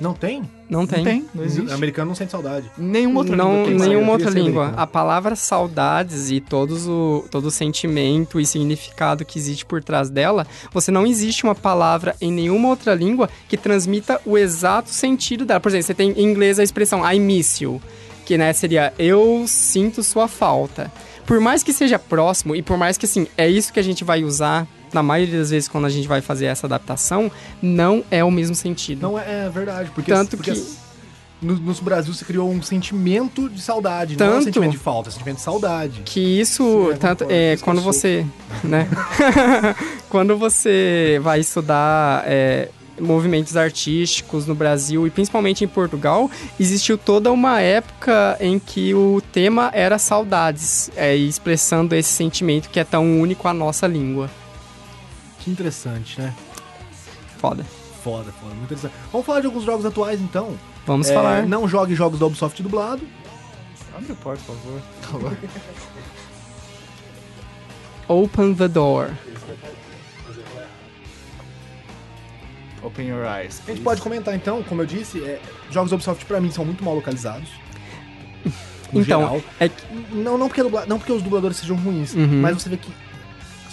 Não 0.00 0.14
tem? 0.14 0.42
não 0.70 0.86
tem. 0.86 0.98
Não 0.98 1.04
tem, 1.04 1.24
não 1.34 1.44
existe. 1.44 1.68
O 1.68 1.74
americano 1.74 2.08
não 2.08 2.14
sente 2.14 2.30
saudade. 2.30 2.70
Nenhuma 2.78 3.20
outra 3.20 3.36
não, 3.36 3.64
língua 3.64 3.66
tem. 3.66 3.88
nenhuma 3.88 4.12
outra 4.12 4.30
língua. 4.30 4.62
americano. 4.62 4.82
A 4.82 4.86
palavra 4.86 5.36
saudades 5.36 6.30
e 6.30 6.40
todos 6.40 6.86
o, 6.86 7.24
todo 7.30 7.46
o 7.46 7.50
sentimento 7.50 8.40
e 8.40 8.46
significado 8.46 9.24
que 9.24 9.38
existe 9.38 9.66
por 9.66 9.82
trás 9.82 10.08
dela, 10.08 10.46
você 10.72 10.92
não 10.92 11.06
existe 11.06 11.42
uma 11.42 11.54
palavra 11.54 12.14
em 12.20 12.32
nenhuma 12.32 12.68
outra 12.68 12.94
língua 12.94 13.28
que 13.48 13.56
transmita 13.56 14.20
o 14.24 14.38
exato 14.38 14.90
sentido 14.90 15.44
dela. 15.44 15.60
Por 15.60 15.68
exemplo, 15.68 15.86
você 15.86 15.94
tem 15.94 16.12
em 16.12 16.22
inglês 16.22 16.58
a 16.58 16.62
expressão 16.62 17.08
I 17.10 17.18
miss 17.18 17.60
you, 17.60 17.82
que 18.24 18.38
né, 18.38 18.52
seria 18.52 18.94
eu 18.98 19.44
sinto 19.46 20.02
sua 20.02 20.28
falta. 20.28 20.90
Por 21.26 21.40
mais 21.40 21.62
que 21.62 21.72
seja 21.72 21.98
próximo 21.98 22.54
e 22.56 22.62
por 22.62 22.76
mais 22.76 22.96
que 22.96 23.06
assim, 23.06 23.26
é 23.36 23.48
isso 23.48 23.72
que 23.72 23.80
a 23.80 23.84
gente 23.84 24.04
vai 24.04 24.22
usar 24.22 24.66
na 24.92 25.02
maioria 25.02 25.38
das 25.38 25.50
vezes 25.50 25.68
quando 25.68 25.84
a 25.86 25.90
gente 25.90 26.06
vai 26.08 26.20
fazer 26.20 26.46
essa 26.46 26.66
adaptação, 26.66 27.30
não 27.62 28.04
é 28.10 28.22
o 28.24 28.30
mesmo 28.30 28.54
sentido. 28.54 29.02
Não 29.02 29.18
é, 29.18 29.46
é 29.46 29.48
verdade, 29.48 29.90
porque, 29.94 30.10
Tanto 30.12 30.36
porque 30.36 30.52
que- 30.52 30.80
no, 31.42 31.54
no 31.56 31.74
Brasil 31.74 32.12
você 32.12 32.22
criou 32.24 32.50
um 32.50 32.60
sentimento 32.62 33.48
de 33.48 33.62
saudade, 33.62 34.14
não 34.16 34.26
é 34.26 34.28
um 34.28 34.32
Tanto- 34.32 34.44
sentimento 34.44 34.72
de 34.72 34.78
falta, 34.78 35.08
é 35.08 35.10
um 35.10 35.12
sentimento 35.12 35.36
de 35.36 35.42
saudade. 35.42 36.02
que 36.04 36.20
isso 36.20 36.62
Sim, 36.64 36.88
eu 36.90 36.96
tanto 36.98 37.26
é 37.30 37.56
quando 37.62 37.80
você 37.80 38.26
né 38.62 38.86
quando 40.08 40.36
você 40.36 41.18
vai 41.22 41.40
estudar 41.40 42.24
é, 42.26 42.68
movimentos 43.00 43.56
artísticos 43.56 44.46
no 44.46 44.54
Brasil 44.54 45.06
e 45.06 45.10
principalmente 45.10 45.64
em 45.64 45.68
Portugal 45.68 46.30
existiu 46.58 46.98
toda 46.98 47.32
uma 47.32 47.60
época 47.60 48.36
em 48.40 48.58
que 48.58 48.92
o 48.94 49.22
tema 49.32 49.70
era 49.72 49.98
saudades 49.98 50.90
é, 50.96 51.16
expressando 51.16 51.94
esse 51.94 52.10
sentimento 52.10 52.68
que 52.68 52.78
é 52.78 52.84
tão 52.84 53.18
único 53.20 53.48
à 53.48 53.54
nossa 53.54 53.86
língua 53.86 54.28
Que 55.40 55.50
interessante, 55.50 56.20
né? 56.20 56.34
foda 57.38 57.64
Foda, 58.04 58.32
foda, 58.32 58.54
muito 58.54 58.64
interessante. 58.72 58.94
Vamos 59.12 59.26
falar 59.26 59.40
de 59.40 59.46
alguns 59.46 59.64
jogos 59.64 59.84
atuais 59.84 60.20
então. 60.20 60.56
vamos 60.86 61.10
É, 61.10 61.14
falar 61.14 61.46
Não 61.46 61.68
jogue 61.68 61.94
jogos 61.94 62.18
da 62.18 62.26
Ubisoft 62.26 62.62
dublado. 62.62 63.02
Abre 63.94 64.12
a 64.12 64.14
porta, 64.16 64.42
por 64.44 64.54
favor. 64.56 64.80
Por 65.02 65.10
favor. 65.20 65.36
open 68.08 68.54
the 68.54 68.68
door 68.68 69.10
Open 72.82 73.06
your 73.08 73.24
eyes. 73.26 73.60
A 73.66 73.70
gente 73.72 73.82
pode 73.82 74.00
comentar 74.00 74.34
então, 74.34 74.62
como 74.62 74.80
eu 74.80 74.86
disse, 74.86 75.22
é, 75.22 75.38
jogos 75.70 75.90
da 75.90 75.96
Ubisoft 75.96 76.24
pra 76.24 76.40
mim 76.40 76.50
são 76.50 76.64
muito 76.64 76.82
mal 76.82 76.94
localizados. 76.94 77.48
No 78.92 79.02
então 79.02 79.20
geral. 79.20 79.42
é 79.60 79.68
que 79.68 79.82
Não, 80.12 80.36
não, 80.38 80.48
porque, 80.48 80.62
dubla- 80.62 80.86
não 80.86 80.98
porque 80.98 81.12
os 81.12 81.22
dubladores 81.22 81.58
sejam 81.58 81.76
ruins, 81.76 82.14
Uhum. 82.14 82.40
mas 82.40 82.54
você 82.60 82.68
vê 82.70 82.76
que 82.78 82.90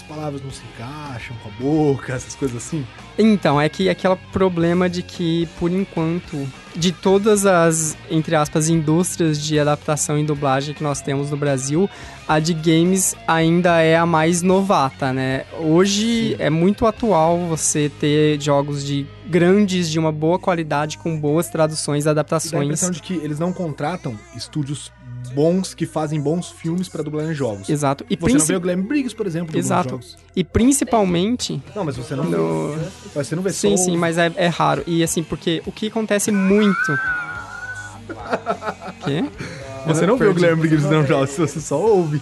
palavras 0.08 0.42
não 0.42 0.52
se 0.52 0.62
encaixam 0.74 1.36
com 1.44 1.50
a 1.50 1.52
boca, 1.52 2.14
essas 2.14 2.36
coisas 2.36 2.58
assim. 2.58 2.86
Então, 3.18 3.60
é 3.60 3.68
que 3.68 3.90
aquele 3.90 4.16
problema 4.32 4.90
de 4.90 5.02
que, 5.02 5.48
por 5.60 5.72
enquanto, 5.72 6.48
de 6.76 6.92
todas 6.92 7.46
as, 7.46 7.98
entre 8.10 8.36
aspas, 8.36 8.70
indústrias 8.70 9.42
de 9.42 9.60
adaptação 9.60 10.18
e 10.18 10.24
dublagem 10.24 10.74
que 10.74 10.84
nós 10.84 11.02
temos 11.02 11.32
no 11.32 11.38
Brasil, 11.38 11.90
a 12.28 12.40
de 12.40 12.54
games 12.54 13.16
ainda 13.28 13.82
é 13.82 13.98
a 13.98 14.06
mais 14.06 14.42
novata, 14.42 15.12
né? 15.12 15.46
Hoje 15.60 16.36
é 16.40 16.50
muito 16.50 16.86
atual 16.86 17.40
você 17.48 17.90
ter 18.00 18.40
jogos 18.40 18.86
de 18.86 19.08
grandes, 19.28 19.90
de 19.90 19.98
uma 20.00 20.12
boa 20.12 20.38
qualidade, 20.38 20.98
com 20.98 21.20
boas 21.20 21.50
traduções 21.50 22.04
e 22.04 22.04
E 22.04 22.06
dá 22.06 22.12
a 22.12 22.14
adaptações. 22.14 22.64
impressão 22.64 22.92
de 22.92 23.02
que 23.02 23.16
eles 23.16 23.40
não 23.40 23.52
contratam 23.52 24.18
estúdios 24.36 24.92
bons 25.30 25.74
que 25.74 25.86
fazem 25.86 26.20
bons 26.20 26.50
filmes 26.52 26.88
pra 26.90 27.02
dublar 27.04 27.26
em 27.30 27.34
jogos. 27.34 27.70
Exato. 27.70 28.06
E, 28.10 28.16
Você 28.16 28.38
não 28.38 28.46
vê 28.46 28.56
o 28.56 28.60
Glenn 28.62 28.82
Briggs, 28.82 29.16
por 29.16 29.26
exemplo, 29.28 29.58
Exato. 29.58 29.90
jogos. 29.92 30.18
e 30.36 30.44
principalmente 30.44 31.62
Não, 31.76 31.84
mas 31.84 31.96
você 31.98 32.16
não 32.16 32.24
no... 32.26 32.74
vê. 32.74 32.86
Você 33.16 33.36
não 33.36 33.44
vê 33.44 33.52
Sim, 33.52 33.78
sim, 33.78 33.98
mas 33.98 34.18
é, 34.18 34.32
é 34.36 34.48
raro. 34.48 34.84
E 34.88 35.04
assim, 35.04 35.24
porque 35.24 35.62
o 35.66 35.72
que 35.72 35.88
acontece 35.88 36.32
muito... 36.32 36.78
Quê? 39.06 39.24
Você 39.86 40.06
não 40.06 40.18
vê 40.18 40.26
o 40.28 40.34
Glenn 40.34 40.56
Briggs 40.58 40.86
não 40.88 41.06
jogos, 41.06 41.32
você 41.38 41.60
só 41.60 41.80
ouve. 41.80 42.22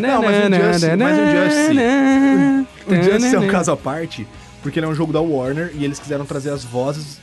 Não, 0.00 0.22
mas 0.22 0.36
o 0.36 0.46
Injustice- 0.54 0.96
mas 0.96 1.18
o 1.18 1.22
Injustice- 1.22 2.66
O 2.86 2.94
Justice 3.04 3.36
é 3.36 3.38
um 3.38 3.48
caso 3.48 3.70
à 3.72 3.76
parte, 3.76 4.26
porque 4.62 4.78
ele 4.78 4.86
é 4.86 4.88
um 4.88 4.94
jogo 4.94 5.12
da 5.12 5.20
Warner 5.20 5.72
e 5.74 5.84
eles 5.84 5.98
quiseram 5.98 6.24
trazer 6.24 6.50
as 6.50 6.64
vozes 6.64 7.18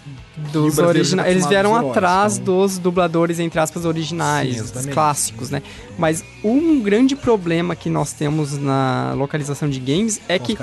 dos 0.52 0.78
originais. 0.78 1.30
Eles 1.32 1.45
vieram 1.45 1.76
heróis, 1.76 1.91
atrás 1.91 2.38
então- 2.38 2.62
dos 2.62 2.78
dubladores, 2.78 3.39
entre 3.39 3.60
aspas, 3.60 3.86
originais, 3.86 4.71
Sim, 4.76 4.89
clássicos, 4.89 5.50
né? 5.50 5.62
Mas 5.97 6.23
um 6.43 6.80
grande 6.82 7.15
problema 7.15 7.76
que 7.76 7.89
nós 7.89 8.13
temos 8.13 8.58
na 8.58 9.13
localização 9.15 9.69
de 9.69 9.80
games 9.80 10.19
é 10.28 10.39
com 10.39 10.45
que 10.45 10.58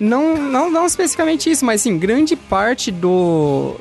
não, 0.00 0.36
não, 0.36 0.70
não 0.70 0.86
especificamente 0.86 1.50
isso, 1.50 1.64
mas 1.64 1.82
sim, 1.82 1.98
grande 1.98 2.34
parte 2.34 2.90
do. 2.90 3.76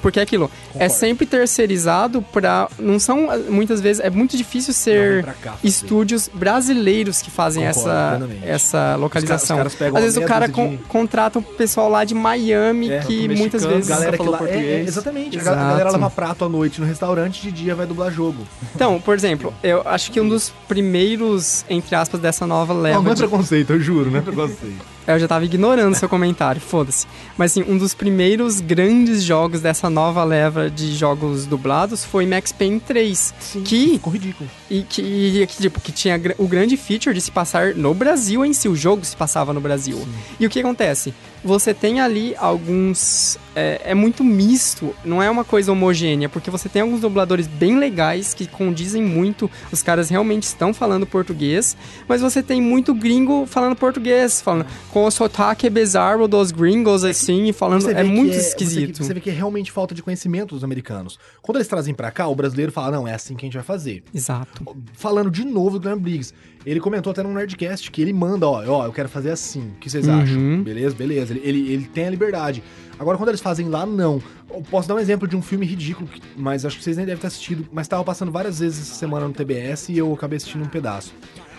Porque 0.00 0.20
é 0.20 0.22
aquilo, 0.22 0.50
é 0.70 0.72
Concordo. 0.72 0.94
sempre 0.94 1.26
terceirizado 1.26 2.22
pra. 2.32 2.68
Não 2.78 2.98
são. 2.98 3.28
Muitas 3.48 3.80
vezes 3.80 4.00
é 4.04 4.08
muito 4.10 4.36
difícil 4.36 4.72
ser 4.72 5.24
cá 5.42 5.56
estúdios 5.64 6.30
brasileiros 6.32 7.20
que 7.20 7.30
fazem 7.30 7.64
Concordo 7.66 7.88
essa, 7.90 8.08
plenamente. 8.18 8.48
essa 8.48 8.96
localização. 8.96 9.56
Os 9.56 9.58
caras 9.60 9.74
pegam 9.74 9.96
Às 9.98 10.04
vezes 10.04 10.16
o 10.18 10.22
cara 10.26 10.48
con- 10.48 10.70
de- 10.70 10.76
contrata 10.84 11.38
um 11.38 11.42
pessoal 11.42 11.88
lá 11.88 12.04
de 12.04 12.14
Miami 12.14 12.90
É, 12.92 13.00
que 13.00 13.28
muitas 13.28 13.64
vezes. 13.64 13.88
Galera 13.88 14.16
que 14.16 14.22
lá, 14.22 14.30
é, 14.30 14.34
é, 14.34 14.38
português. 14.38 14.88
exatamente. 14.88 15.36
A 15.36 15.40
Exato. 15.40 15.58
a 15.58 15.68
galera 15.70 15.90
lava 15.90 16.10
prato 16.10 16.44
à 16.44 16.48
noite 16.48 16.80
no 16.80 16.86
restaurante, 16.86 17.42
de 17.42 17.50
dia 17.52 17.74
vai 17.74 17.86
dublar 17.86 18.10
jogo. 18.12 18.46
Então, 18.74 19.00
por 19.00 19.14
exemplo, 19.14 19.52
eu 19.62 19.82
acho 19.84 20.12
que 20.12 20.20
um 20.20 20.28
dos 20.28 20.52
primeiros, 20.68 21.64
entre 21.68 21.94
aspas, 21.94 22.20
dessa 22.20 22.46
nova 22.46 22.72
leva. 22.72 22.96
Não, 22.96 23.02
não 23.04 23.12
é 23.12 23.14
de- 23.14 23.20
preconceito, 23.22 23.72
eu 23.72 23.80
juro, 23.80 24.10
não 24.10 24.18
é 24.18 24.22
preconceito. 24.22 24.97
Eu 25.14 25.18
já 25.18 25.26
tava 25.26 25.44
ignorando 25.44 25.94
seu 25.94 26.08
comentário, 26.08 26.60
foda-se. 26.60 27.06
Mas 27.36 27.52
assim, 27.52 27.64
um 27.66 27.78
dos 27.78 27.94
primeiros 27.94 28.60
grandes 28.60 29.22
jogos 29.22 29.62
dessa 29.62 29.88
nova 29.88 30.22
leva 30.22 30.68
de 30.68 30.94
jogos 30.94 31.46
dublados 31.46 32.04
foi 32.04 32.26
Max 32.26 32.52
Payne 32.52 32.78
3. 32.78 33.34
Sim. 33.40 33.62
Que, 33.62 33.92
Ficou 33.92 34.12
ridículo. 34.12 34.50
e 34.70 34.82
que, 34.82 35.00
e 35.00 35.46
que, 35.46 35.56
tipo, 35.62 35.80
que 35.80 35.92
tinha 35.92 36.20
o 36.36 36.46
grande 36.46 36.76
feature 36.76 37.14
de 37.14 37.22
se 37.22 37.30
passar 37.30 37.74
no 37.74 37.94
Brasil 37.94 38.44
em 38.44 38.52
si. 38.52 38.68
O 38.68 38.76
jogo 38.76 39.02
se 39.04 39.16
passava 39.16 39.52
no 39.54 39.60
Brasil. 39.62 40.06
E 40.38 40.46
o 40.46 40.50
que 40.50 40.60
acontece? 40.60 41.14
Você 41.44 41.72
tem 41.74 42.00
ali 42.00 42.34
alguns. 42.36 43.38
É, 43.56 43.80
é 43.86 43.94
muito 43.94 44.22
misto, 44.22 44.94
não 45.04 45.20
é 45.20 45.28
uma 45.28 45.44
coisa 45.44 45.72
homogênea, 45.72 46.28
porque 46.28 46.48
você 46.48 46.68
tem 46.68 46.82
alguns 46.82 47.00
dubladores 47.00 47.48
bem 47.48 47.76
legais 47.76 48.32
que 48.32 48.46
condizem 48.46 49.02
muito, 49.02 49.50
os 49.72 49.82
caras 49.82 50.08
realmente 50.08 50.44
estão 50.44 50.72
falando 50.72 51.04
português, 51.06 51.76
mas 52.06 52.20
você 52.20 52.40
tem 52.40 52.62
muito 52.62 52.94
gringo 52.94 53.46
falando 53.46 53.74
português, 53.74 54.40
falando 54.40 54.64
com 54.92 55.04
o 55.06 55.10
sotaque 55.10 55.68
bizarro 55.68 56.28
dos 56.28 56.52
gringos, 56.52 57.02
assim, 57.02 57.48
e 57.48 57.52
falando. 57.52 57.82
Você 57.82 57.90
É 57.92 58.04
muito 58.04 58.32
você- 58.34 58.40
esquisito. 58.48 59.02
Você, 59.02 59.12
vê 59.12 59.20
que 59.20 59.30
é 59.30 59.32
realmente 59.32 59.72
falta 59.72 59.92
de 59.92 60.02
conhecimento 60.04 60.54
dos 60.54 60.62
americanos. 60.62 61.18
Quando 61.42 61.56
eles 61.56 61.66
trazem 61.66 61.94
pra 61.94 62.12
cá, 62.12 62.28
o 62.28 62.34
brasileiro 62.36 62.70
fala, 62.70 62.92
não, 62.92 63.08
é 63.08 63.14
assim 63.14 63.34
que 63.34 63.44
a 63.44 63.46
gente 63.48 63.54
vai 63.54 63.64
fazer. 63.64 64.04
Exato. 64.14 64.76
Falando 64.92 65.30
de 65.32 65.44
novo 65.44 65.78
do 65.78 65.80
Guilherme 65.80 66.02
Briggs, 66.02 66.32
ele 66.66 66.80
comentou 66.80 67.10
até 67.10 67.22
no 67.22 67.32
Nerdcast 67.32 67.90
que 67.90 68.02
ele 68.02 68.12
manda, 68.12 68.46
ó, 68.46 68.62
ó, 68.66 68.86
eu 68.86 68.92
quero 68.92 69.08
fazer 69.08 69.30
assim, 69.30 69.72
o 69.76 69.78
que 69.80 69.88
vocês 69.88 70.06
Uhum. 70.06 70.20
acham? 70.20 70.62
Beleza, 70.62 70.94
beleza, 70.94 71.32
ele, 71.32 71.40
ele, 71.44 71.72
ele 71.72 71.84
tem 71.86 72.06
a 72.06 72.10
liberdade. 72.10 72.62
Agora, 72.98 73.16
quando 73.16 73.28
eles 73.28 73.40
fazem 73.40 73.68
lá, 73.68 73.86
não. 73.86 74.20
Eu 74.50 74.60
posso 74.70 74.88
dar 74.88 74.94
um 74.96 74.98
exemplo 74.98 75.28
de 75.28 75.36
um 75.36 75.42
filme 75.42 75.64
ridículo, 75.64 76.08
mas 76.36 76.64
acho 76.64 76.76
que 76.78 76.82
vocês 76.82 76.96
nem 76.96 77.06
devem 77.06 77.20
ter 77.20 77.28
assistido, 77.28 77.66
mas 77.72 77.86
tava 77.86 78.02
passando 78.02 78.32
várias 78.32 78.58
vezes 78.58 78.80
essa 78.88 78.94
semana 78.96 79.26
no 79.28 79.32
TBS 79.32 79.88
e 79.90 79.98
eu 79.98 80.12
acabei 80.12 80.36
assistindo 80.38 80.64
um 80.64 80.68
pedaço. 80.68 81.14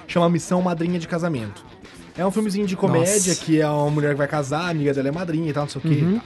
Chama 0.07 0.29
Missão 0.29 0.61
Madrinha 0.61 0.99
de 0.99 1.07
Casamento. 1.07 1.63
É 2.17 2.25
um 2.25 2.31
filmezinho 2.31 2.67
de 2.67 2.75
comédia 2.75 3.13
Nossa. 3.33 3.35
que 3.45 3.61
é 3.61 3.67
uma 3.69 3.89
mulher 3.89 4.11
que 4.11 4.17
vai 4.17 4.27
casar, 4.27 4.63
a 4.65 4.69
amiga 4.69 4.93
dela 4.93 5.07
é 5.07 5.11
madrinha 5.11 5.49
e 5.49 5.53
tal, 5.53 5.63
não 5.63 5.69
sei 5.69 5.79
o 5.79 5.81
quê. 5.83 6.01
Uhum. 6.03 6.11
e 6.15 6.19
tal. 6.19 6.23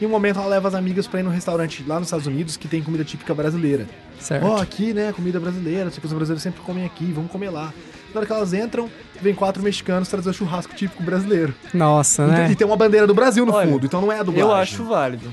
E 0.00 0.06
um 0.06 0.08
momento 0.08 0.38
ela 0.38 0.48
leva 0.48 0.66
as 0.68 0.74
amigas 0.74 1.06
pra 1.06 1.20
ir 1.20 1.22
num 1.22 1.30
restaurante 1.30 1.84
lá 1.86 1.98
nos 1.98 2.08
Estados 2.08 2.26
Unidos 2.26 2.56
que 2.56 2.66
tem 2.66 2.82
comida 2.82 3.04
típica 3.04 3.34
brasileira. 3.34 3.86
Certo. 4.18 4.44
Ó, 4.46 4.56
aqui, 4.60 4.92
né, 4.94 5.12
comida 5.12 5.38
brasileira, 5.38 5.90
sei 5.90 6.00
que 6.00 6.06
os 6.06 6.12
brasileiros 6.12 6.42
sempre 6.42 6.60
comem 6.62 6.84
aqui, 6.86 7.04
vamos 7.12 7.30
comer 7.30 7.50
lá. 7.50 7.72
Na 8.14 8.20
hora 8.20 8.26
que 8.26 8.32
elas 8.32 8.54
entram, 8.54 8.88
vem 9.20 9.34
quatro 9.34 9.60
mexicanos 9.60 10.08
trazer 10.08 10.30
o 10.30 10.32
churrasco 10.32 10.72
típico 10.74 11.02
brasileiro. 11.02 11.52
Nossa, 11.74 12.22
E 12.22 12.26
tem- 12.26 12.34
né? 12.36 12.50
E 12.52 12.54
tem 12.54 12.64
uma 12.66 12.76
bandeira 12.76 13.08
do 13.08 13.12
Brasil 13.14 13.44
no 13.44 13.52
Olha, 13.52 13.66
fundo, 13.68 13.86
então 13.86 14.00
não 14.00 14.12
é 14.12 14.20
a 14.20 14.22
dublagem. 14.22 14.48
Eu 14.48 14.54
acho 14.54 14.84
válido. 14.84 15.32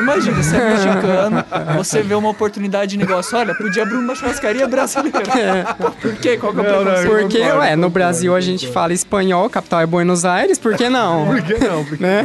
Imagina, 0.00 0.42
você 0.42 0.56
é 0.56 0.70
mexicano, 0.70 1.44
você 1.78 2.02
vê 2.02 2.14
uma 2.14 2.28
oportunidade 2.28 2.90
de 2.92 2.96
negócio. 2.96 3.38
Olha, 3.38 3.54
podia 3.54 3.84
abrir 3.84 3.96
uma 3.96 4.14
churrascaria 4.16 4.66
brasileira. 4.66 5.74
Por 6.02 6.14
quê? 6.16 6.36
Qual 6.36 6.52
que 6.52 6.58
é 6.58 6.62
o 6.62 6.64
Não, 6.64 6.84
não, 6.84 6.92
eu 6.94 7.20
Porque, 7.20 7.38
concordo, 7.38 7.58
ué, 7.60 7.76
no 7.76 7.90
Brasil 7.90 8.34
a 8.34 8.40
gente 8.40 8.66
fala 8.72 8.92
espanhol, 8.92 9.48
capital 9.48 9.80
é 9.80 9.86
Buenos 9.86 10.24
Aires, 10.24 10.58
por 10.58 10.76
que 10.76 10.88
não? 10.88 11.26
Por 11.26 11.42
que 11.42 11.58
não? 11.64 11.84
Porque, 11.84 12.02
Né? 12.02 12.24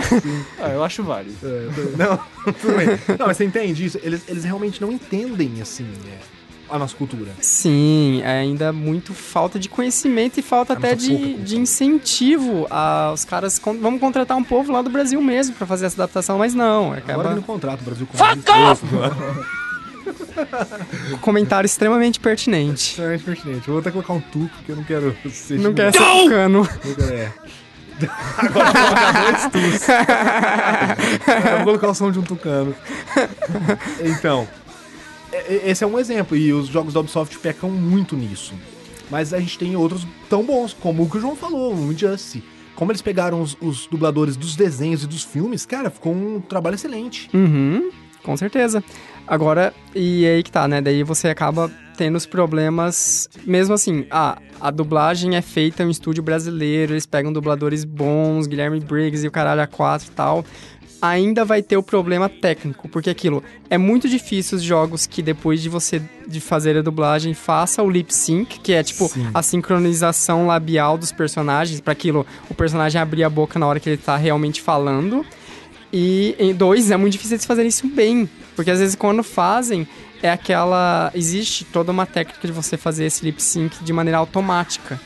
Ah, 0.59 0.69
eu 0.69 0.83
acho 0.83 1.03
válido. 1.03 1.35
é, 1.43 1.67
não, 1.97 2.19
tudo 2.59 2.75
bem. 2.75 2.87
Não, 3.19 3.27
mas 3.27 3.37
você 3.37 3.45
entende 3.45 3.85
isso? 3.85 3.99
Eles, 4.03 4.23
eles 4.27 4.43
realmente 4.43 4.81
não 4.81 4.91
entendem, 4.91 5.61
assim, 5.61 5.85
é, 6.07 6.17
a 6.71 6.79
nossa 6.79 6.95
cultura. 6.95 7.31
Sim, 7.41 8.21
é 8.23 8.39
ainda 8.39 8.71
muito 8.73 9.13
falta 9.13 9.59
de 9.59 9.67
conhecimento 9.69 10.39
e 10.39 10.41
falta 10.41 10.73
É 10.73 10.77
até 10.77 10.95
de, 10.95 11.35
de 11.35 11.57
incentivo 11.57 12.65
aos 12.69 13.25
caras. 13.25 13.59
con- 13.59 13.77
Vamos 13.79 13.99
contratar 13.99 14.37
um 14.37 14.43
povo 14.43 14.71
lá 14.71 14.81
do 14.81 14.89
Brasil 14.89 15.21
mesmo 15.21 15.55
pra 15.55 15.67
fazer 15.67 15.85
essa 15.87 15.95
adaptação, 16.01 16.37
mas 16.37 16.53
não. 16.53 16.93
Agora 16.93 16.97
Acaba 16.99 17.29
que 17.29 17.35
no 17.35 17.41
contrato, 17.43 17.81
o 17.81 17.83
Brasil 17.83 18.07
Fuck 18.11 18.51
off! 18.51 18.83
um 21.13 21.17
comentário 21.21 21.65
extremamente 21.65 22.19
pertinente. 22.19 22.89
Extremamente 22.91 23.23
pertinente. 23.23 23.69
Vou 23.69 23.79
até 23.79 23.91
colocar 23.91 24.13
um 24.13 24.21
tuco, 24.21 24.49
que 24.65 24.71
eu 24.71 24.75
não 24.75 24.83
quero 24.83 25.15
ser 25.31 25.59
Não 25.59 25.73
quer 25.73 25.93
xingado. 25.93 26.19
ser 26.23 26.29
cano. 26.29 26.69
Não 26.85 26.95
quero, 26.95 27.13
é. 27.13 27.31
Agora 28.37 28.65
vou 28.71 28.83
colocar 28.83 29.49
dois 29.49 29.81
vou 31.57 31.63
colocar 31.65 31.87
o 31.89 31.93
som 31.93 32.11
de 32.11 32.17
um 32.17 32.23
tucano. 32.23 32.73
Então, 34.03 34.41
é- 34.41 34.47
é- 34.47 34.60
esse 35.65 35.83
é 35.83 35.87
um 35.87 35.97
exemplo. 35.99 36.35
E 36.35 36.53
os 36.53 36.67
jogos 36.67 36.93
da 36.93 36.99
Ubisoft 36.99 37.37
pecam 37.39 37.69
muito 37.69 38.15
nisso. 38.15 38.53
Mas 39.09 39.33
a 39.33 39.39
gente 39.39 39.59
tem 39.59 39.75
outros 39.75 40.07
tão 40.29 40.43
bons, 40.43 40.73
como 40.73 41.03
o 41.03 41.09
que 41.09 41.17
o 41.17 41.21
João 41.21 41.35
falou, 41.35 41.75
o 41.75 41.91
Injustice. 41.91 42.43
Como 42.75 42.91
eles 42.91 43.01
pegaram 43.01 43.41
os, 43.41 43.57
os 43.61 43.85
dubladores 43.85 44.37
dos 44.37 44.55
desenhos 44.55 45.03
e 45.03 45.07
dos 45.07 45.23
filmes, 45.23 45.65
cara, 45.65 45.89
ficou 45.89 46.13
um 46.13 46.39
trabalho 46.39 46.75
excelente. 46.75 47.29
Uhum, 47.33 47.91
com 48.23 48.35
certeza. 48.37 48.83
Agora, 49.27 49.73
e 49.93 50.25
aí 50.25 50.41
que 50.41 50.51
tá, 50.51 50.67
né? 50.67 50.81
Daí 50.81 51.03
você 51.03 51.27
acaba 51.27 51.69
tendo 51.97 52.15
os 52.15 52.25
problemas, 52.25 53.29
mesmo 53.45 53.73
assim, 53.73 54.07
ah, 54.09 54.37
a 54.59 54.71
dublagem 54.71 55.35
é 55.35 55.41
feita 55.41 55.83
em 55.83 55.87
um 55.87 55.89
estúdio 55.91 56.23
brasileiro, 56.23 56.93
eles 56.93 57.05
pegam 57.05 57.31
dubladores 57.31 57.83
bons, 57.83 58.47
Guilherme 58.47 58.79
Briggs 58.79 59.23
e 59.23 59.27
o 59.27 59.31
caralho 59.31 59.61
A4 59.61 60.07
e 60.07 60.11
tal. 60.11 60.45
Ainda 61.01 61.43
vai 61.43 61.61
ter 61.61 61.77
o 61.77 61.83
problema 61.83 62.29
técnico, 62.29 62.87
porque 62.87 63.09
aquilo 63.09 63.43
é 63.69 63.77
muito 63.77 64.07
difícil 64.07 64.57
os 64.57 64.63
jogos 64.63 65.07
que 65.07 65.21
depois 65.21 65.61
de 65.61 65.67
você 65.67 66.01
de 66.27 66.39
fazer 66.39 66.77
a 66.77 66.81
dublagem 66.81 67.33
faça 67.33 67.81
o 67.81 67.89
lip 67.89 68.13
sync, 68.13 68.59
que 68.59 68.73
é 68.73 68.83
tipo 68.83 69.07
Sim. 69.07 69.27
a 69.33 69.41
sincronização 69.41 70.45
labial 70.45 70.97
dos 70.97 71.11
personagens, 71.11 71.81
para 71.81 71.93
aquilo 71.93 72.25
o 72.49 72.53
personagem 72.53 73.01
abrir 73.01 73.23
a 73.23 73.29
boca 73.29 73.57
na 73.57 73.65
hora 73.65 73.79
que 73.79 73.89
ele 73.89 73.97
tá 73.97 74.15
realmente 74.15 74.61
falando. 74.61 75.25
E 75.91 76.35
em 76.39 76.53
dois, 76.53 76.89
é 76.91 76.97
muito 76.97 77.13
difícil 77.13 77.35
eles 77.35 77.45
fazerem 77.45 77.69
isso 77.69 77.87
bem. 77.87 78.29
Porque 78.55 78.71
às 78.71 78.79
vezes 78.79 78.95
quando 78.95 79.23
fazem, 79.23 79.87
é 80.21 80.29
aquela. 80.29 81.11
Existe 81.13 81.65
toda 81.65 81.91
uma 81.91 82.05
técnica 82.05 82.47
de 82.47 82.53
você 82.53 82.77
fazer 82.77 83.05
esse 83.05 83.25
lip 83.25 83.41
sync 83.41 83.83
de 83.83 83.91
maneira 83.91 84.17
automática. 84.17 84.99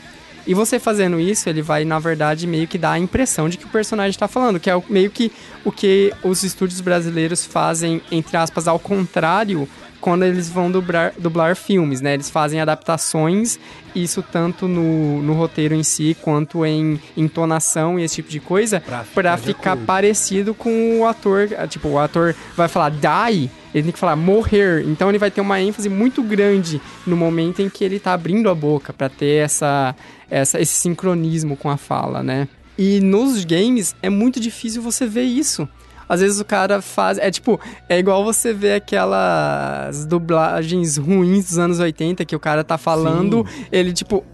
E 0.46 0.54
você 0.54 0.78
fazendo 0.78 1.18
isso, 1.18 1.48
ele 1.48 1.60
vai, 1.60 1.84
na 1.84 1.98
verdade, 1.98 2.46
meio 2.46 2.68
que 2.68 2.78
dar 2.78 2.92
a 2.92 2.98
impressão 2.98 3.48
de 3.48 3.58
que 3.58 3.64
o 3.64 3.68
personagem 3.68 4.10
está 4.10 4.28
falando, 4.28 4.60
que 4.60 4.70
é 4.70 4.82
meio 4.88 5.10
que 5.10 5.32
o 5.64 5.72
que 5.72 6.12
os 6.22 6.44
estúdios 6.44 6.80
brasileiros 6.80 7.44
fazem, 7.44 8.00
entre 8.12 8.36
aspas, 8.36 8.68
ao 8.68 8.78
contrário, 8.78 9.68
quando 10.06 10.22
eles 10.22 10.48
vão 10.48 10.70
dublar, 10.70 11.12
dublar 11.18 11.56
filmes, 11.56 12.00
né? 12.00 12.14
Eles 12.14 12.30
fazem 12.30 12.60
adaptações, 12.60 13.58
isso 13.92 14.22
tanto 14.22 14.68
no, 14.68 15.20
no 15.20 15.32
roteiro 15.32 15.74
em 15.74 15.82
si, 15.82 16.16
quanto 16.22 16.64
em 16.64 17.00
entonação 17.16 17.98
e 17.98 18.04
esse 18.04 18.14
tipo 18.14 18.30
de 18.30 18.38
coisa, 18.38 18.78
Pra 18.78 19.02
ficar 19.02 19.12
pra 19.12 19.36
ficar 19.36 19.76
parecido 19.78 20.54
com 20.54 21.00
o 21.00 21.06
ator. 21.08 21.48
ah, 21.58 21.66
Tipo, 21.66 21.88
o 21.88 21.98
ator 21.98 22.36
vai 22.56 22.68
falar 22.68 22.90
die, 22.90 23.50
ele 23.74 23.82
tem 23.82 23.90
que 23.92 23.98
falar 23.98 24.14
morrer. 24.14 24.84
Então 24.86 25.08
ele 25.08 25.18
vai 25.18 25.28
ter 25.28 25.40
uma 25.40 25.60
ênfase 25.60 25.88
muito 25.88 26.22
grande 26.22 26.80
no 27.04 27.16
momento 27.16 27.60
em 27.60 27.68
que 27.68 27.82
ele 27.82 27.98
tá 27.98 28.12
abrindo 28.12 28.48
a 28.48 28.54
boca 28.54 28.92
pra 28.92 29.08
ter 29.08 29.42
essa, 29.44 29.92
essa, 30.30 30.60
esse 30.60 30.72
sincronismo 30.74 31.56
com 31.56 31.68
a 31.68 31.76
fala, 31.76 32.22
né? 32.22 32.46
E 32.78 33.00
nos 33.00 33.44
games 33.44 33.96
é 34.00 34.08
muito 34.08 34.38
difícil 34.38 34.80
você 34.82 35.04
ver 35.04 35.24
isso. 35.24 35.68
Às 36.08 36.20
vezes 36.20 36.40
o 36.40 36.44
cara 36.44 36.80
faz. 36.80 37.18
É 37.18 37.30
tipo, 37.30 37.60
é 37.88 37.98
igual 37.98 38.24
você 38.24 38.52
ver 38.52 38.74
aquelas 38.74 40.04
dublagens 40.06 40.96
ruins 40.96 41.46
dos 41.46 41.58
anos 41.58 41.78
80 41.80 42.24
que 42.24 42.34
o 42.36 42.40
cara 42.40 42.62
tá 42.64 42.78
falando, 42.78 43.44
ele, 43.72 43.92
tipo, 43.92 44.24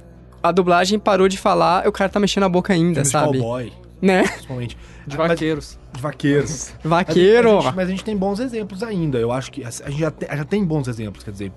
a 0.42 0.52
dublagem 0.52 0.98
parou 0.98 1.28
de 1.28 1.38
falar, 1.38 1.86
o 1.88 1.92
cara 1.92 2.10
tá 2.10 2.18
mexendo 2.20 2.44
a 2.44 2.48
boca 2.48 2.72
ainda, 2.72 3.04
Filmes 3.04 3.06
de 3.08 3.12
sabe? 3.12 3.38
cowboy, 3.38 3.72
Né? 4.00 4.22
principalmente. 4.28 4.76
De 5.06 5.16
vaqueiros. 5.16 5.78
de 5.92 6.00
vaqueiros. 6.00 6.72
Vaqueiro! 6.84 7.54
Mas 7.54 7.58
a, 7.58 7.62
gente, 7.66 7.76
mas 7.76 7.88
a 7.88 7.90
gente 7.90 8.04
tem 8.04 8.16
bons 8.16 8.38
exemplos 8.38 8.82
ainda. 8.84 9.18
Eu 9.18 9.32
acho 9.32 9.50
que 9.50 9.64
a 9.64 9.70
gente 9.70 9.98
já, 9.98 10.10
te- 10.12 10.26
já 10.26 10.44
tem 10.44 10.64
bons 10.64 10.86
exemplos, 10.86 11.24
quer 11.24 11.32
dizer. 11.32 11.52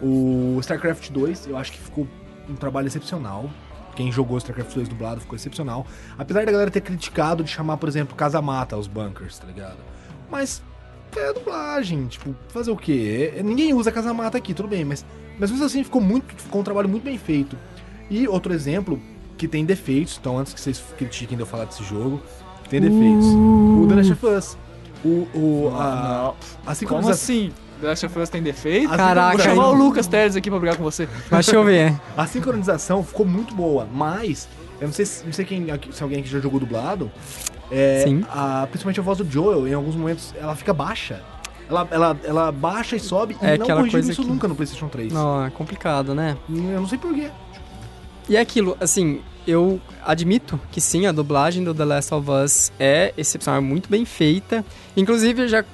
O 0.00 0.56
StarCraft 0.60 1.10
2, 1.10 1.48
eu 1.48 1.56
acho 1.56 1.72
que 1.72 1.78
ficou 1.78 2.06
um 2.48 2.54
trabalho 2.54 2.86
excepcional. 2.86 3.50
Quem 3.94 4.10
jogou 4.10 4.38
StarCraft 4.38 4.74
2 4.74 4.88
dublado 4.88 5.20
ficou 5.20 5.36
excepcional. 5.36 5.86
Apesar 6.18 6.44
da 6.44 6.52
galera 6.52 6.70
ter 6.70 6.80
criticado 6.80 7.42
de 7.44 7.50
chamar, 7.50 7.76
por 7.76 7.88
exemplo, 7.88 8.14
Casamata 8.14 8.76
os 8.76 8.86
bunkers, 8.86 9.38
tá 9.38 9.46
ligado? 9.46 9.78
Mas 10.30 10.62
é 11.16 11.32
dublagem, 11.32 12.06
tipo, 12.06 12.34
fazer 12.48 12.70
o 12.70 12.76
quê? 12.76 13.32
É- 13.36 13.42
Ninguém 13.42 13.72
usa 13.72 13.92
Casamata 13.92 14.36
aqui, 14.38 14.52
tudo 14.52 14.68
bem, 14.68 14.84
mas, 14.84 15.04
mas 15.38 15.50
mesmo 15.50 15.64
assim 15.64 15.84
ficou 15.84 16.00
muito, 16.00 16.34
ficou 16.36 16.60
um 16.60 16.64
trabalho 16.64 16.88
muito 16.88 17.04
bem 17.04 17.18
feito. 17.18 17.56
E 18.10 18.26
outro 18.28 18.52
exemplo 18.52 19.00
que 19.38 19.48
tem 19.48 19.64
defeitos, 19.64 20.18
então 20.20 20.38
antes 20.38 20.52
que 20.52 20.60
vocês 20.60 20.82
critiquem 20.96 21.36
de 21.36 21.42
eu 21.42 21.46
falar 21.46 21.64
desse 21.66 21.84
jogo, 21.84 22.20
que 22.64 22.68
tem 22.70 22.80
defeitos. 22.80 23.26
O 23.26 23.86
The 23.88 23.94
Last 23.94 24.12
of 24.12 24.26
Us. 24.26 24.56
O, 25.04 25.28
o, 25.38 25.72
a, 25.76 26.34
não. 26.64 26.72
a 26.72 26.86
Como 26.86 27.08
assim? 27.10 27.52
The 27.80 27.86
Last 27.88 28.06
of 28.06 28.18
Us 28.18 28.28
tem 28.28 28.42
defeito? 28.42 28.92
a 28.92 28.96
Caraca, 28.96 29.14
Vou 29.14 29.38
sincronização- 29.40 29.54
chamar 29.64 29.68
o 29.70 29.74
Lucas 29.84 30.06
Teres 30.06 30.36
aqui 30.36 30.50
pra 30.50 30.58
brigar 30.58 30.76
com 30.76 30.84
você. 30.84 31.08
Mas 31.30 31.46
deixa 31.46 31.56
eu 31.56 31.64
ver. 31.64 31.94
A 32.16 32.26
sincronização 32.26 33.02
ficou 33.04 33.26
muito 33.26 33.54
boa, 33.54 33.86
mas 33.92 34.48
eu 34.80 34.86
não 34.88 34.94
sei, 34.94 35.04
se- 35.06 35.24
não 35.24 35.32
sei 35.32 35.44
quem, 35.44 35.66
se 35.92 36.02
alguém 36.02 36.20
aqui 36.20 36.28
já 36.28 36.40
jogou 36.40 36.60
dublado. 36.60 37.10
É, 37.70 38.04
Sim. 38.06 38.24
a- 38.30 38.66
principalmente 38.70 39.00
a 39.00 39.02
voz 39.02 39.18
do 39.18 39.28
Joel, 39.30 39.66
em 39.66 39.74
alguns 39.74 39.96
momentos, 39.96 40.34
ela 40.38 40.54
fica 40.54 40.72
baixa. 40.72 41.22
Ela, 41.68 41.88
ela, 41.90 42.16
ela 42.24 42.52
baixa 42.52 42.94
e 42.94 43.00
sobe 43.00 43.36
É 43.40 43.54
e 43.54 43.58
não 43.58 43.66
corrigiram 43.66 43.90
coisa 43.90 44.12
isso 44.12 44.22
que- 44.22 44.28
nunca 44.28 44.46
no 44.46 44.54
PlayStation 44.54 44.88
3. 44.88 45.12
Não, 45.12 45.46
é 45.46 45.50
complicado, 45.50 46.14
né? 46.14 46.36
Eu 46.48 46.80
não 46.80 46.86
sei 46.86 46.98
porquê. 46.98 47.30
E 48.28 48.36
é 48.36 48.40
aquilo, 48.40 48.76
assim, 48.80 49.20
eu 49.46 49.80
admito 50.04 50.60
que 50.70 50.80
sim, 50.80 51.06
a 51.06 51.12
dublagem 51.12 51.64
do 51.64 51.74
The 51.74 51.84
Last 51.84 52.12
of 52.14 52.30
Us 52.30 52.72
é 52.78 53.12
excepcional, 53.16 53.58
é 53.60 53.64
muito 53.64 53.88
bem 53.88 54.04
feita. 54.04 54.62
Inclusive, 54.96 55.42
eu 55.42 55.48
já 55.48 55.64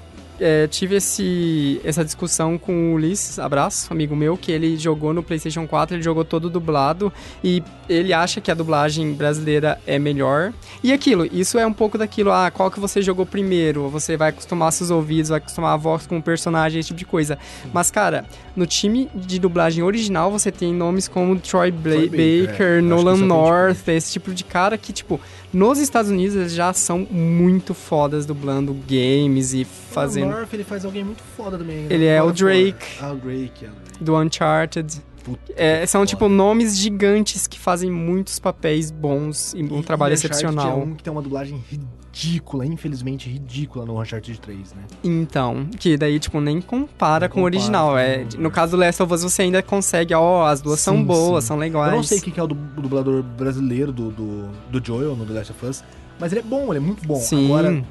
é, 0.40 0.66
tive 0.66 0.96
esse, 0.96 1.80
essa 1.84 2.04
discussão 2.04 2.56
com 2.58 2.92
o 2.92 2.94
Ulisses, 2.94 3.38
abraço, 3.38 3.92
amigo 3.92 4.16
meu, 4.16 4.36
que 4.36 4.50
ele 4.50 4.76
jogou 4.76 5.12
no 5.12 5.22
PlayStation 5.22 5.66
4, 5.66 5.96
ele 5.96 6.02
jogou 6.02 6.24
todo 6.24 6.48
dublado 6.50 7.12
e 7.44 7.62
ele 7.88 8.12
acha 8.12 8.40
que 8.40 8.50
a 8.50 8.54
dublagem 8.54 9.12
brasileira 9.12 9.78
é 9.86 9.98
melhor. 9.98 10.52
E 10.82 10.92
aquilo, 10.92 11.26
isso 11.26 11.58
é 11.58 11.66
um 11.66 11.72
pouco 11.72 11.98
daquilo, 11.98 12.32
ah, 12.32 12.50
qual 12.50 12.70
que 12.70 12.80
você 12.80 13.02
jogou 13.02 13.26
primeiro? 13.26 13.88
Você 13.90 14.16
vai 14.16 14.30
acostumar 14.30 14.72
seus 14.72 14.90
ouvidos, 14.90 15.28
vai 15.28 15.38
acostumar 15.38 15.74
a 15.74 15.76
voz 15.76 16.06
com 16.06 16.18
o 16.18 16.22
personagem, 16.22 16.80
esse 16.80 16.88
tipo 16.88 16.98
de 16.98 17.04
coisa. 17.04 17.38
Mas, 17.72 17.90
cara, 17.90 18.24
no 18.56 18.66
time 18.66 19.08
de 19.14 19.38
dublagem 19.38 19.84
original 19.84 20.30
você 20.30 20.50
tem 20.50 20.72
nomes 20.72 21.06
como 21.08 21.38
Troy, 21.38 21.70
Bla- 21.70 21.92
Troy 21.94 22.08
Baker, 22.08 22.46
Baker, 22.50 22.66
é. 22.78 22.80
Nolan 22.80 23.14
é 23.14 23.18
bem 23.18 23.26
North, 23.26 23.88
esse 23.88 24.12
tipo 24.12 24.32
de 24.32 24.44
cara 24.44 24.78
que, 24.78 24.92
tipo, 24.92 25.20
nos 25.52 25.78
Estados 25.78 26.10
Unidos 26.10 26.36
eles 26.36 26.52
já 26.54 26.72
são 26.72 27.00
muito 27.10 27.74
fodas 27.74 28.24
dublando 28.26 28.72
games 28.88 29.52
e 29.52 29.64
fazendo. 29.64 30.28
O 30.28 30.30
North, 30.30 30.52
ele 30.52 30.64
faz 30.64 30.84
alguém 30.84 31.04
muito 31.04 31.22
foda 31.36 31.58
também. 31.58 31.78
né? 31.82 31.86
Ele 31.90 32.06
é 32.06 32.22
o 32.22 32.32
Drake. 32.32 32.86
Ah, 33.00 33.12
o 33.12 33.16
Drake. 33.16 33.64
É 33.64 33.68
o 33.68 33.72
Drake. 33.72 34.04
do 34.04 34.16
Uncharted. 34.16 35.02
Puta, 35.24 35.52
É, 35.56 35.84
são, 35.86 36.00
foda. 36.00 36.08
tipo, 36.08 36.28
nomes 36.28 36.78
gigantes 36.78 37.46
que 37.46 37.58
fazem 37.58 37.90
muitos 37.90 38.38
papéis 38.38 38.90
bons 38.90 39.52
e 39.54 39.62
um 39.62 39.80
E- 39.80 39.82
trabalho 39.82 40.12
e 40.12 40.14
excepcional. 40.14 40.70
É 40.70 40.74
um 40.82 40.94
que 40.94 41.02
tem 41.02 41.12
uma 41.12 41.20
dublagem 41.22 41.62
ridícula, 41.68 42.64
infelizmente 42.66 43.28
ridícula 43.28 43.84
no 43.84 44.00
Uncharted 44.00 44.40
3, 44.40 44.72
né? 44.74 44.82
Então, 45.04 45.66
que 45.78 45.96
daí, 45.96 46.18
tipo, 46.18 46.40
nem 46.40 46.60
compara 46.60 47.26
Não 47.28 47.34
com 47.34 47.40
o 47.42 47.44
original. 47.44 47.96
É, 47.98 48.24
no 48.38 48.50
caso 48.50 48.72
do 48.76 48.80
Last 48.80 49.02
of 49.02 49.12
Us, 49.12 49.22
você 49.22 49.42
ainda 49.42 49.62
consegue, 49.62 50.14
ó, 50.14 50.46
as 50.46 50.60
duas 50.60 50.80
são 50.80 50.96
Sim, 50.96 51.04
boas, 51.04 51.44
sim. 51.44 51.48
são 51.48 51.56
legais. 51.58 51.90
Eu 51.90 51.96
não 51.96 52.02
sei 52.02 52.20
quem 52.20 52.32
que 52.32 52.40
é 52.40 52.42
o, 52.42 52.46
du- 52.46 52.54
o 52.76 52.80
dublador 52.80 53.22
brasileiro 53.22 53.92
do, 53.92 54.10
do, 54.10 54.48
do 54.70 54.84
Joel 54.84 55.14
no 55.16 55.24
The 55.26 55.32
Last 55.34 55.52
of 55.52 55.66
Us, 55.66 55.84
mas 56.18 56.32
ele 56.32 56.40
é 56.40 56.44
bom, 56.44 56.68
ele 56.72 56.78
é 56.78 56.80
muito 56.80 57.06
bom. 57.06 57.16
Sim. 57.20 57.44
Agora, 57.46 57.84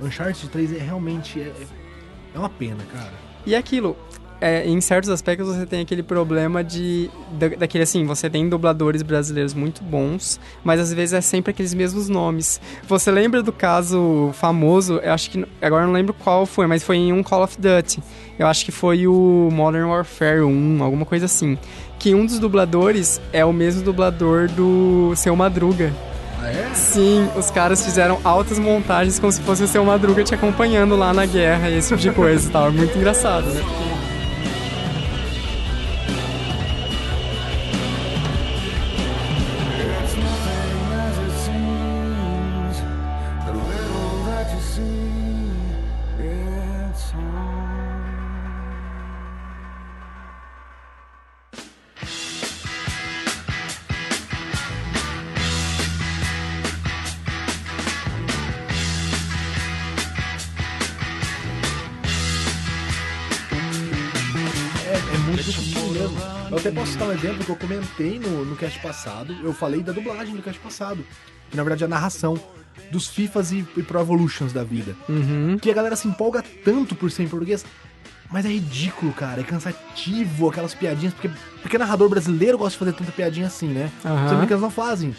Uncharted 0.00 0.48
3 0.48 0.72
é 0.74 0.78
realmente... 0.78 1.40
É, 1.40 1.44
é- 1.44 1.78
é 2.34 2.38
uma 2.38 2.48
pena, 2.50 2.76
cara. 2.92 3.12
E 3.46 3.54
aquilo, 3.54 3.96
é, 4.40 4.66
em 4.68 4.80
certos 4.80 5.10
aspectos 5.10 5.48
você 5.48 5.66
tem 5.66 5.80
aquele 5.80 6.02
problema 6.02 6.62
de. 6.62 7.10
Da, 7.32 7.48
daquele 7.48 7.84
assim, 7.84 8.04
você 8.04 8.30
tem 8.30 8.48
dubladores 8.48 9.02
brasileiros 9.02 9.52
muito 9.52 9.82
bons, 9.82 10.38
mas 10.62 10.80
às 10.80 10.92
vezes 10.92 11.12
é 11.12 11.20
sempre 11.20 11.50
aqueles 11.50 11.74
mesmos 11.74 12.08
nomes. 12.08 12.60
Você 12.86 13.10
lembra 13.10 13.42
do 13.42 13.52
caso 13.52 14.30
famoso, 14.34 15.00
eu 15.02 15.12
acho 15.12 15.30
que. 15.30 15.44
Agora 15.60 15.82
eu 15.82 15.86
não 15.88 15.94
lembro 15.94 16.14
qual 16.14 16.46
foi, 16.46 16.66
mas 16.66 16.82
foi 16.82 16.96
em 16.96 17.12
um 17.12 17.22
Call 17.22 17.42
of 17.42 17.56
Duty. 17.58 18.00
Eu 18.38 18.46
acho 18.46 18.64
que 18.64 18.70
foi 18.70 19.06
o 19.06 19.48
Modern 19.52 19.88
Warfare 19.88 20.42
1, 20.42 20.82
alguma 20.82 21.04
coisa 21.04 21.26
assim. 21.26 21.58
Que 21.98 22.14
um 22.14 22.24
dos 22.24 22.38
dubladores 22.38 23.20
é 23.32 23.44
o 23.44 23.52
mesmo 23.52 23.82
dublador 23.82 24.48
do 24.48 25.12
Seu 25.16 25.34
Madruga. 25.34 25.92
Ah, 26.40 26.48
é? 26.48 26.72
Sim, 26.72 27.28
os 27.36 27.50
caras 27.50 27.84
fizeram 27.84 28.20
altas 28.22 28.60
montagens 28.60 29.18
como 29.18 29.32
se 29.32 29.40
fosse 29.40 29.64
o 29.64 29.66
Seu 29.66 29.84
Madruga 29.84 30.22
te 30.22 30.32
acompanhando 30.32 30.94
lá 30.94 31.12
na 31.12 31.26
guerra 31.26 31.68
e 31.68 31.76
esse 31.76 31.88
tipo 31.88 32.00
de 32.00 32.12
coisa 32.12 32.48
e 32.48 32.52
tal. 32.52 32.68
É 32.68 32.70
muito 32.70 32.96
engraçado, 32.96 33.46
né? 33.46 34.07
Posso 66.78 66.92
citar 66.92 67.08
um 67.08 67.12
exemplo 67.12 67.44
que 67.44 67.50
eu 67.50 67.56
comentei 67.56 68.20
no, 68.20 68.44
no 68.44 68.54
cast 68.54 68.78
passado. 68.78 69.34
Eu 69.42 69.52
falei 69.52 69.82
da 69.82 69.90
dublagem 69.90 70.36
do 70.36 70.42
cast 70.42 70.60
passado. 70.60 71.04
Que 71.50 71.56
na 71.56 71.64
verdade 71.64 71.82
é 71.82 71.86
a 71.86 71.88
narração 71.88 72.40
dos 72.92 73.08
FIFAs 73.08 73.50
e, 73.50 73.66
e 73.76 73.82
Pro 73.82 73.98
Evolutions 73.98 74.52
da 74.52 74.62
vida. 74.62 74.94
Uhum. 75.08 75.58
Que 75.60 75.72
a 75.72 75.74
galera 75.74 75.96
se 75.96 76.06
empolga 76.06 76.44
tanto 76.64 76.94
por 76.94 77.10
ser 77.10 77.24
em 77.24 77.28
português. 77.28 77.64
Mas 78.30 78.44
é 78.44 78.50
ridículo, 78.50 79.12
cara. 79.12 79.40
É 79.40 79.44
cansativo 79.44 80.48
aquelas 80.48 80.72
piadinhas. 80.72 81.12
Porque, 81.14 81.30
porque 81.60 81.78
narrador 81.78 82.08
brasileiro 82.08 82.56
gosta 82.56 82.72
de 82.72 82.78
fazer 82.78 82.92
tanta 82.92 83.10
piadinha 83.10 83.48
assim, 83.48 83.68
né? 83.68 83.90
Aham. 84.04 84.26
Os 84.26 84.32
americanos 84.32 84.62
não 84.62 84.70
fazem. 84.70 85.16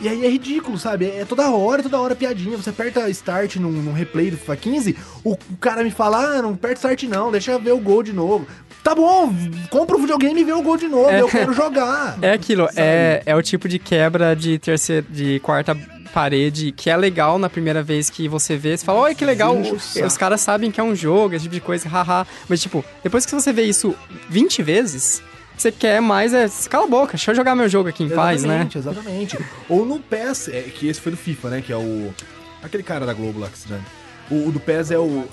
E 0.00 0.08
aí 0.08 0.26
é 0.26 0.28
ridículo, 0.28 0.76
sabe? 0.76 1.06
É 1.06 1.24
toda 1.24 1.50
hora, 1.50 1.82
toda 1.82 1.98
hora 1.98 2.14
piadinha. 2.14 2.58
Você 2.58 2.70
aperta 2.70 3.08
start 3.08 3.56
num, 3.56 3.70
num 3.70 3.92
replay 3.92 4.30
do 4.30 4.36
FIFA 4.36 4.56
15, 4.56 4.98
o, 5.22 5.32
o 5.32 5.56
cara 5.58 5.82
me 5.82 5.90
fala, 5.90 6.18
ah, 6.18 6.42
não 6.42 6.50
aperta 6.50 6.74
start 6.74 7.04
não, 7.04 7.30
deixa 7.30 7.52
eu 7.52 7.60
ver 7.60 7.72
o 7.72 7.78
gol 7.78 8.02
de 8.02 8.12
novo. 8.12 8.46
Tá 8.84 8.94
bom, 8.94 9.34
compra 9.70 9.96
o 9.96 10.00
videogame 10.00 10.42
e 10.42 10.44
vê 10.44 10.52
o 10.52 10.60
gol 10.62 10.76
de 10.76 10.86
novo, 10.88 11.08
É. 11.08 11.22
eu 11.22 11.28
quero 11.28 11.52
jogar. 11.54 12.18
É 12.20 12.32
aquilo, 12.32 12.66
Sabe? 12.66 12.80
é, 12.80 13.22
é 13.24 13.34
o 13.34 13.42
tipo 13.42 13.66
de 13.66 13.78
quebra 13.78 14.36
de 14.36 14.58
terceira, 14.58 15.04
de 15.08 15.40
quarta 15.40 15.74
parede 16.12 16.70
que 16.70 16.90
é 16.90 16.96
legal 16.96 17.38
na 17.38 17.48
primeira 17.48 17.82
vez 17.82 18.10
que 18.10 18.28
você 18.28 18.56
vê. 18.58 18.76
Você 18.76 18.84
fala, 18.84 19.00
olha 19.00 19.14
que 19.14 19.24
legal, 19.24 19.56
os 19.58 20.16
caras 20.18 20.42
sabem 20.42 20.70
que 20.70 20.78
é 20.78 20.82
um 20.84 20.94
jogo, 20.94 21.34
esse 21.34 21.44
tipo 21.44 21.54
de 21.54 21.60
coisa, 21.62 21.88
haha. 21.88 22.26
Mas, 22.48 22.60
tipo, 22.60 22.84
depois 23.02 23.24
que 23.26 23.32
você 23.34 23.52
vê 23.54 23.62
isso 23.62 23.94
20 24.28 24.62
vezes, 24.62 25.22
você 25.56 25.72
quer 25.72 26.00
mais 26.02 26.34
é. 26.34 26.46
Cala 26.68 26.84
a 26.84 26.88
boca, 26.88 27.12
deixa 27.12 27.30
eu 27.30 27.34
jogar 27.34 27.54
meu 27.56 27.68
jogo 27.70 27.88
aqui 27.88 28.04
em 28.04 28.10
paz, 28.10 28.44
né? 28.44 28.66
Exatamente, 28.74 28.78
exatamente. 28.78 29.38
Ou 29.68 29.84
no 29.86 29.98
PES, 29.98 30.48
é, 30.48 30.60
que 30.62 30.88
esse 30.88 31.00
foi 31.00 31.10
do 31.10 31.18
FIFA, 31.18 31.48
né? 31.50 31.62
Que 31.62 31.72
é 31.72 31.76
o. 31.76 32.14
Aquele 32.62 32.82
cara 32.82 33.06
da 33.06 33.14
Globo 33.14 33.40
lá 33.40 33.48
que 33.48 33.58
se 33.58 33.66
dane. 33.66 33.84
O, 34.30 34.48
o 34.48 34.52
do 34.52 34.60
PES 34.60 34.90
é 34.90 34.98
o. 34.98 35.24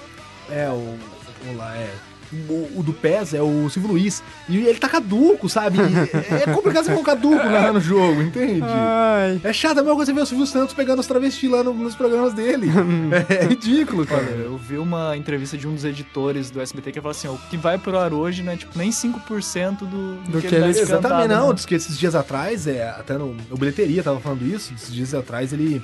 É 0.49 0.69
o. 0.69 0.95
Vamos 1.43 1.57
lá, 1.57 1.75
é. 1.75 1.89
O, 2.49 2.79
o 2.79 2.83
do 2.83 2.93
PES 2.93 3.33
é 3.33 3.41
o 3.41 3.69
Silvio 3.69 3.91
Luiz. 3.91 4.23
E 4.47 4.57
ele 4.57 4.79
tá 4.79 4.87
caduco, 4.87 5.49
sabe? 5.49 5.79
E 5.79 6.33
é 6.43 6.53
complicado 6.53 6.85
você 6.85 6.93
com 6.93 7.03
caduco 7.03 7.35
narrando 7.35 7.79
o 7.79 7.81
jogo, 7.81 8.21
entende? 8.21 8.61
Ai. 8.63 9.39
É 9.43 9.51
chato, 9.51 9.77
é 9.77 9.79
a 9.81 9.83
mesma 9.83 9.95
coisa 9.95 10.11
você 10.11 10.15
ver 10.15 10.21
o 10.21 10.25
Silvio 10.25 10.45
Santos 10.47 10.73
pegando 10.73 10.99
os 10.99 11.07
travestis 11.07 11.49
lá 11.49 11.63
no- 11.63 11.73
nos 11.73 11.95
programas 11.95 12.33
dele. 12.33 12.67
é, 13.29 13.45
ridículo, 13.47 14.05
cara. 14.05 14.21
Olha, 14.23 14.43
eu 14.43 14.57
vi 14.57 14.77
uma 14.77 15.15
entrevista 15.17 15.57
de 15.57 15.67
um 15.67 15.73
dos 15.73 15.83
editores 15.85 16.49
do 16.49 16.61
SBT 16.61 16.91
que 16.93 17.01
falou 17.01 17.11
assim, 17.11 17.27
o 17.27 17.37
que 17.49 17.57
vai 17.57 17.77
pro 17.77 17.97
ar 17.97 18.13
hoje 18.13 18.41
não 18.43 18.53
é 18.53 18.55
tipo 18.57 18.77
nem 18.77 18.89
5% 18.91 19.79
do, 19.79 19.85
do, 19.87 20.31
Do 20.31 20.41
que, 20.41 20.47
que 20.47 20.55
ele 20.55 20.65
eles- 20.65 20.77
Exatamente, 20.79 21.27
não. 21.27 21.49
né? 21.49 21.53
Diz 21.53 21.65
que 21.65 21.75
esses 21.75 21.97
dias 21.97 22.15
atrás, 22.15 22.65
é, 22.67 22.89
até 22.89 23.17
no, 23.17 23.35
no 23.49 23.57
Bilheteria 23.57 24.01
tava 24.03 24.19
falando 24.19 24.43
isso, 24.45 24.73
esses 24.73 24.93
dias 24.93 25.13
atrás 25.13 25.51
ele. 25.53 25.81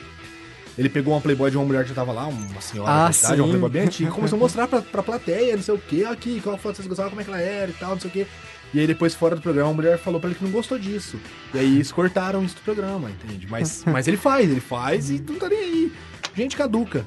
Ele 0.78 0.90
pegou 0.90 1.14
uma 1.14 1.22
Playboy 1.22 1.50
de 1.50 1.58
uma 1.58 1.66
mulher 1.66 1.84
que 1.84 1.90
já 1.90 1.96
tava 1.96 2.12
lá, 2.12 2.28
uma 2.28 2.62
senhora 2.62 3.08
Ah, 3.08 3.10
de 3.10 3.18
idade, 3.18 3.42
uma. 3.42 3.48
Playboy 3.50 3.70
bem 3.70 3.82
antiga, 3.84 4.12
começou 4.12 4.38
a 4.38 4.40
mostrar 4.40 4.68
pra, 4.68 4.82
pra 4.82 5.02
plateia, 5.02 5.56
não 5.56 5.64
sei 5.64 5.74
o 5.74 5.78
que, 5.80 6.06
aqui, 6.06 6.40
qual 6.42 6.58
foto 6.58 6.76
vocês 6.76 6.88
gostavam, 6.88 7.10
como 7.10 7.22
é 7.22 7.24
que 7.24 7.30
ela 7.30 7.42
era 7.42 7.72
e 7.72 7.74
tal, 7.74 7.92
não 7.92 8.00
sei 8.00 8.10
o 8.10 8.14
que. 8.14 8.28
E 8.74 8.80
aí 8.80 8.86
depois, 8.86 9.16
fora 9.16 9.36
do 9.36 9.42
programa, 9.42 9.70
a 9.70 9.74
mulher 9.74 9.98
falou 9.98 10.20
pra 10.20 10.30
ele 10.30 10.38
que 10.38 10.44
não 10.44 10.52
gostou 10.52 10.78
disso. 10.78 11.18
E 11.54 11.60
aí 11.60 11.76
eles 11.76 11.92
cortaram 11.92 12.44
isso 12.44 12.56
do 12.56 12.62
programa, 12.62 13.10
entende? 13.10 13.48
Mas, 13.50 13.84
mas 13.88 14.08
ele 14.08 14.18
faz, 14.18 14.50
ele 14.50 14.60
faz 14.60 15.10
e 15.10 15.24
não 15.28 15.36
tá 15.40 15.50
nem 15.50 15.60
aí. 15.60 15.92
Gente 16.36 16.56
caduca. 16.56 17.06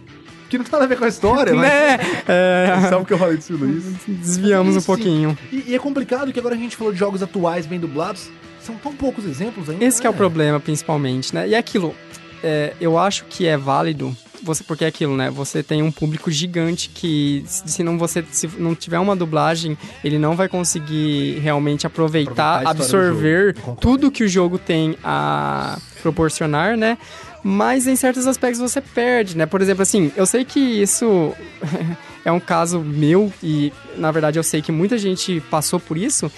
Que 0.48 0.58
não 0.58 0.64
tem 0.64 0.72
nada 0.72 0.84
a 0.84 0.88
ver 0.88 0.98
com 0.98 1.04
a 1.04 1.08
história, 1.08 1.52
mas. 1.54 1.68
Né? 1.70 1.98
É, 2.26 2.88
Sabe 2.88 3.02
o 3.02 3.04
que 3.04 3.12
eu 3.12 3.18
falei 3.18 3.40
Silvio 3.40 3.68
Luiz? 3.68 3.84
desviamos 4.08 4.74
um 4.74 4.80
Sim. 4.80 4.86
pouquinho. 4.86 5.38
E, 5.52 5.64
e 5.68 5.74
é 5.74 5.78
complicado 5.78 6.32
que 6.32 6.40
agora 6.40 6.54
a 6.56 6.58
gente 6.58 6.76
falou 6.76 6.92
de 6.92 6.98
jogos 6.98 7.22
atuais 7.22 7.66
bem 7.66 7.78
dublados. 7.78 8.30
São 8.60 8.74
tão 8.76 8.92
poucos 8.94 9.24
exemplos 9.24 9.70
ainda. 9.70 9.84
Esse 9.84 10.00
que 10.00 10.06
é 10.06 10.10
o 10.10 10.12
né? 10.12 10.18
problema, 10.18 10.58
principalmente, 10.60 11.34
né? 11.34 11.48
E 11.48 11.54
aquilo, 11.54 11.94
é, 12.42 12.74
eu 12.80 12.98
acho 12.98 13.24
que 13.26 13.46
é 13.46 13.56
válido, 13.56 14.16
você, 14.42 14.64
porque 14.64 14.84
é 14.84 14.88
aquilo, 14.88 15.16
né? 15.16 15.30
Você 15.30 15.62
tem 15.62 15.82
um 15.82 15.92
público 15.92 16.30
gigante 16.30 16.88
que, 16.88 17.44
se 17.46 17.82
não 17.82 17.98
você 17.98 18.24
se 18.30 18.48
não 18.58 18.74
tiver 18.74 18.98
uma 18.98 19.14
dublagem, 19.14 19.76
ele 20.02 20.18
não 20.18 20.34
vai 20.34 20.48
conseguir 20.48 21.38
realmente 21.40 21.86
aproveitar, 21.86 22.60
Aproveitar 22.60 22.70
absorver 22.70 23.54
tudo 23.80 24.10
que 24.10 24.24
o 24.24 24.28
jogo 24.28 24.58
tem 24.58 24.96
a 25.04 25.78
proporcionar, 26.02 26.76
né? 26.76 26.96
Mas 27.42 27.86
em 27.86 27.96
certos 27.96 28.26
aspectos 28.26 28.60
você 28.60 28.80
perde, 28.80 29.36
né? 29.36 29.46
Por 29.46 29.60
exemplo, 29.62 29.82
assim, 29.82 30.12
eu 30.16 30.26
sei 30.26 30.44
que 30.44 30.60
isso 30.60 31.34
é 32.24 32.32
um 32.32 32.40
caso 32.40 32.80
meu 32.80 33.32
e, 33.42 33.72
na 33.96 34.10
verdade, 34.10 34.38
eu 34.38 34.42
sei 34.42 34.60
que 34.60 34.72
muita 34.72 34.98
gente 34.98 35.40
passou 35.50 35.80
por 35.80 35.96
isso, 35.96 36.30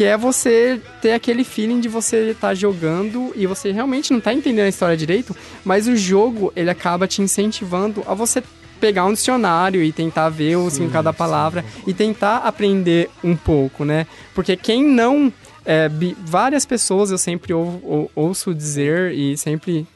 que 0.00 0.04
é 0.04 0.16
você 0.16 0.80
ter 1.02 1.12
aquele 1.12 1.44
feeling 1.44 1.78
de 1.78 1.86
você 1.86 2.30
estar 2.30 2.54
jogando 2.54 3.34
e 3.36 3.46
você 3.46 3.70
realmente 3.70 4.14
não 4.14 4.18
tá 4.18 4.32
entendendo 4.32 4.64
a 4.64 4.68
história 4.70 4.96
direito, 4.96 5.36
mas 5.62 5.86
o 5.86 5.94
jogo, 5.94 6.50
ele 6.56 6.70
acaba 6.70 7.06
te 7.06 7.20
incentivando 7.20 8.02
a 8.06 8.14
você 8.14 8.42
pegar 8.80 9.04
um 9.04 9.12
dicionário 9.12 9.82
e 9.82 9.92
tentar 9.92 10.30
ver 10.30 10.56
o 10.56 10.70
significado 10.70 11.04
da 11.04 11.12
palavra 11.12 11.62
e 11.86 11.92
tentar 11.92 12.38
aprender 12.38 13.10
um 13.22 13.36
pouco, 13.36 13.84
né? 13.84 14.06
Porque 14.34 14.56
quem 14.56 14.82
não... 14.82 15.30
é, 15.66 15.90
várias 16.24 16.64
pessoas 16.64 17.10
eu 17.10 17.18
sempre 17.18 17.52
ou- 17.52 17.78
ou- 17.84 18.10
ouço 18.16 18.54
dizer 18.54 19.12
e 19.12 19.36
sempre... 19.36 19.86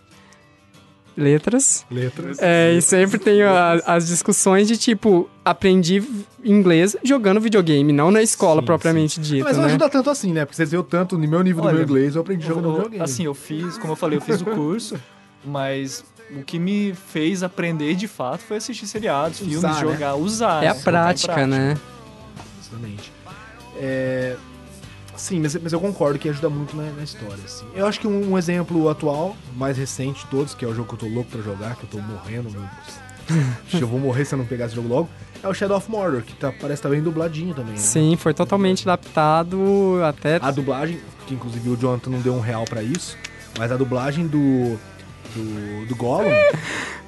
Letras. 1.16 1.86
Letras. 1.90 2.38
É, 2.40 2.72
e 2.72 2.82
sempre 2.82 3.18
tenho 3.18 3.48
a- 3.48 3.74
as 3.86 4.06
discussões 4.06 4.66
de 4.66 4.76
tipo, 4.76 5.28
aprendi 5.44 6.02
inglês 6.44 6.96
jogando 7.04 7.40
videogame, 7.40 7.92
não 7.92 8.10
na 8.10 8.20
escola 8.22 8.60
Sim, 8.60 8.66
propriamente 8.66 9.20
dita, 9.20 9.44
Mas 9.44 9.56
não 9.56 9.62
né? 9.64 9.68
ajuda 9.70 9.88
tanto 9.88 10.10
assim, 10.10 10.32
né? 10.32 10.44
Porque 10.44 10.56
você 10.56 10.64
viu 10.64 10.82
tanto 10.82 11.16
no 11.16 11.26
meu 11.28 11.42
nível 11.42 11.62
do 11.62 11.68
Olha, 11.68 11.74
meu 11.76 11.84
inglês, 11.84 12.14
eu 12.16 12.22
aprendi 12.22 12.46
jogando 12.46 12.72
videogame. 12.74 13.02
Assim, 13.04 13.24
eu 13.24 13.34
fiz, 13.34 13.78
como 13.78 13.92
eu 13.92 13.96
falei, 13.96 14.18
eu 14.18 14.22
fiz 14.22 14.40
o 14.40 14.44
curso, 14.46 14.96
mas 15.44 16.04
o 16.30 16.42
que 16.42 16.58
me 16.58 16.92
fez 17.12 17.42
aprender 17.42 17.94
de 17.94 18.08
fato 18.08 18.40
foi 18.40 18.56
assistir 18.56 18.86
seriados, 18.86 19.38
filmes, 19.38 19.58
Usar, 19.58 19.74
né? 19.74 19.80
jogar, 19.80 20.14
usar. 20.16 20.64
É 20.64 20.68
a 20.68 20.74
né? 20.74 20.80
Colocar 20.80 20.80
em 20.80 20.82
prática, 20.82 21.46
né? 21.46 21.76
Exatamente. 22.60 23.12
É, 23.76 24.36
Sim, 25.16 25.40
mas, 25.40 25.54
mas 25.56 25.72
eu 25.72 25.80
concordo 25.80 26.18
que 26.18 26.28
ajuda 26.28 26.48
muito 26.50 26.76
na, 26.76 26.90
na 26.90 27.02
história, 27.02 27.42
assim. 27.44 27.66
Eu 27.74 27.86
acho 27.86 28.00
que 28.00 28.06
um, 28.06 28.32
um 28.32 28.38
exemplo 28.38 28.88
atual, 28.88 29.36
mais 29.56 29.76
recente 29.76 30.24
de 30.24 30.30
todos, 30.30 30.54
que 30.54 30.64
é 30.64 30.68
o 30.68 30.74
jogo 30.74 30.88
que 30.88 30.94
eu 30.94 31.08
tô 31.08 31.14
louco 31.14 31.30
pra 31.30 31.40
jogar, 31.40 31.76
que 31.76 31.84
eu 31.84 31.88
tô 31.88 31.98
morrendo, 31.98 32.50
meu 32.50 32.60
Deus. 32.60 33.04
eu 33.80 33.86
vou 33.86 33.98
morrer 33.98 34.24
se 34.24 34.34
eu 34.34 34.38
não 34.38 34.46
pegar 34.46 34.66
esse 34.66 34.74
jogo 34.74 34.88
logo, 34.88 35.08
é 35.42 35.48
o 35.48 35.54
Shadow 35.54 35.76
of 35.76 35.90
Mordor, 35.90 36.22
que 36.22 36.34
tá, 36.34 36.50
parece 36.52 36.80
estar 36.80 36.88
bem 36.88 37.02
dubladinho 37.02 37.54
também, 37.54 37.72
né? 37.72 37.78
Sim, 37.78 38.16
foi 38.16 38.32
totalmente 38.32 38.88
adaptado 38.88 40.00
até. 40.04 40.38
A 40.40 40.50
dublagem, 40.50 40.98
que 41.26 41.34
inclusive 41.34 41.68
o 41.68 41.76
Jonathan 41.76 42.10
não 42.10 42.20
deu 42.20 42.34
um 42.34 42.40
real 42.40 42.64
pra 42.64 42.82
isso, 42.82 43.16
mas 43.58 43.70
a 43.70 43.76
dublagem 43.76 44.26
do. 44.26 44.78
Do, 45.34 45.86
do 45.86 45.96
Gollum, 45.96 46.30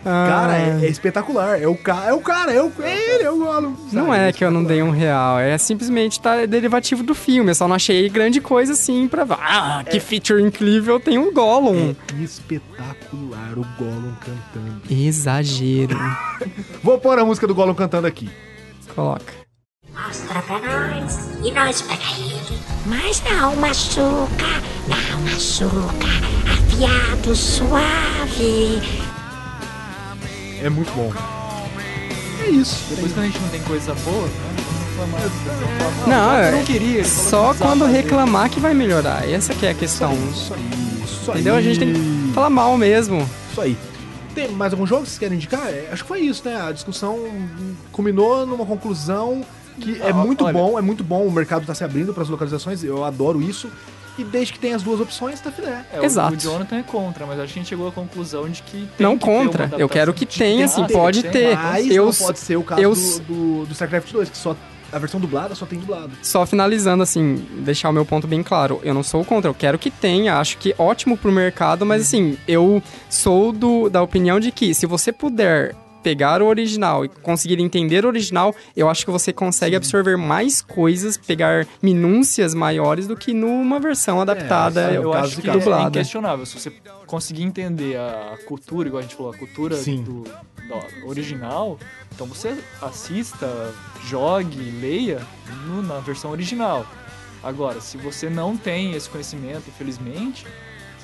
cara, 0.05 0.53
Ah, 0.53 0.59
é, 0.83 0.87
é 0.87 0.89
espetacular. 0.89 1.61
É 1.61 1.67
o, 1.67 1.75
ca 1.77 2.05
é 2.07 2.13
o 2.13 2.21
cara, 2.21 2.53
é, 2.53 2.63
o, 2.63 2.73
é 2.81 3.15
ele, 3.15 3.25
é 3.25 3.31
o 3.31 3.39
Gollum. 3.39 3.77
Não 3.93 4.07
sabe? 4.07 4.19
é 4.19 4.33
que 4.33 4.45
eu 4.45 4.51
não 4.51 4.63
dei 4.65 4.83
um 4.83 4.91
real, 4.91 5.39
é 5.39 5.57
simplesmente 5.59 6.21
tá 6.21 6.47
derivativo 6.47 7.03
do 7.03 7.15
filme. 7.15 7.51
Eu 7.51 7.55
só 7.55 7.67
não 7.67 7.77
achei 7.77 8.09
grande 8.09 8.41
coisa 8.41 8.73
assim 8.73 9.09
pra. 9.09 9.27
Ah, 9.31 9.85
que 9.89 10.01
feature 10.01 10.43
incrível, 10.43 10.99
tem 11.01 11.19
um 11.19 11.33
Gollum. 11.33 11.95
É 12.19 12.23
espetacular 12.23 13.53
o 13.57 13.67
Gollum 13.79 14.15
cantando. 14.21 14.83
Exagero. 14.91 15.97
Vou 16.83 16.99
pôr 16.99 17.19
a 17.19 17.25
música 17.25 17.47
do 17.47 17.55
Gollum 17.55 17.75
cantando 17.75 18.07
aqui. 18.07 18.29
Coloca. 18.95 19.46
Mostra 19.97 20.43
pra 20.43 20.59
nós 20.61 21.29
e 21.43 21.51
nós 21.53 21.83
pega 21.83 22.03
ele. 22.19 22.61
Mas 22.87 23.23
não 23.29 23.57
machuca, 23.57 24.47
não 24.89 25.21
machuca. 25.23 26.07
Afiado, 26.53 27.35
suave. 27.35 28.83
É 30.63 30.69
muito 30.69 30.93
bom. 30.93 31.13
É 32.45 32.51
isso. 32.51 32.85
Depois 32.91 33.13
quando 33.13 33.25
a 33.25 33.27
gente 33.29 33.41
não 33.41 33.49
tem 33.49 33.63
coisa 33.63 33.95
boa, 33.95 34.27
né? 34.27 34.57
reclamar. 34.91 35.21
Não, 36.07 36.31
que 36.31 36.37
eu 36.37 36.45
é- 36.45 36.51
não 36.53 36.65
queria. 36.65 37.05
Só 37.05 37.55
quando 37.55 37.85
reclamar 37.87 38.51
que 38.51 38.61
vai 38.61 38.75
melhorar. 38.75 39.29
Essa 39.29 39.55
que 39.55 39.67
é 39.67 39.71
a 39.71 39.75
questão. 39.75 40.13
Isso 40.31 40.55
aí, 40.55 41.05
isso 41.05 41.31
Entendeu? 41.31 41.55
aí. 41.55 41.61
A 41.61 41.63
gente 41.63 41.79
tem 41.79 41.93
que 41.93 42.33
falar 42.35 42.51
mal 42.51 42.77
mesmo. 42.79 43.29
Isso 43.51 43.61
aí. 43.61 43.77
Tem 44.35 44.49
mais 44.51 44.73
algum 44.73 44.87
jogo 44.87 45.03
que 45.03 45.09
vocês 45.09 45.19
querem 45.19 45.37
indicar? 45.37 45.67
É, 45.69 45.89
acho 45.91 46.03
que 46.03 46.09
foi 46.09 46.21
isso, 46.21 46.43
né? 46.45 46.61
A 46.61 46.71
discussão 46.71 47.19
culminou 47.91 48.47
numa 48.47 48.67
conclusão 48.67 49.43
que 49.81 50.01
é 50.03 50.11
Ah, 50.11 50.15
muito 50.15 50.45
olha. 50.45 50.53
bom, 50.53 50.79
é 50.79 50.83
muito 50.83 51.05
bom. 51.05 51.25
O 51.27 51.31
mercado 51.31 51.67
tá 51.67 51.75
se 51.75 51.85
abrindo 51.85 52.13
para 52.13 52.23
as 52.23 52.29
localizações, 52.29 52.83
eu 52.83 53.05
adoro 53.05 53.41
isso. 53.43 53.71
E 54.19 54.25
desde 54.25 54.55
que 54.55 54.59
tem 54.59 54.73
as 54.73 54.83
duas 54.83 54.99
opções, 54.99 55.39
tá 55.41 55.51
filé. 55.53 55.85
É, 55.93 56.01
o- 56.01 56.05
Exato. 56.05 56.33
O 56.35 56.37
Jonathan 56.39 56.77
é 56.79 56.83
contra, 56.83 57.27
mas 57.27 57.39
acho 57.39 57.53
que 57.53 57.59
a 57.59 57.63
gente 57.63 57.69
chegou 57.69 57.87
à 57.89 57.93
conclusão 57.93 58.49
de 58.49 58.63
que 58.63 58.89
tem 58.97 59.07
Não 59.07 59.19
que 59.19 59.27
ter 59.27 59.31
uma 59.31 59.45
contra. 59.45 59.71
Eu 59.77 59.89
quero 59.91 60.15
que 60.15 60.25
tenha, 60.25 60.65
assim, 60.65 60.83
Ah, 60.85 60.89
pode 60.91 61.23
tem, 61.23 61.31
ter. 61.33 61.55
Mas 61.55 61.91
eu 61.91 62.11
pode 62.19 62.39
ser 62.39 62.57
o 62.57 62.63
caso 62.63 62.81
eu 62.81 62.95
do, 62.95 63.19
do, 63.21 63.67
do 63.67 63.73
StarCraft 63.73 64.11
2, 64.11 64.31
que 64.31 64.39
só 64.39 64.57
a 64.91 64.99
versão 64.99 65.21
dublada 65.21 65.55
só 65.55 65.67
tem 65.67 65.79
dublado. 65.79 66.13
Só 66.23 66.47
finalizando, 66.47 67.03
assim, 67.03 67.45
deixar 67.59 67.91
o 67.91 67.93
meu 67.93 68.07
ponto 68.07 68.27
bem 68.27 68.43
claro. 68.43 68.81
Eu 68.83 68.95
não 68.95 69.03
sou 69.03 69.23
contra, 69.23 69.51
eu 69.51 69.55
quero 69.55 69.79
que 69.79 69.91
tenha, 69.91 70.39
acho 70.39 70.57
que 70.57 70.75
ótimo 70.79 71.19
pro 71.19 71.31
mercado, 71.31 71.85
mas 71.85 72.01
assim, 72.01 72.39
eu 72.49 72.83
sou 73.11 73.53
do, 73.53 73.91
da 73.91 74.01
opinião 74.01 74.41
de 74.41 74.51
que 74.51 74.73
se 74.73 74.87
você 74.87 75.13
puder 75.13 75.75
pegar 76.07 76.41
o 76.41 76.47
original 76.47 77.05
e 77.05 77.09
conseguir 77.09 77.59
entender 77.61 78.05
o 78.05 78.09
original, 78.09 78.55
eu 78.77 78.89
acho 78.89 79.05
que 79.05 79.11
você 79.11 79.33
consegue 79.33 79.75
absorver 79.75 80.17
mais 80.17 80.63
coisas, 80.63 81.17
pegar 81.17 81.67
minúcias 81.83 82.55
maiores 82.55 83.09
do 83.09 83.17
que 83.17 83.35
numa 83.35 83.81
versão 83.81 84.21
adaptada 84.21 84.93
é, 84.93 84.95
e 84.95 84.99
o 84.99 85.03
eu 85.03 85.11
caso 85.11 85.27
acho 85.27 85.37
que 85.41 85.47
caso. 85.49 85.59
é 85.59 85.61
dublada. 85.61 85.89
inquestionável. 85.89 86.47
Se 86.47 86.61
você 86.61 86.73
conseguir 87.09 87.43
entender 87.43 87.97
a 87.99 88.39
cultura, 88.47 88.87
igual 88.87 89.01
a 89.01 89.03
gente 89.03 89.17
falou, 89.17 89.33
a 89.33 89.37
cultura 89.37 89.75
Sim. 89.75 90.05
do, 90.05 90.23
do 90.23 91.09
original, 91.09 91.77
então 92.15 92.25
você 92.25 92.57
assista, 92.81 93.75
jogue, 94.07 94.71
leia 94.81 95.21
no- 95.67 95.83
na 95.83 95.99
versão 95.99 96.31
original. 96.31 96.87
Agora, 97.43 97.81
se 97.81 97.97
você 97.97 98.31
não 98.31 98.57
tem 98.57 98.93
esse 98.93 99.09
conhecimento, 99.11 99.65
infelizmente, 99.69 100.47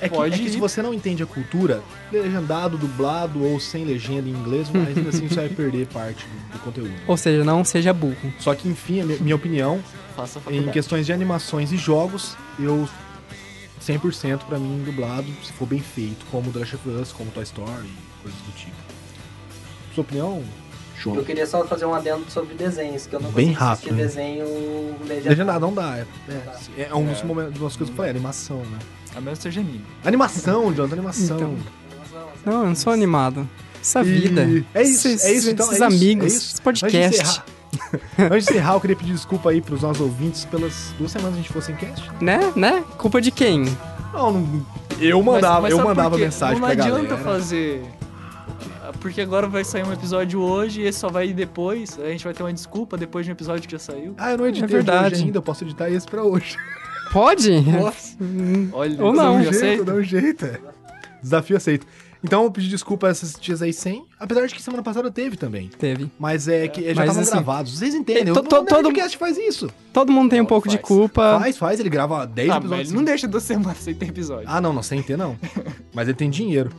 É 0.03 0.09
que, 0.09 0.17
Pode 0.17 0.35
é 0.35 0.39
que 0.39 0.51
se 0.51 0.57
você 0.57 0.83
não 0.83 0.93
entende 0.93 1.23
a 1.23 1.27
cultura, 1.27 1.81
legendado, 2.11 2.77
dublado 2.77 3.45
ou 3.45 3.61
sem 3.61 3.85
legenda 3.85 4.29
em 4.29 4.33
inglês, 4.33 4.69
mas 4.69 4.89
ainda 4.89 5.11
assim 5.11 5.29
você 5.29 5.37
vai 5.37 5.49
perder 5.49 5.87
parte 5.87 6.27
do, 6.27 6.53
do 6.55 6.59
conteúdo. 6.59 6.93
Ou 7.07 7.17
seja, 7.17 7.45
não 7.45 7.65
seja 7.65 7.93
burro. 7.93 8.35
Só 8.41 8.53
que, 8.53 8.69
enfim, 8.69 9.01
a 9.01 9.05
minha, 9.05 9.19
minha 9.21 9.37
opinião, 9.37 9.81
faça 10.17 10.41
a 10.45 10.53
em 10.53 10.69
questões 10.73 11.07
de 11.07 11.13
animações 11.13 11.71
e 11.71 11.77
jogos, 11.77 12.37
eu 12.59 12.89
100% 13.81 14.41
pra 14.49 14.59
mim 14.59 14.83
dublado, 14.85 15.27
se 15.45 15.53
for 15.53 15.67
bem 15.67 15.81
feito, 15.81 16.27
como 16.33 16.51
The 16.51 16.59
Last 16.59 16.75
of 16.75 16.89
Us, 16.89 17.13
como 17.13 17.31
Toy 17.31 17.45
Story, 17.45 17.89
coisas 18.23 18.41
do 18.41 18.53
tipo. 18.57 18.77
Sua 19.95 20.03
opinião? 20.03 20.43
Show. 20.97 21.17
Eu 21.17 21.25
queria 21.25 21.47
só 21.47 21.65
fazer 21.65 21.85
um 21.85 21.95
adendo 21.95 22.29
sobre 22.29 22.55
desenhos, 22.55 23.07
que 23.07 23.15
eu 23.15 23.21
não 23.21 23.31
Bem 23.31 23.55
consigo 23.55 23.65
assistir 23.65 23.89
rápido, 23.91 24.01
hein? 24.01 24.07
desenho 24.07 24.47
legendado. 25.01 25.29
Legendado 25.29 25.61
não 25.67 25.75
dá, 25.75 25.99
é, 25.99 26.07
é, 26.77 26.89
é 26.91 26.95
um 26.95 27.05
dos 27.05 27.23
momentos, 27.23 27.59
uma 27.61 27.69
das 27.69 27.77
coisas 27.77 27.87
que 27.87 27.93
eu 27.93 27.97
falei, 27.97 28.11
animação, 28.11 28.59
né? 28.59 28.79
A 29.15 29.21
menos 29.21 29.39
que 29.39 29.43
seja 29.45 29.61
anime. 29.61 29.85
Animação, 30.05 30.73
Jonathan, 30.75 30.95
animação. 30.95 31.37
Então, 31.37 31.57
Não, 32.45 32.61
eu 32.63 32.67
não 32.69 32.75
sou 32.75 32.93
animado. 32.93 33.49
Essa 33.81 34.01
E- 34.01 34.05
vida. 34.05 34.43
É 34.75 34.83
isso, 34.83 35.09
esses, 35.09 35.25
é 35.25 35.33
isso, 35.33 35.51
então. 35.51 35.67
Esses 35.67 35.81
é 35.81 35.87
isso, 35.89 35.97
amigos, 35.97 36.25
é 36.25 36.29
isso. 36.29 36.37
esse 36.37 36.47
Antes 36.47 36.57
de 36.57 36.63
podcast. 36.63 37.21
encerrar- 37.23 37.45
Antes 38.33 38.47
de 38.47 38.53
encerrar, 38.53 38.75
eu 38.75 38.81
queria 38.81 38.97
pedir 38.97 39.13
desculpa 39.13 39.51
aí 39.51 39.61
pros 39.61 39.83
nossos 39.83 40.01
ouvintes 40.03 40.45
pelas 40.45 40.95
duas 40.99 41.11
semanas 41.11 41.35
que 41.35 41.39
a 41.41 41.43
gente 41.43 41.49
ficou 41.49 41.63
sem 41.63 41.75
cast. 41.77 42.11
Né? 42.21 42.53
Né? 42.55 42.85
Culpa 42.99 43.21
de 43.21 43.31
quem? 43.31 43.65
Não, 44.13 44.33
não 44.33 44.67
eu 45.01 45.23
mandava, 45.23 45.55
Mas- 45.63 45.63
mas 45.63 45.73
eu 45.73 45.85
mandava 45.85 46.17
mensagem 46.19 46.61
não 46.61 46.69
pra 46.69 46.73
adianta 46.85 47.17
galera. 47.17 47.25
fazer. 47.25 47.83
Ah, 48.83 48.93
Porque 49.01 49.21
agora 49.21 49.49
vai 49.49 49.65
sair 49.65 49.85
um 49.85 49.93
episódio 49.93 50.41
hoje 50.41 50.83
e 50.83 50.85
esse 50.87 50.99
só 50.99 51.09
vai 51.09 51.29
ir 51.29 51.33
depois. 51.33 51.99
A 51.99 52.09
gente 52.09 52.23
vai 52.25 52.33
ter 52.35 52.43
uma 52.43 52.53
desculpa 52.53 52.97
depois 52.97 53.25
de 53.25 53.33
um 53.33 53.35
episódio 53.35 53.63
que 53.67 53.73
já 53.73 53.79
saiu. 53.79 54.15
Ah, 54.19 54.33
eu 54.33 54.39
não 54.39 54.47
editei 54.47 54.65
É 54.65 54.67
de 54.69 54.75
hoje 54.77 54.85
verdade. 54.85 55.15
ainda, 55.23 55.39
eu 55.39 55.43
posso 55.43 55.65
editar 55.65 55.89
esse 55.91 56.07
pra 56.07 56.23
hoje. 56.23 56.57
Pode? 57.13 57.51
Olha, 58.73 59.05
Ou 59.05 59.15
Dá 59.15 59.23
não, 59.25 59.37
um 59.37 59.43
já 59.43 59.51
jeito, 59.53 59.59
sei. 59.61 59.85
dá 59.85 59.93
um 59.95 60.03
jeito. 60.03 60.45
é. 60.47 60.59
Desafio 61.23 61.57
aceito. 61.57 61.87
Então 62.25 62.45
eu 62.45 62.51
pedi 62.53 62.69
desculpa 62.69 63.09
a 63.09 63.11
essas 63.11 63.35
tias 63.35 63.61
aí 63.63 63.73
sem, 63.73 64.05
apesar 64.19 64.47
de 64.47 64.55
que 64.55 64.63
semana 64.63 64.81
passada 64.83 65.11
teve 65.11 65.37
também. 65.37 65.69
Teve. 65.77 66.09
Mas 66.21 66.47
é 66.47 66.69
que 66.69 66.81
já 66.81 66.95
Mas, 66.95 66.99
estavam 67.09 67.23
assim, 67.23 67.31
gravados. 67.33 67.79
Vocês 67.79 67.95
entendem? 67.97 68.33
to- 68.33 68.39
o 68.39 68.43
to- 68.45 68.49
todo- 68.49 68.69
podcast 68.69 69.19
faz 69.19 69.37
isso. 69.37 69.69
Todo 69.93 70.13
mundo 70.13 70.31
tem 70.31 70.41
um 70.41 70.45
pouco 70.47 70.69
de 70.69 70.77
faz. 70.77 70.87
culpa. 70.87 71.39
Faz, 71.41 71.57
faz, 71.59 71.81
ele 71.81 71.89
grava 71.91 72.25
10 72.25 72.49
Ah, 72.49 72.55
mas 72.55 72.61
episódios. 72.63 72.89
ele 72.91 72.97
não 72.97 73.05
deixa 73.05 73.27
duas 73.29 73.43
semanas 73.43 73.79
sem 73.79 73.93
ter 73.95 74.09
episódio. 74.09 74.45
Ah, 74.49 74.61
não, 74.61 74.73
não, 74.73 74.85
sem 74.85 75.03
ter 75.03 75.19
não. 75.19 75.37
Mas 75.93 76.07
ele 76.07 76.17
tem 76.17 76.31
dinheiro. 76.31 76.71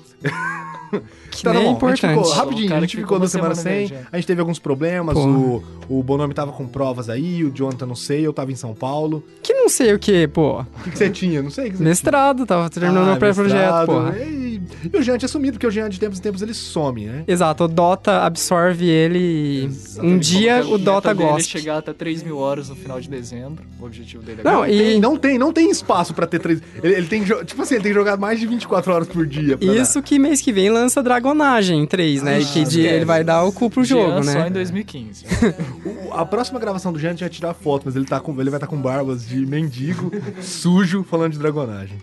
que 1.32 1.44
Tá, 1.44 1.52
tá 1.52 1.60
nem 1.60 1.68
é 1.68 1.72
importante. 1.72 2.08
ficou, 2.16 2.32
rapidinho, 2.32 2.72
O 2.72 2.76
a 2.76 2.80
gente 2.80 2.96
que 2.96 3.02
ficou 3.02 3.18
duas 3.20 3.32
semanas 3.32 3.58
semana 3.60 3.88
sem, 3.88 3.98
a 4.12 4.16
gente 4.16 4.28
teve 4.28 4.40
alguns 4.40 4.60
problemas, 4.60 5.18
o, 5.18 5.62
o 5.90 6.04
Bonomi 6.04 6.34
tava 6.34 6.52
com 6.54 6.68
provas 6.68 7.10
aí, 7.10 7.44
o 7.44 7.52
Jonathan 7.52 7.86
não 7.88 7.96
sei, 7.96 8.26
eu 8.26 8.32
tava 8.32 8.52
em 8.52 8.56
São 8.56 8.74
Paulo. 8.76 9.24
Que 9.42 9.53
não 9.64 9.70
sei 9.70 9.94
o 9.94 10.00
que, 10.00 10.28
pô. 10.28 10.60
O 10.62 10.66
que, 10.84 10.92
que 10.92 10.98
você 10.98 11.10
tinha? 11.10 11.42
Não 11.42 11.50
sei 11.50 11.68
o 11.68 11.72
que 11.72 11.78
você 11.78 11.84
Mestrado, 11.84 12.46
tava 12.46 12.70
terminando 12.70 13.04
Ah, 13.04 13.12
meu 13.12 13.18
pré-projeto, 13.18 13.86
porra. 13.86 14.16
E, 14.20 14.62
e 14.94 14.98
o 14.98 15.02
Jean 15.02 15.18
tinha 15.18 15.30
sumido, 15.30 15.54
porque 15.54 15.68
o 15.68 15.72
Jean 15.72 15.90
de 15.90 16.00
tempos 16.00 16.20
em 16.20 16.22
tempos 16.22 16.42
ele 16.42 16.54
some, 16.54 17.06
né? 17.06 17.24
Exato, 17.28 17.64
o 17.64 17.68
Dota 17.68 18.22
absorve 18.24 18.88
ele 18.90 19.20
e 19.20 19.70
um 20.02 20.18
dia 20.18 20.64
o 20.66 20.78
Dota 20.78 21.14
gosta. 21.14 21.44
chegar 21.44 21.78
até 21.78 21.94
3 21.94 22.24
mil 22.24 22.38
horas 22.38 22.70
no 22.70 22.76
final 22.76 23.00
de 23.00 23.10
dezembro. 23.10 23.64
O 23.80 23.86
objetivo 23.86 24.22
dele 24.24 24.42
é 24.42 24.44
Não, 24.44 24.66
e 24.66 24.78
Tem- 24.78 25.00
não 25.00 25.18
tem, 25.18 25.38
não 25.38 25.54
tem 25.54 25.70
espaço 25.70 26.14
pra 26.14 26.28
ter 26.28 26.40
três. 26.40 26.62
Ele, 26.84 26.94
ele 26.96 27.08
tem, 27.08 27.24
tipo 27.24 27.62
assim, 27.62 27.76
ele 27.76 27.84
tem 27.84 27.92
que 27.92 27.98
jogar 27.98 28.18
mais 28.18 28.40
de 28.40 28.46
24 28.48 28.92
horas 28.94 29.08
por 29.08 29.26
dia. 29.26 29.58
isso 29.62 30.02
que 30.02 30.20
mês 30.20 30.42
que 30.42 30.52
vem 30.52 30.70
lança 30.70 31.02
Dragonagem 31.02 31.86
3, 31.86 32.22
né? 32.22 32.40
e 32.40 32.44
Ah, 32.44 32.48
que 32.48 32.54
de- 32.64 32.80
esquece. 32.82 32.88
ele 32.96 33.06
vai 33.06 33.24
dar 33.24 33.44
o 33.44 33.52
cu 33.52 33.70
pro 33.70 33.84
Jean 33.84 33.98
jogo, 34.08 34.24
Só 34.24 34.40
né? 34.40 34.48
em 34.50 34.52
2015. 34.52 35.26
dar. 35.26 35.54
O- 35.86 36.14
a 36.14 36.26
próxima 36.26 36.60
gravação 36.60 36.92
do 36.94 37.00
Jean 37.00 37.10
a 37.10 37.12
gente 37.14 37.22
vai 37.22 37.30
tirar 37.30 37.54
foto, 37.54 37.84
mas 37.86 37.96
ele, 37.96 38.06
tá 38.06 38.20
com, 38.20 38.32
ele 38.40 38.50
vai 38.50 38.58
estar 38.58 38.68
com 38.68 38.78
barbas 38.78 39.26
de 39.28 39.46
mendigo, 39.54 40.12
sujo, 40.42 41.04
falando 41.04 41.34
de 41.34 41.40
dragonagem. 41.40 41.98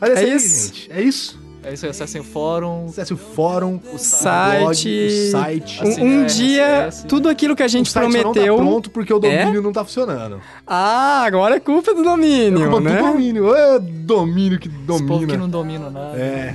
Mas 0.00 0.10
é, 0.18 0.24
É 0.24 0.34
isso, 0.34 0.66
gente. 0.74 0.92
É 0.92 1.00
isso. 1.02 1.42
É 1.64 1.72
isso 1.72 1.84
aí, 1.86 1.90
acessem 1.92 2.20
o 2.20 2.24
fórum. 2.24 2.86
Acesse 2.88 3.14
o 3.14 3.16
fórum, 3.16 3.80
O 3.94 3.96
site. 3.96 4.58
blog, 4.58 5.06
o 5.06 5.30
site. 5.30 5.80
Um, 5.84 6.04
um 6.04 6.22
é, 6.22 6.24
dia, 6.24 6.86
RSS. 6.88 7.06
tudo 7.06 7.28
aquilo 7.28 7.54
que 7.54 7.62
a 7.62 7.68
gente 7.68 7.86
o 7.88 7.92
site 7.92 8.10
prometeu. 8.10 8.56
não 8.56 8.64
tá 8.64 8.68
pronto 8.70 8.90
porque 8.90 9.14
o 9.14 9.18
É? 9.24 9.38
domínio 9.44 9.62
não 9.62 9.70
tá 9.72 9.84
funcionando. 9.84 10.40
Ah, 10.66 11.22
agora 11.24 11.54
é 11.54 11.60
culpa 11.60 11.94
do 11.94 12.02
domínio, 12.02 12.68
Culpa 12.68 12.80
né? 12.80 12.96
do 13.00 13.02
domínio. 13.12 13.54
É 13.54 13.78
domínio 13.78 14.58
que 14.58 14.66
Esse 14.66 14.76
povo 14.86 14.98
que 15.04 15.06
domina. 15.26 15.36
não 15.36 15.48
domina 15.48 15.88
nada. 15.88 16.18
É. 16.18 16.54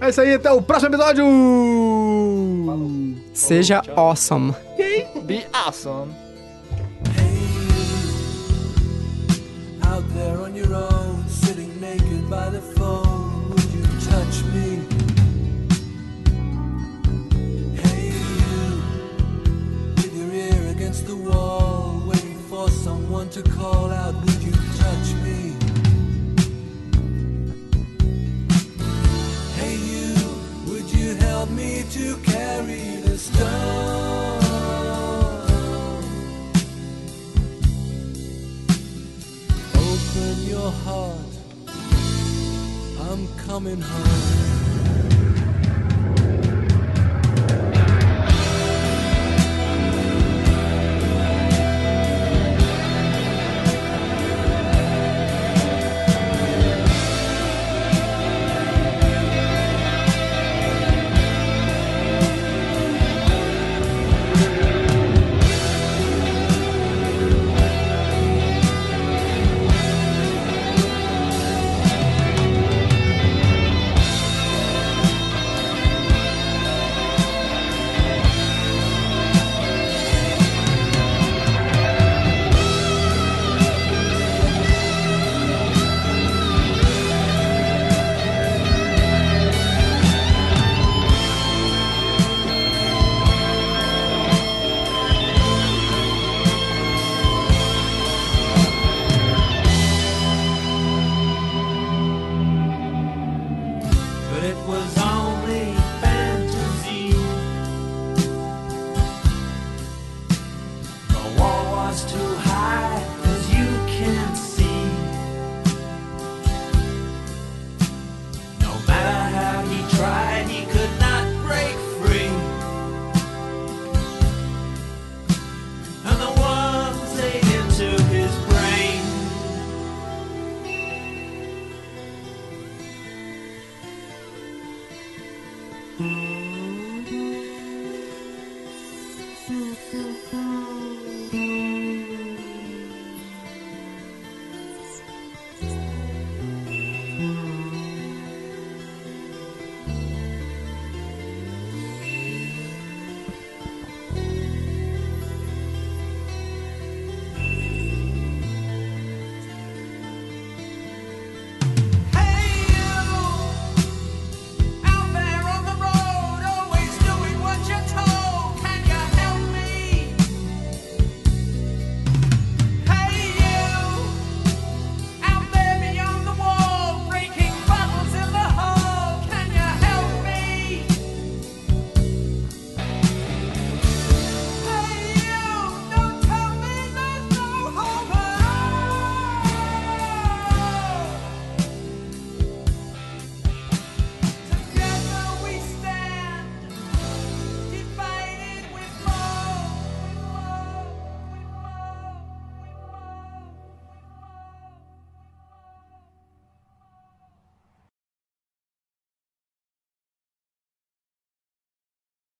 É 0.00 0.10
isso 0.10 0.20
aí, 0.20 0.34
até 0.34 0.52
o 0.52 0.62
próximo 0.62 0.90
episódio! 0.94 1.24
Seja 3.32 3.80
Tchau. 3.80 3.94
awesome. 3.98 4.54
Be 5.24 5.44
awesome. 5.52 6.12
Out 9.96 10.12
there 10.12 10.42
on 10.42 10.54
your 10.54 10.74
own, 10.74 11.26
sitting 11.26 11.80
naked 11.80 12.28
by 12.28 12.50
the 12.50 12.60
phone, 12.60 13.48
would 13.48 13.64
you 13.72 13.82
touch 14.10 14.44
me? 14.52 14.84
Hey, 17.80 18.08
you, 18.12 18.82
with 19.96 20.14
your 20.14 20.32
ear 20.34 20.70
against 20.70 21.06
the 21.06 21.16
wall, 21.16 22.02
waiting 22.06 22.38
for 22.40 22.68
someone 22.68 23.30
to 23.30 23.42
call 23.42 23.90
out, 23.90 24.14
would 24.16 24.42
you 24.42 24.52
touch 24.84 25.14
me? 25.24 25.56
Hey, 29.56 29.76
you, 29.76 30.14
would 30.70 30.92
you 30.92 31.14
help 31.14 31.48
me 31.48 31.84
to 31.92 32.16
carry 32.18 33.00
the 33.00 33.16
stone. 33.16 33.95
Coming 43.56 43.80
home. 43.80 44.45